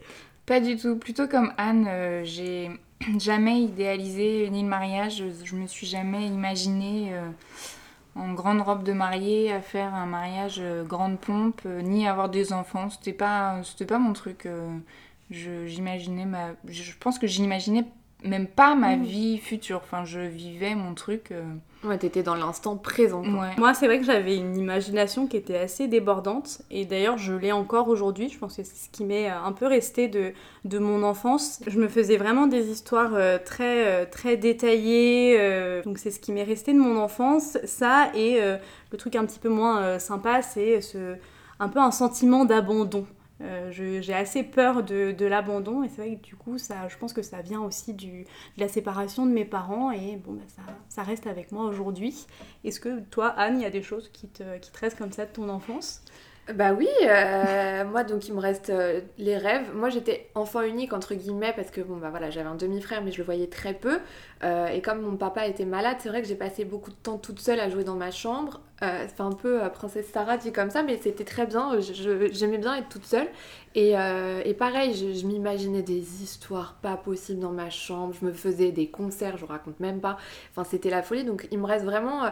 Pas 0.47 0.61
du 0.61 0.77
tout. 0.77 0.97
Plutôt 0.97 1.27
comme 1.27 1.53
Anne, 1.59 1.89
j'ai 2.25 2.71
jamais 3.19 3.63
idéalisé 3.63 4.49
ni 4.51 4.63
le 4.63 4.69
mariage. 4.69 5.23
Je, 5.45 5.57
me 5.57 5.67
suis 5.67 5.87
jamais 5.87 6.27
imaginée 6.27 7.13
en 8.17 8.33
grande 8.33 8.61
robe 8.61 8.83
de 8.83 8.93
mariée 8.93 9.53
à 9.53 9.61
faire 9.61 9.95
un 9.95 10.07
mariage 10.07 10.61
grande 10.89 11.21
pompe, 11.21 11.63
ni 11.85 12.09
avoir 12.09 12.31
des 12.31 12.53
enfants. 12.53 12.91
C'était 12.91 13.13
pas, 13.13 13.61
pas 13.87 13.99
mon 14.01 14.13
truc. 14.13 14.49
je, 15.31 15.67
j'imaginais 15.67 16.27
ma, 16.27 16.49
je 16.67 16.93
pense 16.99 17.21
que 17.21 17.29
j'imaginais 17.29 17.85
même 18.25 18.47
pas 18.47 18.75
ma 18.75 18.97
Mm. 18.97 19.03
vie 19.03 19.39
future. 19.39 19.81
Enfin, 19.85 20.05
je 20.05 20.21
vivais 20.21 20.75
mon 20.75 20.95
truc. 20.95 21.31
euh, 21.33 21.43
Ouais, 21.83 21.97
t'étais 21.97 22.23
dans 22.23 22.35
l'instant 22.35 22.77
présent. 22.77 23.23
quoi. 23.23 23.41
ouais. 23.41 23.49
Moi, 23.57 23.73
c'est 23.73 23.87
vrai 23.87 23.99
que 23.99 24.05
j'avais 24.05 24.37
une 24.37 24.55
imagination 24.59 25.27
qui 25.27 25.39
était 25.39 25.57
assez 25.57 25.89
débordante. 25.89 26.61
Et 26.71 26.85
d'ailleurs, 26.85 27.17
je 27.17 27.33
l'ai 27.33 27.53
encore 27.53 27.89
aujourd'hui. 27.89 28.29
Je 28.29 28.39
pense 28.39 28.57
que 28.57 28.63
c'est 28.63 28.77
ce 28.77 28.91
qui 28.91 29.03
m'est 29.05 29.31
euh, 29.31 29.35
un 29.43 29.53
peu 29.53 29.67
resté 29.67 30.07
de, 30.07 30.33
de 30.67 30.79
mon 30.79 31.03
enfance. 31.03 31.61
Je 31.67 31.79
me 31.81 31.89
faisais 31.89 32.19
vraiment 32.19 32.47
des 32.47 32.69
histoires 32.71 33.13
euh, 33.15 33.39
très, 33.43 33.87
euh, 33.87 34.05
très 34.05 34.37
détaillées. 34.37 35.37
euh, 35.41 35.83
donc, 35.83 35.97
c'est 35.99 36.11
ce 36.11 36.21
qui 36.21 36.33
m'est 36.33 36.45
resté 36.45 36.75
de 36.75 36.79
mon 36.79 36.99
enfance. 36.99 37.57
Ça, 37.65 38.11
et 38.15 38.43
euh, 38.43 38.59
le 38.93 38.99
truc 38.99 39.17
un 39.17 39.25
petit 39.25 39.39
peu 39.39 39.49
moins 39.49 39.81
euh, 39.81 39.99
sympa, 39.99 40.43
c'est 40.43 40.83
ce, 40.83 41.17
un 41.61 41.69
peu 41.69 41.79
un 41.79 41.91
sentiment 41.93 42.45
d'abandon. 42.45 43.07
Euh, 43.43 43.71
j'ai 43.71 44.13
assez 44.15 44.43
peur 44.43 44.83
de, 44.83 45.13
de 45.13 45.25
l'abandon 45.25 45.83
et 45.83 45.89
c'est 45.89 46.03
vrai 46.03 46.17
que 46.17 46.23
du 46.23 46.37
coup 46.37 46.59
ça, 46.59 46.89
je 46.89 46.97
pense 46.99 47.15
que 47.15 47.23
ça 47.23 47.41
vient 47.41 47.63
aussi 47.63 47.95
du, 47.95 48.25
de 48.25 48.61
la 48.61 48.69
séparation 48.69 49.25
de 49.25 49.31
mes 49.33 49.47
parents 49.47 49.91
et 49.91 50.17
bon 50.17 50.35
bah, 50.35 50.43
ça, 50.49 50.63
ça 50.91 51.03
reste 51.03 51.27
avec 51.27 51.51
moi 51.51 51.65
aujourd'hui. 51.65 52.27
Est-ce 52.65 52.81
que 52.81 53.01
toi 53.01 53.29
Anne, 53.29 53.59
il 53.59 53.63
y 53.63 53.67
a 53.67 53.71
des 53.71 53.83
choses 53.83 54.11
qui 54.13 54.29
te, 54.29 54.59
qui 54.59 54.71
te 54.71 54.79
restent 54.79 54.99
comme 54.99 55.13
ça 55.13 55.25
de 55.25 55.33
ton 55.33 55.49
enfance? 55.49 56.03
Bah 56.55 56.73
oui, 56.73 56.89
euh, 57.03 57.85
moi 57.85 58.03
donc 58.03 58.27
il 58.27 58.35
me 58.35 58.41
reste 58.41 58.71
euh, 58.71 59.01
les 59.19 59.37
rêves. 59.37 59.75
Moi 59.75 59.89
j'étais 59.89 60.31
enfant 60.35 60.63
unique 60.63 60.93
entre 60.93 61.15
guillemets 61.15 61.53
parce 61.55 61.71
que 61.71 61.81
bon 61.81 61.97
bah 61.97 62.09
voilà 62.11 62.31
j'avais 62.31 62.49
un 62.49 62.55
demi-frère 62.55 63.03
mais 63.03 63.13
je 63.13 63.19
le 63.19 63.25
voyais 63.25 63.47
très 63.47 63.75
peu. 63.75 64.01
Euh, 64.43 64.67
et 64.69 64.81
comme 64.81 65.01
mon 65.03 65.17
papa 65.17 65.47
était 65.47 65.65
malade, 65.65 65.99
c'est 66.01 66.09
vrai 66.09 66.23
que 66.23 66.29
j'ai 66.29 66.35
passé 66.35 66.65
beaucoup 66.65 66.91
de 66.91 66.97
temps 66.97 67.19
toute 67.19 67.41
seule 67.41 67.61
à 67.61 67.69
jouer 67.69 67.85
dans 67.85 67.95
ma 67.95 68.11
chambre. 68.11 68.61
c'est 68.81 69.21
un 69.21 69.33
peu 69.33 69.61
princesse 69.75 70.07
Sarah 70.13 70.39
dit 70.39 70.53
comme 70.53 70.71
ça 70.71 70.83
mais 70.83 70.97
c'était 70.97 71.25
très 71.25 71.47
bien. 71.47 71.79
J'aimais 72.33 72.59
bien 72.59 72.77
être 72.77 72.89
toute 72.89 73.05
seule. 73.07 73.29
Et, 73.75 73.95
pareil, 74.59 74.95
je, 74.95 75.13
je 75.13 75.27
m'imaginais 75.27 75.83
des 75.83 76.23
histoires 76.23 76.75
pas 76.83 76.97
possibles 76.97 77.41
dans 77.41 77.53
ma 77.53 77.71
chambre. 77.71 78.15
Je 78.19 78.27
me 78.27 78.33
faisais 78.33 78.73
des 78.73 78.89
concerts, 78.89 79.37
je 79.37 79.43
vous 79.43 79.53
raconte 79.53 79.79
même 79.79 80.01
pas. 80.01 80.17
Enfin 80.51 80.65
c'était 80.69 80.91
la 80.91 81.03
folie. 81.03 81.25
Donc 81.25 81.47
il 81.51 81.59
me 81.59 81.67
reste 81.67 81.85
vraiment 81.85 82.31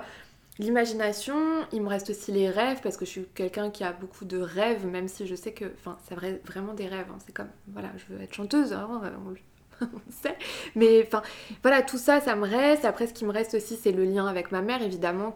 L'imagination, 0.59 1.37
il 1.73 1.83
me 1.83 1.89
reste 1.89 2.11
aussi 2.11 2.33
les 2.33 2.51
rêves 2.51 2.81
parce 2.83 2.97
que 2.97 3.05
je 3.05 3.11
suis 3.11 3.25
quelqu'un 3.35 3.71
qui 3.71 3.85
a 3.85 3.93
beaucoup 3.93 4.25
de 4.25 4.39
rêves, 4.39 4.87
même 4.87 5.07
si 5.07 5.27
je 5.27 5.37
sais 5.37 5.53
que, 5.53 5.67
enfin, 5.75 5.97
c'est 6.09 6.17
vrai, 6.17 6.41
vraiment 6.45 6.75
des 6.75 6.89
rêves. 6.89 7.07
Hein. 7.11 7.19
C'est 7.25 7.33
comme, 7.33 7.51
voilà, 7.69 7.91
je 7.97 8.13
veux 8.13 8.21
être 8.21 8.35
chanteuse, 8.35 8.73
hein, 8.73 9.01
on, 9.25 9.35
sait. 10.11 10.37
Mais 10.75 11.05
enfin, 11.07 11.23
voilà, 11.63 11.83
tout 11.83 11.99
ça, 11.99 12.21
ça 12.21 12.35
me 12.35 12.45
reste. 12.45 12.85
Après, 12.85 13.07
ce 13.07 13.15
qui 13.15 13.25
me 13.25 13.31
reste 13.31 13.55
aussi, 13.55 13.77
c'est 13.77 13.93
le 13.93 14.05
lien 14.05 14.27
avec 14.27 14.51
ma 14.51 14.61
mère, 14.61 14.83
évidemment, 14.83 15.33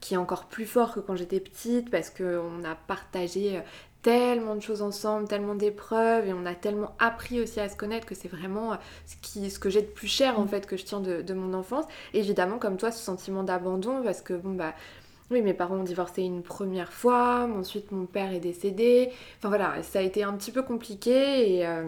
qui 0.00 0.14
est 0.14 0.16
encore 0.16 0.46
plus 0.46 0.66
fort 0.66 0.94
que 0.94 1.00
quand 1.00 1.16
j'étais 1.16 1.40
petite 1.40 1.90
parce 1.90 2.10
qu'on 2.10 2.62
a 2.64 2.76
partagé 2.86 3.60
tellement 4.02 4.56
de 4.56 4.60
choses 4.60 4.82
ensemble, 4.82 5.28
tellement 5.28 5.54
d'épreuves 5.54 6.26
et 6.26 6.32
on 6.32 6.44
a 6.44 6.54
tellement 6.54 6.94
appris 6.98 7.40
aussi 7.40 7.60
à 7.60 7.68
se 7.68 7.76
connaître 7.76 8.06
que 8.06 8.14
c'est 8.14 8.28
vraiment 8.28 8.72
euh, 8.72 8.76
ce, 9.06 9.16
qui, 9.22 9.48
ce 9.50 9.58
que 9.58 9.70
j'ai 9.70 9.82
de 9.82 9.86
plus 9.86 10.08
cher 10.08 10.38
en 10.38 10.44
mm. 10.44 10.48
fait 10.48 10.66
que 10.66 10.76
je 10.76 10.84
tiens 10.84 11.00
de, 11.00 11.34
mon 11.34 11.54
enfance. 11.54 11.84
évidemment 12.12 12.58
comme 12.58 12.76
toi 12.76 12.90
ce 12.90 13.02
sentiment 13.02 13.44
d'abandon 13.44 14.02
parce 14.02 14.20
que 14.20 14.34
bon 14.34 14.54
bah 14.54 14.74
oui 15.30 15.40
mes 15.40 15.54
parents 15.54 15.76
ont 15.76 15.84
divorcé 15.84 16.22
une 16.22 16.42
première 16.42 16.92
fois, 16.92 17.48
ensuite 17.56 17.92
mon 17.92 18.06
père 18.06 18.32
est 18.32 18.40
décédé. 18.40 19.10
Enfin 19.38 19.48
voilà 19.48 19.82
ça 19.82 20.00
a 20.00 20.02
été 20.02 20.24
un 20.24 20.34
petit 20.34 20.52
peu 20.52 20.62
compliqué 20.62 21.56
et... 21.56 21.66
Euh, 21.66 21.84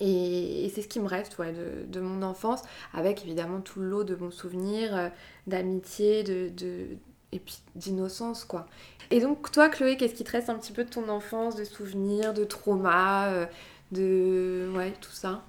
et, 0.00 0.68
c'est 0.74 0.82
ce 0.82 0.88
qui 0.88 0.98
me 0.98 1.06
reste 1.06 1.38
ouais, 1.38 1.54
de, 1.88 2.00
mon 2.00 2.22
enfance, 2.22 2.62
avec 2.92 3.22
évidemment 3.24 3.60
tout 3.60 3.78
le 3.78 3.88
lot 3.88 4.02
de 4.02 4.16
bons 4.16 4.32
souvenirs, 4.32 4.96
euh, 4.96 5.08
d'amitié, 5.46 6.24
de, 6.24 6.48
de, 6.48 6.88
et 7.36 7.38
puis 7.38 7.58
d'innocence, 7.74 8.44
quoi. 8.44 8.66
Et 9.10 9.20
donc, 9.20 9.52
toi, 9.52 9.68
Chloé, 9.68 9.96
qu'est-ce 9.96 10.14
qui 10.14 10.24
te 10.24 10.32
reste 10.32 10.50
un 10.50 10.56
petit 10.56 10.72
peu 10.72 10.84
de 10.84 10.90
ton 10.90 11.08
enfance, 11.08 11.54
de 11.54 11.64
souvenirs, 11.64 12.34
de 12.34 12.44
traumas, 12.44 13.28
euh, 13.28 13.46
de. 13.92 14.70
Ouais, 14.74 14.92
tout 15.00 15.12
ça? 15.12 15.42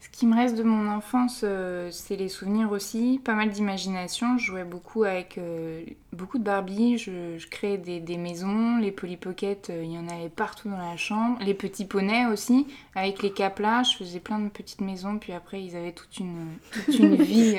Ce 0.00 0.08
qui 0.18 0.26
me 0.26 0.34
reste 0.36 0.56
de 0.56 0.62
mon 0.62 0.88
enfance, 0.88 1.40
euh, 1.42 1.90
c'est 1.90 2.16
les 2.16 2.28
souvenirs 2.28 2.70
aussi, 2.72 3.20
pas 3.22 3.34
mal 3.34 3.50
d'imagination. 3.50 4.38
Je 4.38 4.46
jouais 4.46 4.64
beaucoup 4.64 5.04
avec 5.04 5.36
euh, 5.36 5.84
beaucoup 6.12 6.38
de 6.38 6.44
Barbie, 6.44 6.96
je, 6.96 7.46
créais 7.48 7.76
des, 7.76 8.16
maisons, 8.16 8.78
les 8.78 8.92
Polly 8.92 9.16
Pocket, 9.16 9.70
il 9.82 9.92
y 9.92 9.98
en 9.98 10.08
avait 10.08 10.28
partout 10.28 10.68
dans 10.68 10.78
la 10.78 10.96
chambre. 10.96 11.38
Les 11.44 11.54
petits 11.54 11.84
poneys 11.84 12.26
aussi, 12.26 12.66
avec 12.94 13.22
les 13.22 13.32
caplas, 13.32 13.82
je 13.82 13.96
faisais 13.96 14.20
plein 14.20 14.38
de 14.38 14.48
petites 14.48 14.80
maisons, 14.80 15.18
puis 15.18 15.32
après, 15.32 15.62
ils 15.62 15.76
avaient 15.76 15.92
toute 15.92 16.18
une, 16.18 16.56
toute 16.72 16.98
une 16.98 17.16
vie. 17.22 17.56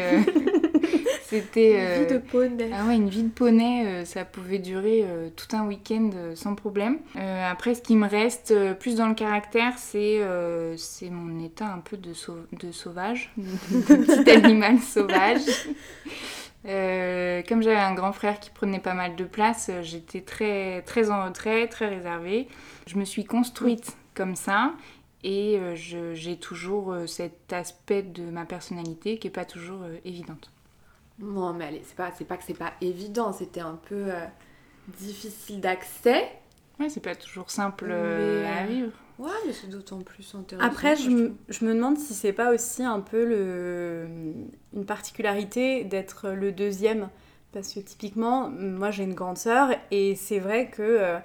C'était. 1.23 1.97
Une 1.97 2.03
vie 2.03 2.09
de 2.09 2.15
euh, 2.15 2.19
poney. 2.19 2.69
Ah 2.73 2.85
ouais, 2.85 2.95
une 2.95 3.09
vie 3.09 3.23
de 3.23 3.29
poney, 3.29 3.85
euh, 3.85 4.05
ça 4.05 4.25
pouvait 4.25 4.59
durer 4.59 5.03
euh, 5.03 5.29
tout 5.35 5.55
un 5.55 5.65
week-end 5.65 6.09
sans 6.35 6.55
problème. 6.55 6.99
après, 7.15 7.75
ce 7.75 7.81
qui 7.81 7.95
me 7.95 8.07
reste 8.07 8.53
plus 8.79 8.95
dans 8.95 9.07
le 9.07 9.15
caractère, 9.15 9.77
c'est 9.77 10.21
c'est 10.77 11.09
mon 11.09 11.43
état 11.43 11.67
un 11.67 11.79
peu 11.79 11.97
de, 11.97 12.13
de 12.53 12.71
sauvage, 12.71 13.31
de 13.37 13.95
petit 13.95 14.29
animal 14.29 14.79
sauvage. 14.79 15.41
comme 16.63 17.61
j'avais 17.61 17.75
un 17.75 17.93
grand 17.93 18.13
frère 18.13 18.39
qui 18.39 18.49
prenait 18.49 18.79
pas 18.79 18.93
mal 18.93 19.15
de 19.15 19.23
place, 19.23 19.71
j'étais 19.81 20.21
très, 20.21 20.81
très 20.81 21.09
en 21.09 21.25
retrait, 21.25 21.67
très 21.67 21.87
réservée. 21.87 22.47
Je 22.87 22.97
me 22.97 23.05
suis 23.05 23.25
construite 23.25 23.95
comme 24.13 24.35
ça 24.35 24.73
et 25.23 25.59
j'ai 25.73 26.37
toujours 26.37 26.95
cet 27.05 27.53
aspect 27.53 28.03
de 28.03 28.23
ma 28.23 28.45
personnalité 28.45 29.17
qui 29.17 29.27
n'est 29.27 29.33
pas 29.33 29.45
toujours 29.45 29.81
évidente. 30.05 30.51
Non, 31.19 31.53
mais 31.53 31.65
allez, 31.65 31.81
c'est 31.85 31.95
pas, 31.95 32.11
c'est 32.17 32.25
pas 32.25 32.37
que 32.37 32.43
c'est 32.43 32.53
pas 32.57 32.73
évident, 32.81 33.33
c'était 33.33 33.61
un 33.61 33.79
peu 33.89 34.13
euh, 34.13 34.25
difficile 34.99 35.61
d'accès. 35.61 36.29
Ouais, 36.79 36.89
c'est 36.89 36.99
pas 37.03 37.15
toujours 37.15 37.49
simple 37.49 37.87
euh, 37.89 38.45
à 38.47 38.65
vivre. 38.65 38.91
Ouais, 39.17 39.31
mais 39.47 39.53
c'est 39.53 39.67
d'autant 39.67 39.99
plus 40.01 40.35
intéressant. 40.35 40.67
Après, 40.67 40.95
je, 40.95 41.09
me, 41.09 41.35
je 41.49 41.65
me 41.65 41.73
demande 41.73 41.97
si 41.97 42.13
c'est 42.13 42.33
pas 42.33 42.53
aussi 42.53 42.83
un 42.83 42.99
peu 42.99 43.25
le, 43.25 44.07
une 44.75 44.85
particularité 44.85 45.83
d'être 45.83 46.29
le 46.29 46.51
deuxième. 46.51 47.09
Parce 47.51 47.73
que 47.73 47.79
typiquement, 47.79 48.49
moi 48.49 48.91
j'ai 48.91 49.03
une 49.05 49.15
grande 49.15 49.37
sœur 49.37 49.69
et 49.89 50.15
c'est 50.15 50.37
vrai 50.37 50.69
que 50.69 50.83
euh, 50.83 51.17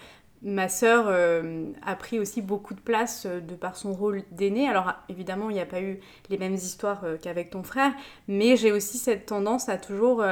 Ma 0.44 0.68
sœur 0.68 1.04
euh, 1.06 1.66
a 1.86 1.94
pris 1.94 2.18
aussi 2.18 2.42
beaucoup 2.42 2.74
de 2.74 2.80
place 2.80 3.26
euh, 3.26 3.40
de 3.40 3.54
par 3.54 3.76
son 3.76 3.92
rôle 3.92 4.24
d'aînée. 4.32 4.68
Alors 4.68 4.92
évidemment, 5.08 5.50
il 5.50 5.54
n'y 5.54 5.60
a 5.60 5.66
pas 5.66 5.80
eu 5.80 6.00
les 6.30 6.38
mêmes 6.38 6.54
histoires 6.54 7.02
euh, 7.04 7.16
qu'avec 7.16 7.50
ton 7.50 7.62
frère, 7.62 7.92
mais 8.26 8.56
j'ai 8.56 8.72
aussi 8.72 8.98
cette 8.98 9.26
tendance 9.26 9.68
à 9.68 9.76
toujours 9.76 10.24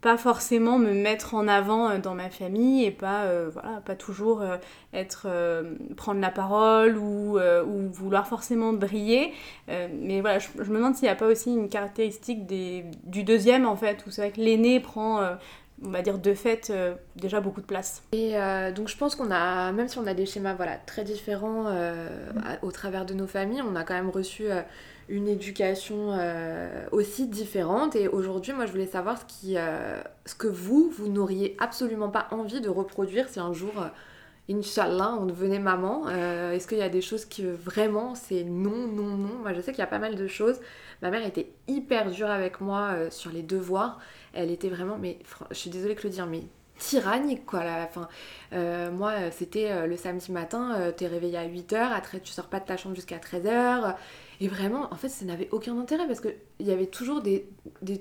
pas 0.00 0.16
forcément 0.16 0.78
me 0.78 0.92
mettre 0.92 1.34
en 1.34 1.46
avant 1.46 1.98
dans 1.98 2.14
ma 2.14 2.28
famille 2.28 2.84
et 2.84 2.90
pas 2.90 3.24
voilà 3.48 3.80
pas 3.80 3.96
toujours 3.96 4.42
être 4.92 5.26
prendre 5.96 6.20
la 6.20 6.30
parole 6.30 6.98
ou, 6.98 7.38
ou, 7.38 7.90
vouloir 7.90 8.28
forcément 8.28 8.72
briller 8.72 9.32
mais 9.68 10.20
voilà 10.20 10.38
je, 10.38 10.48
je 10.58 10.70
me 10.70 10.76
demande 10.76 10.94
s'il 10.94 11.06
n'y 11.06 11.12
a 11.12 11.16
pas 11.16 11.26
aussi 11.26 11.50
une 11.50 11.68
caractéristique 11.68 12.46
des, 12.46 12.84
du 13.04 13.24
deuxième 13.24 13.66
en 13.66 13.74
fait 13.74 14.04
où 14.06 14.10
c'est 14.10 14.20
vrai 14.20 14.30
que 14.30 14.40
l'aîné 14.40 14.80
prend 14.80 15.20
on 15.84 15.90
va 15.90 16.02
dire 16.02 16.18
de 16.18 16.34
fait 16.34 16.70
euh, 16.70 16.94
déjà 17.16 17.40
beaucoup 17.40 17.60
de 17.60 17.66
place. 17.66 18.02
Et 18.12 18.36
euh, 18.36 18.72
donc 18.72 18.88
je 18.88 18.96
pense 18.96 19.14
qu'on 19.14 19.30
a, 19.30 19.72
même 19.72 19.88
si 19.88 19.98
on 19.98 20.06
a 20.06 20.14
des 20.14 20.26
schémas 20.26 20.54
voilà, 20.54 20.76
très 20.76 21.04
différents 21.04 21.64
euh, 21.66 22.08
au 22.62 22.70
travers 22.70 23.04
de 23.04 23.14
nos 23.14 23.26
familles, 23.26 23.62
on 23.62 23.76
a 23.76 23.84
quand 23.84 23.94
même 23.94 24.10
reçu 24.10 24.46
une 25.08 25.28
éducation 25.28 26.18
aussi 26.92 27.28
différente. 27.28 27.94
Et 27.94 28.08
aujourd'hui, 28.08 28.52
moi 28.52 28.66
je 28.66 28.72
voulais 28.72 28.86
savoir 28.86 29.18
ce, 29.18 29.24
qui, 29.24 29.56
ce 30.24 30.34
que 30.34 30.48
vous, 30.48 30.90
vous 30.96 31.08
n'auriez 31.08 31.56
absolument 31.60 32.08
pas 32.08 32.26
envie 32.30 32.60
de 32.60 32.68
reproduire 32.68 33.28
si 33.28 33.40
un 33.40 33.52
jour... 33.52 33.72
Inch'Allah, 34.48 35.16
on 35.20 35.26
devenait 35.26 35.58
maman. 35.58 36.08
Est-ce 36.08 36.68
qu'il 36.68 36.78
y 36.78 36.82
a 36.82 36.88
des 36.88 37.00
choses 37.00 37.24
qui 37.24 37.42
vraiment 37.44 38.14
c'est 38.14 38.44
non, 38.44 38.86
non, 38.86 39.16
non? 39.16 39.40
Moi 39.42 39.52
je 39.52 39.60
sais 39.60 39.72
qu'il 39.72 39.80
y 39.80 39.82
a 39.82 39.88
pas 39.88 39.98
mal 39.98 40.14
de 40.14 40.28
choses. 40.28 40.60
Ma 41.02 41.10
mère 41.10 41.26
était 41.26 41.50
hyper 41.66 42.12
dure 42.12 42.30
avec 42.30 42.60
moi 42.60 42.94
sur 43.10 43.32
les 43.32 43.42
devoirs 43.42 43.98
elle 44.36 44.50
était 44.50 44.68
vraiment, 44.68 44.98
mais 44.98 45.18
je 45.50 45.56
suis 45.56 45.70
désolée 45.70 45.94
de 45.94 46.02
le 46.02 46.10
dire, 46.10 46.26
mais 46.26 46.42
tyrannique 46.78 47.46
quoi 47.46 47.64
la 47.64 47.86
fin 47.86 48.08
euh, 48.52 48.90
moi 48.90 49.30
c'était 49.30 49.70
euh, 49.70 49.86
le 49.86 49.96
samedi 49.96 50.30
matin 50.32 50.74
euh, 50.76 50.92
t'es 50.92 51.06
réveillé 51.06 51.38
à 51.38 51.46
8h 51.46 51.74
après 51.74 52.20
tu 52.20 52.32
sors 52.32 52.46
pas 52.46 52.60
de 52.60 52.66
ta 52.66 52.76
chambre 52.76 52.94
jusqu'à 52.94 53.16
13h 53.16 53.94
et 54.40 54.48
vraiment 54.48 54.92
en 54.92 54.96
fait 54.96 55.08
ça 55.08 55.24
n'avait 55.24 55.48
aucun 55.52 55.78
intérêt 55.78 56.06
parce 56.06 56.20
que 56.20 56.28
il 56.58 56.66
y 56.66 56.72
avait 56.72 56.86
toujours 56.86 57.20
des, 57.20 57.46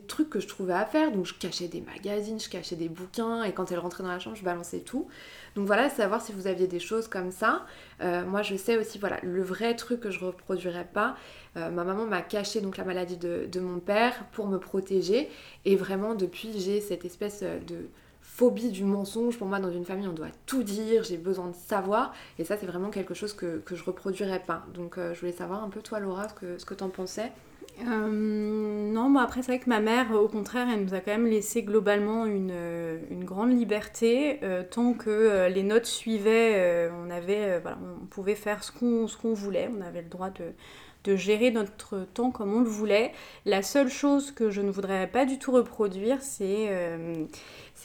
trucs 0.07 0.29
que 0.29 0.39
je 0.39 0.47
trouvais 0.47 0.73
à 0.73 0.85
faire. 0.85 1.11
Donc 1.11 1.25
je 1.25 1.33
cachais 1.33 1.67
des 1.67 1.81
magazines 1.81 2.39
je 2.39 2.49
cachais 2.49 2.75
des 2.75 2.89
bouquins 2.89 3.43
et 3.43 3.53
quand 3.53 3.71
elle 3.71 3.79
rentrait 3.79 4.03
dans 4.03 4.09
la 4.09 4.19
chambre 4.19 4.35
je 4.35 4.43
balançais 4.43 4.79
tout. 4.79 5.07
Donc 5.55 5.67
voilà 5.67 5.89
savoir 5.89 6.21
si 6.21 6.31
vous 6.31 6.47
aviez 6.47 6.67
des 6.67 6.79
choses 6.79 7.07
comme 7.07 7.31
ça. 7.31 7.65
Moi 8.01 8.41
je 8.41 8.55
sais 8.55 8.77
aussi 8.77 8.97
voilà 8.99 9.19
le 9.23 9.43
vrai 9.43 9.75
truc 9.75 10.01
que 10.01 10.11
je 10.11 10.23
reproduirais 10.23 10.87
pas 10.91 11.15
ma 11.55 11.83
maman 11.83 12.05
m'a 12.05 12.21
caché 12.21 12.59
donc 12.61 12.77
la 12.77 12.83
maladie 12.83 13.17
de, 13.17 13.47
de 13.49 13.59
mon 13.59 13.79
père 13.79 14.25
pour 14.31 14.47
me 14.47 14.57
protéger. 14.57 15.29
Et 15.65 15.75
vraiment 15.75 16.15
depuis 16.15 16.59
j'ai 16.59 16.81
cette 16.81 17.05
espèce 17.05 17.41
de 17.43 17.89
phobie 18.35 18.69
du 18.69 18.83
mensonge. 18.83 19.37
Pour 19.37 19.47
moi, 19.47 19.59
dans 19.59 19.71
une 19.71 19.85
famille, 19.85 20.07
on 20.07 20.13
doit 20.13 20.27
tout 20.45 20.63
dire, 20.63 21.03
j'ai 21.03 21.17
besoin 21.17 21.47
de 21.47 21.55
savoir. 21.55 22.13
Et 22.37 22.43
ça, 22.43 22.57
c'est 22.57 22.65
vraiment 22.65 22.89
quelque 22.89 23.13
chose 23.13 23.33
que, 23.33 23.59
que 23.59 23.75
je 23.75 23.83
reproduirais 23.83 24.43
pas. 24.45 24.65
Donc, 24.73 24.97
euh, 24.97 25.13
je 25.13 25.21
voulais 25.21 25.31
savoir 25.31 25.63
un 25.63 25.69
peu, 25.69 25.81
toi, 25.81 25.99
Laura, 25.99 26.27
ce 26.27 26.33
que, 26.33 26.57
ce 26.57 26.65
que 26.65 26.73
t'en 26.73 26.89
pensais. 26.89 27.31
Euh, 27.85 28.07
non, 28.07 29.09
moi 29.09 29.23
après 29.23 29.41
c'est 29.41 29.51
vrai 29.51 29.59
que 29.59 29.67
ma 29.67 29.81
mère, 29.81 30.11
au 30.11 30.29
contraire, 30.29 30.65
elle 30.71 30.85
nous 30.85 30.93
a 30.93 31.01
quand 31.01 31.11
même 31.11 31.25
laissé 31.25 31.61
globalement 31.61 32.25
une, 32.25 32.53
une 33.09 33.25
grande 33.25 33.51
liberté. 33.51 34.39
Euh, 34.43 34.63
tant 34.63 34.93
que 34.93 35.49
les 35.49 35.63
notes 35.63 35.85
suivaient, 35.85 36.89
on, 36.89 37.09
avait, 37.09 37.59
voilà, 37.59 37.77
on 38.01 38.05
pouvait 38.05 38.35
faire 38.35 38.63
ce 38.63 38.71
qu'on 38.71 39.07
qu'on 39.21 39.33
voulait, 39.33 39.69
on 39.77 39.81
avait 39.81 40.03
le 40.03 40.07
droit 40.07 40.29
de, 40.29 40.53
de 41.03 41.15
gérer 41.17 41.51
notre 41.51 42.05
temps 42.13 42.31
comme 42.31 42.53
on 42.53 42.61
le 42.61 42.69
voulait. 42.69 43.11
La 43.45 43.61
seule 43.61 43.89
chose 43.89 44.31
que 44.31 44.51
je 44.51 44.61
ne 44.61 44.71
voudrais 44.71 45.07
pas 45.07 45.25
du 45.25 45.37
tout 45.37 45.51
reproduire, 45.51 46.21
c'est 46.21 46.69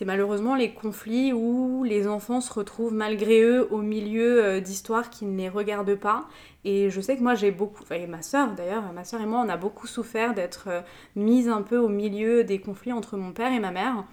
c'est 0.00 0.06
malheureusement 0.06 0.54
les 0.54 0.72
conflits 0.72 1.34
où 1.34 1.84
les 1.84 2.08
enfants 2.08 2.40
se 2.40 2.50
retrouvent 2.50 2.94
malgré 2.94 3.42
eux 3.42 3.68
au 3.70 3.82
milieu 3.82 4.42
euh, 4.42 4.60
d'histoires 4.60 5.10
qui 5.10 5.26
ne 5.26 5.36
les 5.36 5.50
regardent 5.50 5.94
pas. 5.94 6.26
Et 6.64 6.88
je 6.88 7.02
sais 7.02 7.18
que 7.18 7.22
moi 7.22 7.34
j'ai 7.34 7.50
beaucoup, 7.50 7.84
et 7.90 8.06
ma 8.06 8.22
soeur 8.22 8.54
d'ailleurs, 8.54 8.94
ma 8.94 9.04
soeur 9.04 9.20
et 9.20 9.26
moi 9.26 9.42
on 9.44 9.48
a 9.50 9.58
beaucoup 9.58 9.86
souffert 9.86 10.32
d'être 10.32 10.68
euh, 10.68 10.80
mise 11.16 11.50
un 11.50 11.60
peu 11.60 11.76
au 11.76 11.90
milieu 11.90 12.44
des 12.44 12.60
conflits 12.60 12.94
entre 12.94 13.18
mon 13.18 13.32
père 13.32 13.52
et 13.52 13.60
ma 13.60 13.72
mère. 13.72 14.06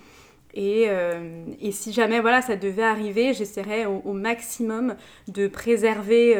Et, 0.53 0.87
euh, 0.89 1.45
et, 1.61 1.71
si 1.71 1.93
jamais 1.93 2.19
voilà 2.19 2.41
ça 2.41 2.57
devait 2.57 2.83
arriver, 2.83 3.33
j'essaierais 3.33 3.85
au, 3.85 4.11
maximum 4.11 4.95
de 5.29 5.47
préserver 5.47 6.35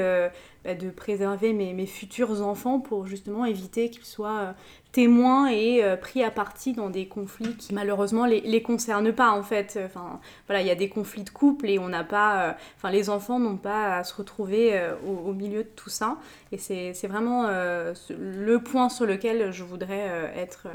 bah, 0.67 0.75
de 0.75 0.89
préserver 0.89 1.53
mes, 1.53 1.85
futurs 1.85 2.41
enfants 2.41 2.81
pour 2.81 3.07
justement 3.07 3.45
éviter 3.45 3.89
qu'ils 3.89 4.03
soient 4.03 4.53
témoins 4.97 5.47
et 5.47 5.83
euh, 5.83 5.95
pris 5.95 6.23
à 6.23 6.31
partie 6.31 6.73
dans 6.73 6.89
des 6.89 7.07
conflits 7.07 7.55
qui 7.55 7.73
malheureusement 7.73 8.25
les, 8.25 8.41
les 8.41 8.63
concernent 8.63 9.13
pas 9.13 9.29
en 9.29 9.43
fait. 9.43 9.79
Enfin 9.85 10.19
voilà, 10.47 10.61
il 10.61 10.67
y 10.67 10.71
a 10.71 10.75
des 10.75 10.89
conflits 10.89 11.23
de 11.23 11.29
couple 11.29 11.69
et 11.69 11.77
on 11.77 11.87
n'a 11.87 12.03
pas, 12.03 12.41
euh, 12.41 12.53
enfin 12.77 12.89
les 12.89 13.11
enfants 13.11 13.37
n'ont 13.39 13.57
pas 13.57 13.97
à 13.97 14.03
se 14.03 14.15
retrouver 14.15 14.75
euh, 14.75 14.95
au, 15.05 15.33
milieu 15.33 15.63
de 15.63 15.69
tout 15.69 15.91
ça. 15.91 16.17
Et 16.51 16.57
c'est 16.57 17.07
vraiment 17.07 17.47
le 17.47 18.57
point 18.59 18.89
sur 18.89 19.05
lequel 19.05 19.51
je 19.51 19.63
voudrais 19.63 20.31
être, 20.35 20.67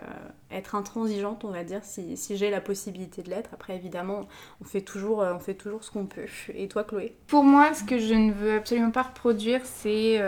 être 0.51 0.75
intransigeante, 0.75 1.45
on 1.45 1.51
va 1.51 1.65
dire, 1.65 1.81
si, 1.83 2.17
si 2.19 2.37
j'ai 2.37 2.51
la 2.51 2.61
possibilité 2.61 3.23
de 3.23 3.31
l'être. 3.31 3.51
Après 3.55 3.75
évidemment, 3.75 4.29
on 4.61 4.65
fait 4.65 4.83
toujours, 4.83 5.21
on 5.21 5.39
fait 5.39 5.55
toujours 5.55 5.83
ce 5.83 5.91
qu'on 5.91 6.05
peut. 6.05 6.27
Et 6.55 6.69
toi 6.69 6.85
Chloé? 6.85 7.17
Pour 7.27 7.43
moi, 7.43 7.73
ce 7.73 7.85
que 7.85 7.99
je 7.99 8.13
ne 8.13 8.33
veux 8.33 8.57
absolument 8.57 8.91
pas 8.91 9.03
reproduire, 9.03 9.65
c'est 9.83 10.19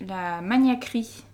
la 0.00 0.40
maniaquerie 0.40 1.24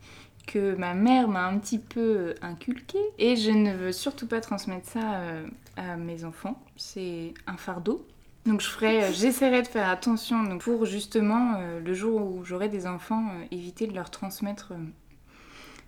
que 0.46 0.74
ma 0.74 0.94
mère 0.94 1.28
m'a 1.28 1.46
un 1.46 1.58
petit 1.58 1.78
peu 1.78 2.34
inculqué 2.42 2.98
et 3.18 3.36
je 3.36 3.50
ne 3.50 3.72
veux 3.72 3.92
surtout 3.92 4.26
pas 4.26 4.40
transmettre 4.40 4.88
ça 4.88 5.14
euh, 5.14 5.46
à 5.76 5.96
mes 5.96 6.24
enfants. 6.24 6.62
C'est 6.76 7.34
un 7.46 7.56
fardeau. 7.56 8.06
Donc 8.46 8.60
je 8.60 8.68
ferai, 8.68 9.04
euh, 9.04 9.12
j'essaierai 9.12 9.62
de 9.62 9.66
faire 9.66 9.88
attention 9.88 10.58
pour 10.58 10.84
justement 10.84 11.54
euh, 11.56 11.80
le 11.80 11.94
jour 11.94 12.20
où 12.20 12.44
j'aurai 12.44 12.68
des 12.68 12.86
enfants, 12.86 13.24
éviter 13.50 13.86
de 13.86 13.94
leur 13.94 14.10
transmettre 14.10 14.74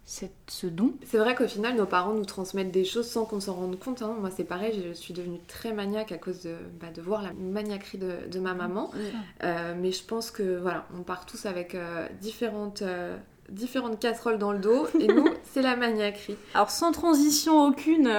cette, 0.06 0.32
ce 0.48 0.66
don. 0.66 0.94
C'est 1.04 1.18
vrai 1.18 1.34
qu'au 1.34 1.46
final, 1.46 1.76
nos 1.76 1.84
parents 1.84 2.14
nous 2.14 2.24
transmettent 2.24 2.72
des 2.72 2.84
choses 2.84 3.08
sans 3.08 3.26
qu'on 3.26 3.40
s'en 3.40 3.54
rende 3.54 3.78
compte. 3.78 4.00
Hein. 4.00 4.16
Moi, 4.18 4.30
c'est 4.34 4.44
pareil, 4.44 4.82
je 4.88 4.92
suis 4.94 5.12
devenue 5.12 5.40
très 5.46 5.72
maniaque 5.72 6.12
à 6.12 6.18
cause 6.18 6.42
de, 6.42 6.54
bah, 6.80 6.86
de 6.94 7.02
voir 7.02 7.22
la 7.22 7.32
maniaquerie 7.34 7.98
de, 7.98 8.28
de 8.30 8.38
ma 8.40 8.54
maman. 8.54 8.90
mais 9.42 9.92
je 9.92 10.04
pense 10.04 10.30
que 10.30 10.58
voilà, 10.58 10.86
on 10.98 11.02
part 11.02 11.26
tous 11.26 11.44
avec 11.44 11.76
différentes 12.20 12.82
différentes 13.50 14.00
casseroles 14.00 14.38
dans 14.38 14.52
le 14.52 14.58
dos 14.58 14.86
et 14.98 15.06
nous 15.06 15.28
c'est 15.44 15.62
la 15.62 15.76
maniaquerie. 15.76 16.36
Alors 16.54 16.70
sans 16.70 16.92
transition 16.92 17.64
aucune, 17.64 18.10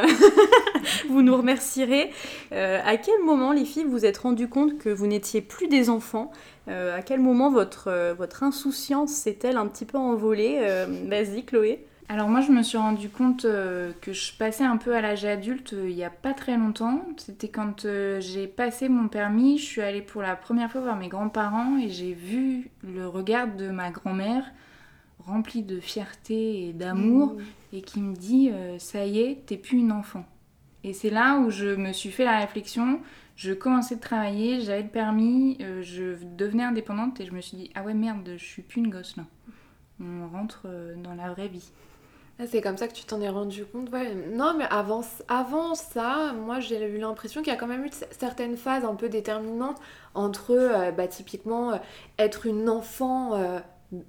vous 1.09 1.21
nous 1.21 1.35
remercierez. 1.35 2.11
Euh, 2.51 2.79
à 2.85 2.97
quel 2.97 3.21
moment 3.23 3.51
les 3.51 3.65
filles 3.65 3.85
vous 3.85 4.05
êtes 4.05 4.17
rendu 4.17 4.47
compte 4.47 4.77
que 4.77 4.89
vous 4.89 5.07
n'étiez 5.07 5.41
plus 5.41 5.67
des 5.67 5.89
enfants 5.89 6.31
euh, 6.67 6.97
À 6.97 7.01
quel 7.01 7.19
moment 7.19 7.51
votre, 7.51 7.89
euh, 7.89 8.13
votre 8.13 8.43
insouciance 8.43 9.11
s'est-elle 9.11 9.57
un 9.57 9.67
petit 9.67 9.85
peu 9.85 9.97
envolée 9.97 10.59
Vas-y 11.07 11.43
Chloé. 11.43 11.85
Alors 12.09 12.29
moi 12.29 12.39
je 12.39 12.51
me 12.51 12.63
suis 12.63 12.77
rendu 12.77 13.09
compte 13.09 13.41
que 13.43 14.13
je 14.13 14.33
passais 14.37 14.63
un 14.63 14.77
peu 14.77 14.95
à 14.95 15.01
l'âge 15.01 15.25
adulte 15.25 15.75
il 15.77 15.93
n'y 15.93 16.05
a 16.05 16.09
pas 16.09 16.33
très 16.33 16.55
longtemps. 16.55 17.01
C'était 17.17 17.49
quand 17.49 17.85
j'ai 18.19 18.47
passé 18.47 18.87
mon 18.87 19.09
permis, 19.09 19.57
je 19.57 19.65
suis 19.65 19.81
allée 19.81 20.01
pour 20.01 20.21
la 20.21 20.37
première 20.37 20.71
fois 20.71 20.79
voir 20.79 20.95
mes 20.95 21.09
grands-parents 21.09 21.77
et 21.77 21.89
j'ai 21.89 22.13
vu 22.13 22.69
le 22.81 23.07
regard 23.07 23.47
de 23.47 23.67
ma 23.67 23.91
grand-mère 23.91 24.45
rempli 25.27 25.61
de 25.61 25.79
fierté 25.79 26.69
et 26.69 26.73
d'amour 26.73 27.33
mmh. 27.33 27.75
et 27.75 27.81
qui 27.81 28.01
me 28.01 28.15
dit 28.15 28.49
euh, 28.51 28.79
ça 28.79 29.05
y 29.05 29.19
est, 29.19 29.45
t'es 29.45 29.57
plus 29.57 29.77
une 29.77 29.91
enfant. 29.91 30.25
Et 30.83 30.93
c'est 30.93 31.09
là 31.09 31.39
où 31.39 31.49
je 31.49 31.75
me 31.75 31.91
suis 31.91 32.11
fait 32.11 32.23
la 32.23 32.39
réflexion. 32.39 33.01
Je 33.35 33.51
commençais 33.53 33.97
de 33.97 34.01
travailler, 34.01 34.61
j'avais 34.61 34.83
le 34.83 34.87
permis, 34.87 35.57
euh, 35.61 35.83
je 35.83 36.15
devenais 36.37 36.63
indépendante 36.63 37.19
et 37.19 37.25
je 37.25 37.33
me 37.33 37.41
suis 37.41 37.57
dit 37.57 37.71
ah 37.75 37.83
ouais 37.83 37.93
merde, 37.93 38.35
je 38.37 38.43
suis 38.43 38.61
plus 38.61 38.79
une 38.79 38.89
gosse 38.89 39.17
là. 39.17 39.25
On 39.99 40.27
rentre 40.29 40.63
euh, 40.65 40.95
dans 40.95 41.13
la 41.13 41.29
vraie 41.31 41.49
vie. 41.49 41.71
Ah, 42.39 42.45
c'est 42.45 42.61
comme 42.61 42.77
ça 42.77 42.87
que 42.87 42.93
tu 42.93 43.03
t'en 43.03 43.19
es 43.19 43.29
rendu 43.29 43.65
compte. 43.65 43.91
Ouais. 43.91 44.13
Non, 44.31 44.53
mais 44.55 44.65
avant, 44.69 45.01
avant 45.27 45.73
ça, 45.73 46.33
moi 46.33 46.59
j'ai 46.59 46.87
eu 46.87 46.99
l'impression 46.99 47.41
qu'il 47.41 47.51
y 47.51 47.55
a 47.55 47.59
quand 47.59 47.67
même 47.67 47.83
eu 47.83 47.89
certaines 48.11 48.55
phases 48.55 48.85
un 48.85 48.93
peu 48.93 49.09
déterminantes 49.09 49.81
entre, 50.13 50.91
bah, 50.95 51.07
typiquement, 51.07 51.79
être 52.19 52.45
une 52.45 52.69
enfant 52.69 53.33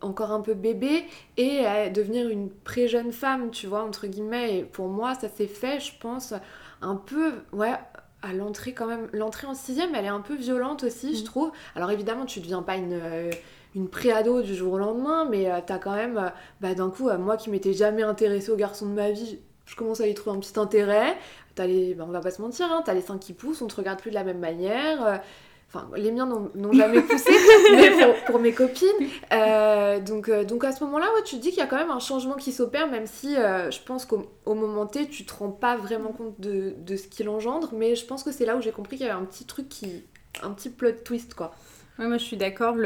encore 0.00 0.32
un 0.32 0.40
peu 0.40 0.54
bébé 0.54 1.04
et 1.36 1.64
à 1.64 1.88
devenir 1.88 2.28
une 2.28 2.50
très 2.64 2.88
jeune 2.88 3.12
femme, 3.12 3.50
tu 3.50 3.66
vois, 3.66 3.84
entre 3.84 4.06
guillemets. 4.06 4.58
Et 4.58 4.64
pour 4.64 4.88
moi, 4.88 5.14
ça 5.14 5.28
s'est 5.28 5.46
fait, 5.46 5.80
je 5.80 5.92
pense, 6.00 6.34
un 6.82 6.96
peu, 6.96 7.32
ouais, 7.52 7.74
à 8.22 8.32
l'entrée 8.32 8.72
quand 8.72 8.86
même. 8.86 9.08
L'entrée 9.12 9.46
en 9.46 9.54
sixième, 9.54 9.94
elle 9.94 10.04
est 10.04 10.08
un 10.08 10.20
peu 10.20 10.34
violente 10.34 10.84
aussi, 10.84 11.16
je 11.16 11.22
mm. 11.22 11.24
trouve. 11.24 11.52
Alors 11.74 11.90
évidemment, 11.90 12.24
tu 12.24 12.40
deviens 12.40 12.62
pas 12.62 12.76
une, 12.76 12.98
euh, 13.00 13.30
une 13.74 13.88
préado 13.88 14.42
du 14.42 14.54
jour 14.54 14.74
au 14.74 14.78
lendemain, 14.78 15.26
mais 15.30 15.50
euh, 15.50 15.60
t'as 15.64 15.78
quand 15.78 15.94
même, 15.94 16.18
euh, 16.18 16.28
bah, 16.60 16.74
d'un 16.74 16.90
coup, 16.90 17.10
moi 17.18 17.36
qui 17.36 17.50
m'étais 17.50 17.72
jamais 17.72 18.02
intéressée 18.02 18.50
au 18.50 18.56
garçon 18.56 18.86
de 18.86 18.92
ma 18.92 19.10
vie, 19.10 19.38
je 19.66 19.76
commence 19.76 20.00
à 20.00 20.06
y 20.06 20.14
trouver 20.14 20.36
un 20.36 20.40
petit 20.40 20.58
intérêt. 20.58 21.16
T'as 21.54 21.66
les, 21.66 21.94
bah, 21.94 22.04
on 22.06 22.12
va 22.12 22.20
pas 22.20 22.30
se 22.30 22.42
mentir, 22.42 22.66
hein, 22.70 22.82
t'as 22.84 22.94
les 22.94 23.02
seins 23.02 23.18
qui 23.18 23.32
poussent, 23.32 23.62
on 23.62 23.66
te 23.66 23.76
regarde 23.76 24.00
plus 24.00 24.10
de 24.10 24.14
la 24.14 24.24
même 24.24 24.38
manière. 24.38 25.20
Enfin, 25.68 25.86
les 25.96 26.10
miens 26.10 26.26
n'ont 26.54 26.72
jamais 26.72 27.02
poussé, 27.02 27.30
mais 27.72 27.90
pour, 28.26 28.38
mes 28.38 28.52
copines. 28.52 28.88
Euh, 29.32 30.00
donc, 30.00 30.30
euh, 30.30 30.42
donc 30.42 30.64
à 30.64 30.72
ce 30.72 30.82
moment-là, 30.84 31.06
ouais, 31.14 31.22
tu 31.24 31.36
te 31.36 31.42
dis 31.42 31.50
qu'il 31.50 31.58
y 31.58 31.62
a 31.62 31.66
quand 31.66 31.76
même 31.76 31.90
un 31.90 31.98
changement 31.98 32.36
qui 32.36 32.52
s'opère, 32.52 32.88
même 32.88 33.06
si 33.06 33.36
euh, 33.36 33.70
je 33.70 33.78
pense 33.82 34.06
qu'au 34.06 34.24
moment 34.46 34.86
T, 34.86 35.08
tu 35.08 35.26
te 35.26 35.34
rends 35.34 35.50
pas 35.50 35.76
vraiment 35.76 36.12
compte 36.12 36.40
de, 36.40 36.74
de 36.78 36.96
ce 36.96 37.06
qu'il 37.06 37.28
engendre. 37.28 37.68
Mais 37.74 37.96
je 37.96 38.06
pense 38.06 38.22
que 38.24 38.32
c'est 38.32 38.46
là 38.46 38.56
où 38.56 38.62
j'ai 38.62 38.72
compris 38.72 38.96
qu'il 38.96 39.06
y 39.06 39.10
avait 39.10 39.20
un 39.20 39.26
petit 39.26 39.44
truc 39.44 39.68
qui. 39.68 40.04
un 40.42 40.52
petit 40.52 40.70
plot 40.70 40.92
twist, 41.04 41.34
quoi. 41.34 41.52
Moi 41.98 42.16
je 42.16 42.24
suis 42.24 42.36
d'accord, 42.36 42.76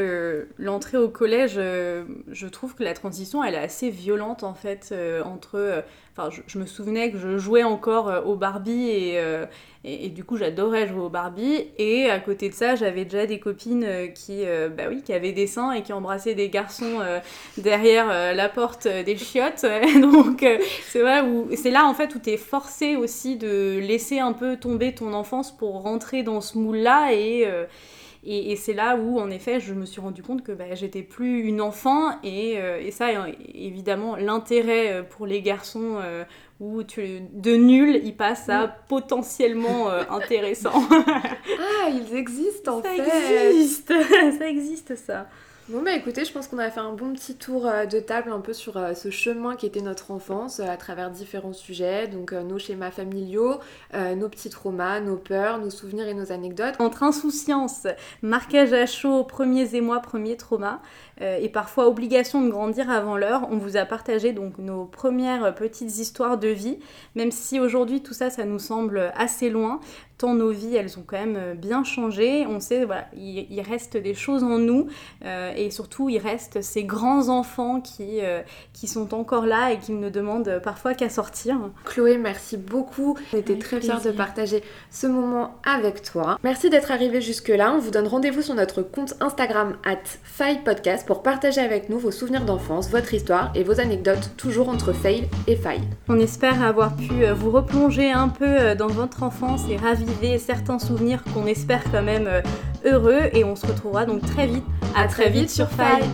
l'entrée 0.59 0.97
au 0.97 1.09
collège, 1.09 1.55
je 1.57 2.47
trouve 2.47 2.75
que 2.75 2.83
la 2.83 2.95
transition 2.95 3.45
elle 3.45 3.55
est 3.55 3.59
assez 3.59 3.91
violente 3.91 4.43
en 4.43 4.55
fait 4.55 4.95
entre 5.25 5.85
Enfin, 6.15 6.29
je, 6.47 6.59
me 6.59 6.67
souvenais 6.67 7.11
que 7.11 7.17
je 7.17 7.39
jouais 7.39 7.63
encore 7.63 8.11
euh, 8.11 8.21
au 8.21 8.37
Barbie 8.37 9.13
euh, 9.15 9.47
et, 9.83 10.05
et, 10.05 10.09
du 10.11 10.25
coup 10.25 10.37
j'adorais 10.37 10.87
jouer 10.87 11.01
au 11.01 11.09
Barbie. 11.09 11.69
Et 11.79 12.11
à 12.11 12.21
côté 12.21 12.51
de 12.51 12.55
ça, 12.55 12.75
j'avais 12.75 13.07
déjà 13.07 13.25
des 13.25 13.41
copines 13.41 13.85
euh, 13.85 14.09
qui, 14.09 14.45
bah 14.77 14.85
oui, 14.91 15.01
qui 15.03 15.15
avaient 15.15 15.33
des 15.33 15.47
seins 15.47 15.73
et 15.73 15.83
qui 15.83 15.95
embrassaient 15.95 16.35
des 16.35 16.51
garçons 16.51 17.01
derrière 17.57 18.35
la 18.35 18.49
porte 18.51 18.87
des 18.87 19.17
chiottes. 19.17 19.65
Donc 20.01 20.45
c'est 20.87 21.03
c'est 21.57 21.71
là 21.71 21.87
en 21.87 21.95
fait 21.95 22.15
où 22.15 22.19
tu 22.19 22.31
es 22.31 22.37
forcé 22.37 22.97
aussi 22.97 23.37
de 23.37 23.79
laisser 23.79 24.19
un 24.19 24.35
peu 24.35 24.57
tomber 24.57 24.95
ton 24.95 25.15
enfance 25.15 25.57
pour 25.57 25.83
rentrer 25.83 26.23
dans 26.23 26.43
ce 26.43 26.59
moule-là 26.59 27.13
et 27.13 27.49
et, 28.25 28.55
c'est 28.55 28.73
là 28.73 28.97
où, 28.97 29.19
en 29.19 29.31
effet, 29.31 29.59
je 29.59 29.75
me 29.75 29.85
suis 29.85 30.01
rendu 30.01 30.23
compte 30.23 30.45
que 30.45 30.53
bah, 30.53 30.75
j'étais 30.75 31.03
plus 31.03 31.41
une 31.41 31.61
enfant. 31.61 32.13
Et, 32.23 32.55
euh, 32.57 32.81
et 32.81 32.93
ça, 32.93 33.09
évidemment, 33.53 34.15
l'intérêt 34.15 34.93
euh, 34.93 35.03
pour 35.03 35.27
les 35.27 35.43
garçons 35.43 35.97
euh, 36.01 36.23
où 36.61 36.85
tu, 36.85 37.21
de 37.33 37.57
nul, 37.57 38.01
ils 38.05 38.17
passent 38.17 38.49
à 38.49 38.69
potentiellement 38.69 39.89
intéressant. 40.11 40.73
ah, 40.91 41.89
ils 41.91 42.15
existent 42.15 42.79
en 42.79 42.83
ça 42.83 42.91
fait. 42.91 43.51
Existe. 43.51 43.93
ça 44.39 44.49
existe, 44.49 44.95
ça. 44.95 45.27
Bon 45.69 45.81
bah 45.81 45.93
écoutez, 45.93 46.25
je 46.25 46.33
pense 46.33 46.49
qu'on 46.49 46.59
a 46.59 46.71
fait 46.73 46.81
un 46.81 46.93
bon 46.93 47.13
petit 47.13 47.37
tour 47.37 47.69
euh, 47.69 47.87
de 47.87 48.01
table 48.01 48.33
un 48.33 48.41
peu 48.41 48.53
sur 48.53 48.77
euh, 48.77 48.95
ce 48.95 49.11
chemin 49.11 49.55
qui 49.55 49.65
était 49.65 49.81
notre 49.81 50.11
enfance 50.11 50.59
euh, 50.59 50.67
à 50.69 50.77
travers 50.77 51.09
différents 51.09 51.53
sujets, 51.53 52.09
donc 52.09 52.33
nos 52.33 52.59
schémas 52.59 52.91
familiaux, 52.91 53.61
nos 53.95 54.29
petits 54.29 54.51
traumas, 54.51 54.99
nos 54.99 55.17
peurs, 55.17 55.59
nos 55.59 55.71
souvenirs 55.71 56.09
et 56.09 56.15
nos 56.15 56.33
anecdotes. 56.33 56.75
Entre 56.81 57.05
insouciance, 57.05 57.87
marquage 58.23 58.73
à 58.73 58.87
chaud, 58.87 59.23
premiers 59.23 59.77
émois, 59.77 60.01
premiers 60.01 60.37
traumas, 60.37 60.81
et 61.21 61.49
parfois 61.49 61.89
obligation 61.89 62.41
de 62.41 62.51
grandir 62.51 62.91
avant 62.91 63.17
l'heure, 63.17 63.47
on 63.51 63.57
vous 63.57 63.77
a 63.77 63.85
partagé 63.85 64.33
donc 64.33 64.59
nos 64.59 64.87
premières 64.87 65.55
petites 65.55 65.99
histoires 65.99 66.39
de 66.39 66.49
vie, 66.49 66.79
même 67.15 67.31
si 67.31 67.61
aujourd'hui 67.61 68.03
tout 68.03 68.15
ça, 68.15 68.31
ça 68.31 68.45
nous 68.45 68.59
semble 68.59 69.13
assez 69.15 69.51
loin 69.51 69.81
nos 70.29 70.51
vies, 70.51 70.77
elles 70.77 70.99
ont 70.99 71.05
quand 71.07 71.19
même 71.19 71.37
euh, 71.37 71.55
bien 71.55 71.85
changé. 71.85 72.47
On 72.47 72.61
sait, 72.61 72.85
voilà, 72.85 73.07
il, 73.17 73.61
reste 73.63 73.97
des 73.97 74.15
choses 74.15 74.43
en 74.43 74.59
nous 74.59 74.89
euh, 75.25 75.53
et 75.57 75.71
surtout, 75.71 76.09
il 76.09 76.19
reste 76.19 76.63
ces 76.63 76.85
grands 76.85 77.29
enfants 77.29 77.81
qui, 77.81 78.21
euh, 78.21 78.43
qui 78.73 78.89
sont 78.89 79.15
encore 79.15 79.47
là 79.47 79.73
et 79.73 79.79
qui 79.79 79.93
ne 79.93 80.11
demandent 80.11 80.61
parfois 80.63 80.95
qu'à 80.95 81.09
sortir. 81.09 81.57
Chloé, 81.85 82.19
merci 82.19 82.57
beaucoup. 82.57 83.17
On 83.33 83.37
était 83.37 83.59
très 83.59 83.81
fiers 83.81 84.01
de 84.05 84.11
partager 84.11 84.63
ce 84.91 85.07
moment 85.07 85.57
avec 85.65 86.03
toi. 86.03 86.39
Merci 86.43 86.71
d'être 86.71 86.91
arrivé 86.91 87.21
jusque-là. 87.21 87.73
On 87.73 87.79
vous 87.79 87.91
donne 87.91 88.07
rendez-vous 88.07 88.43
sur 88.43 88.55
notre 88.55 88.83
compte 88.83 89.15
Instagram 89.21 89.77
at 89.85 90.03
Podcast 90.65 91.07
pour 91.13 91.23
partager 91.23 91.61
avec 91.61 91.91
nous 91.91 91.99
vos 91.99 92.11
souvenirs 92.11 92.47
d'enfance, 92.47 92.89
votre 92.89 93.13
histoire 93.13 93.53
et 93.55 93.65
vos 93.65 93.81
anecdotes, 93.81 94.31
toujours 94.39 94.71
entre 94.71 94.95
fail 94.95 95.29
et 95.47 95.57
faille. 95.57 95.83
On 96.09 96.19
espère 96.19 96.63
avoir 96.63 96.97
pu 96.97 97.27
vous 97.37 97.51
replonger 97.51 98.11
un 98.11 98.29
peu 98.29 98.75
dans 98.75 98.87
votre 98.87 99.23
enfance 99.23 99.61
et 99.69 99.77
ravi 99.77 100.07
certains 100.39 100.79
souvenirs 100.79 101.23
qu'on 101.35 101.45
espère 101.45 101.85
quand 101.93 102.03
même 102.03 102.27
euh, 102.27 102.41
heureux 102.87 103.29
et 103.35 103.45
on 103.45 103.57
se 103.57 103.67
retrouvera 103.67 104.07
donc 104.07 104.23
très 104.23 104.47
vite. 104.47 104.65
À 104.97 105.07
très 105.07 105.29
vite 105.29 105.51
sur 105.51 105.69
Faille. 105.69 106.09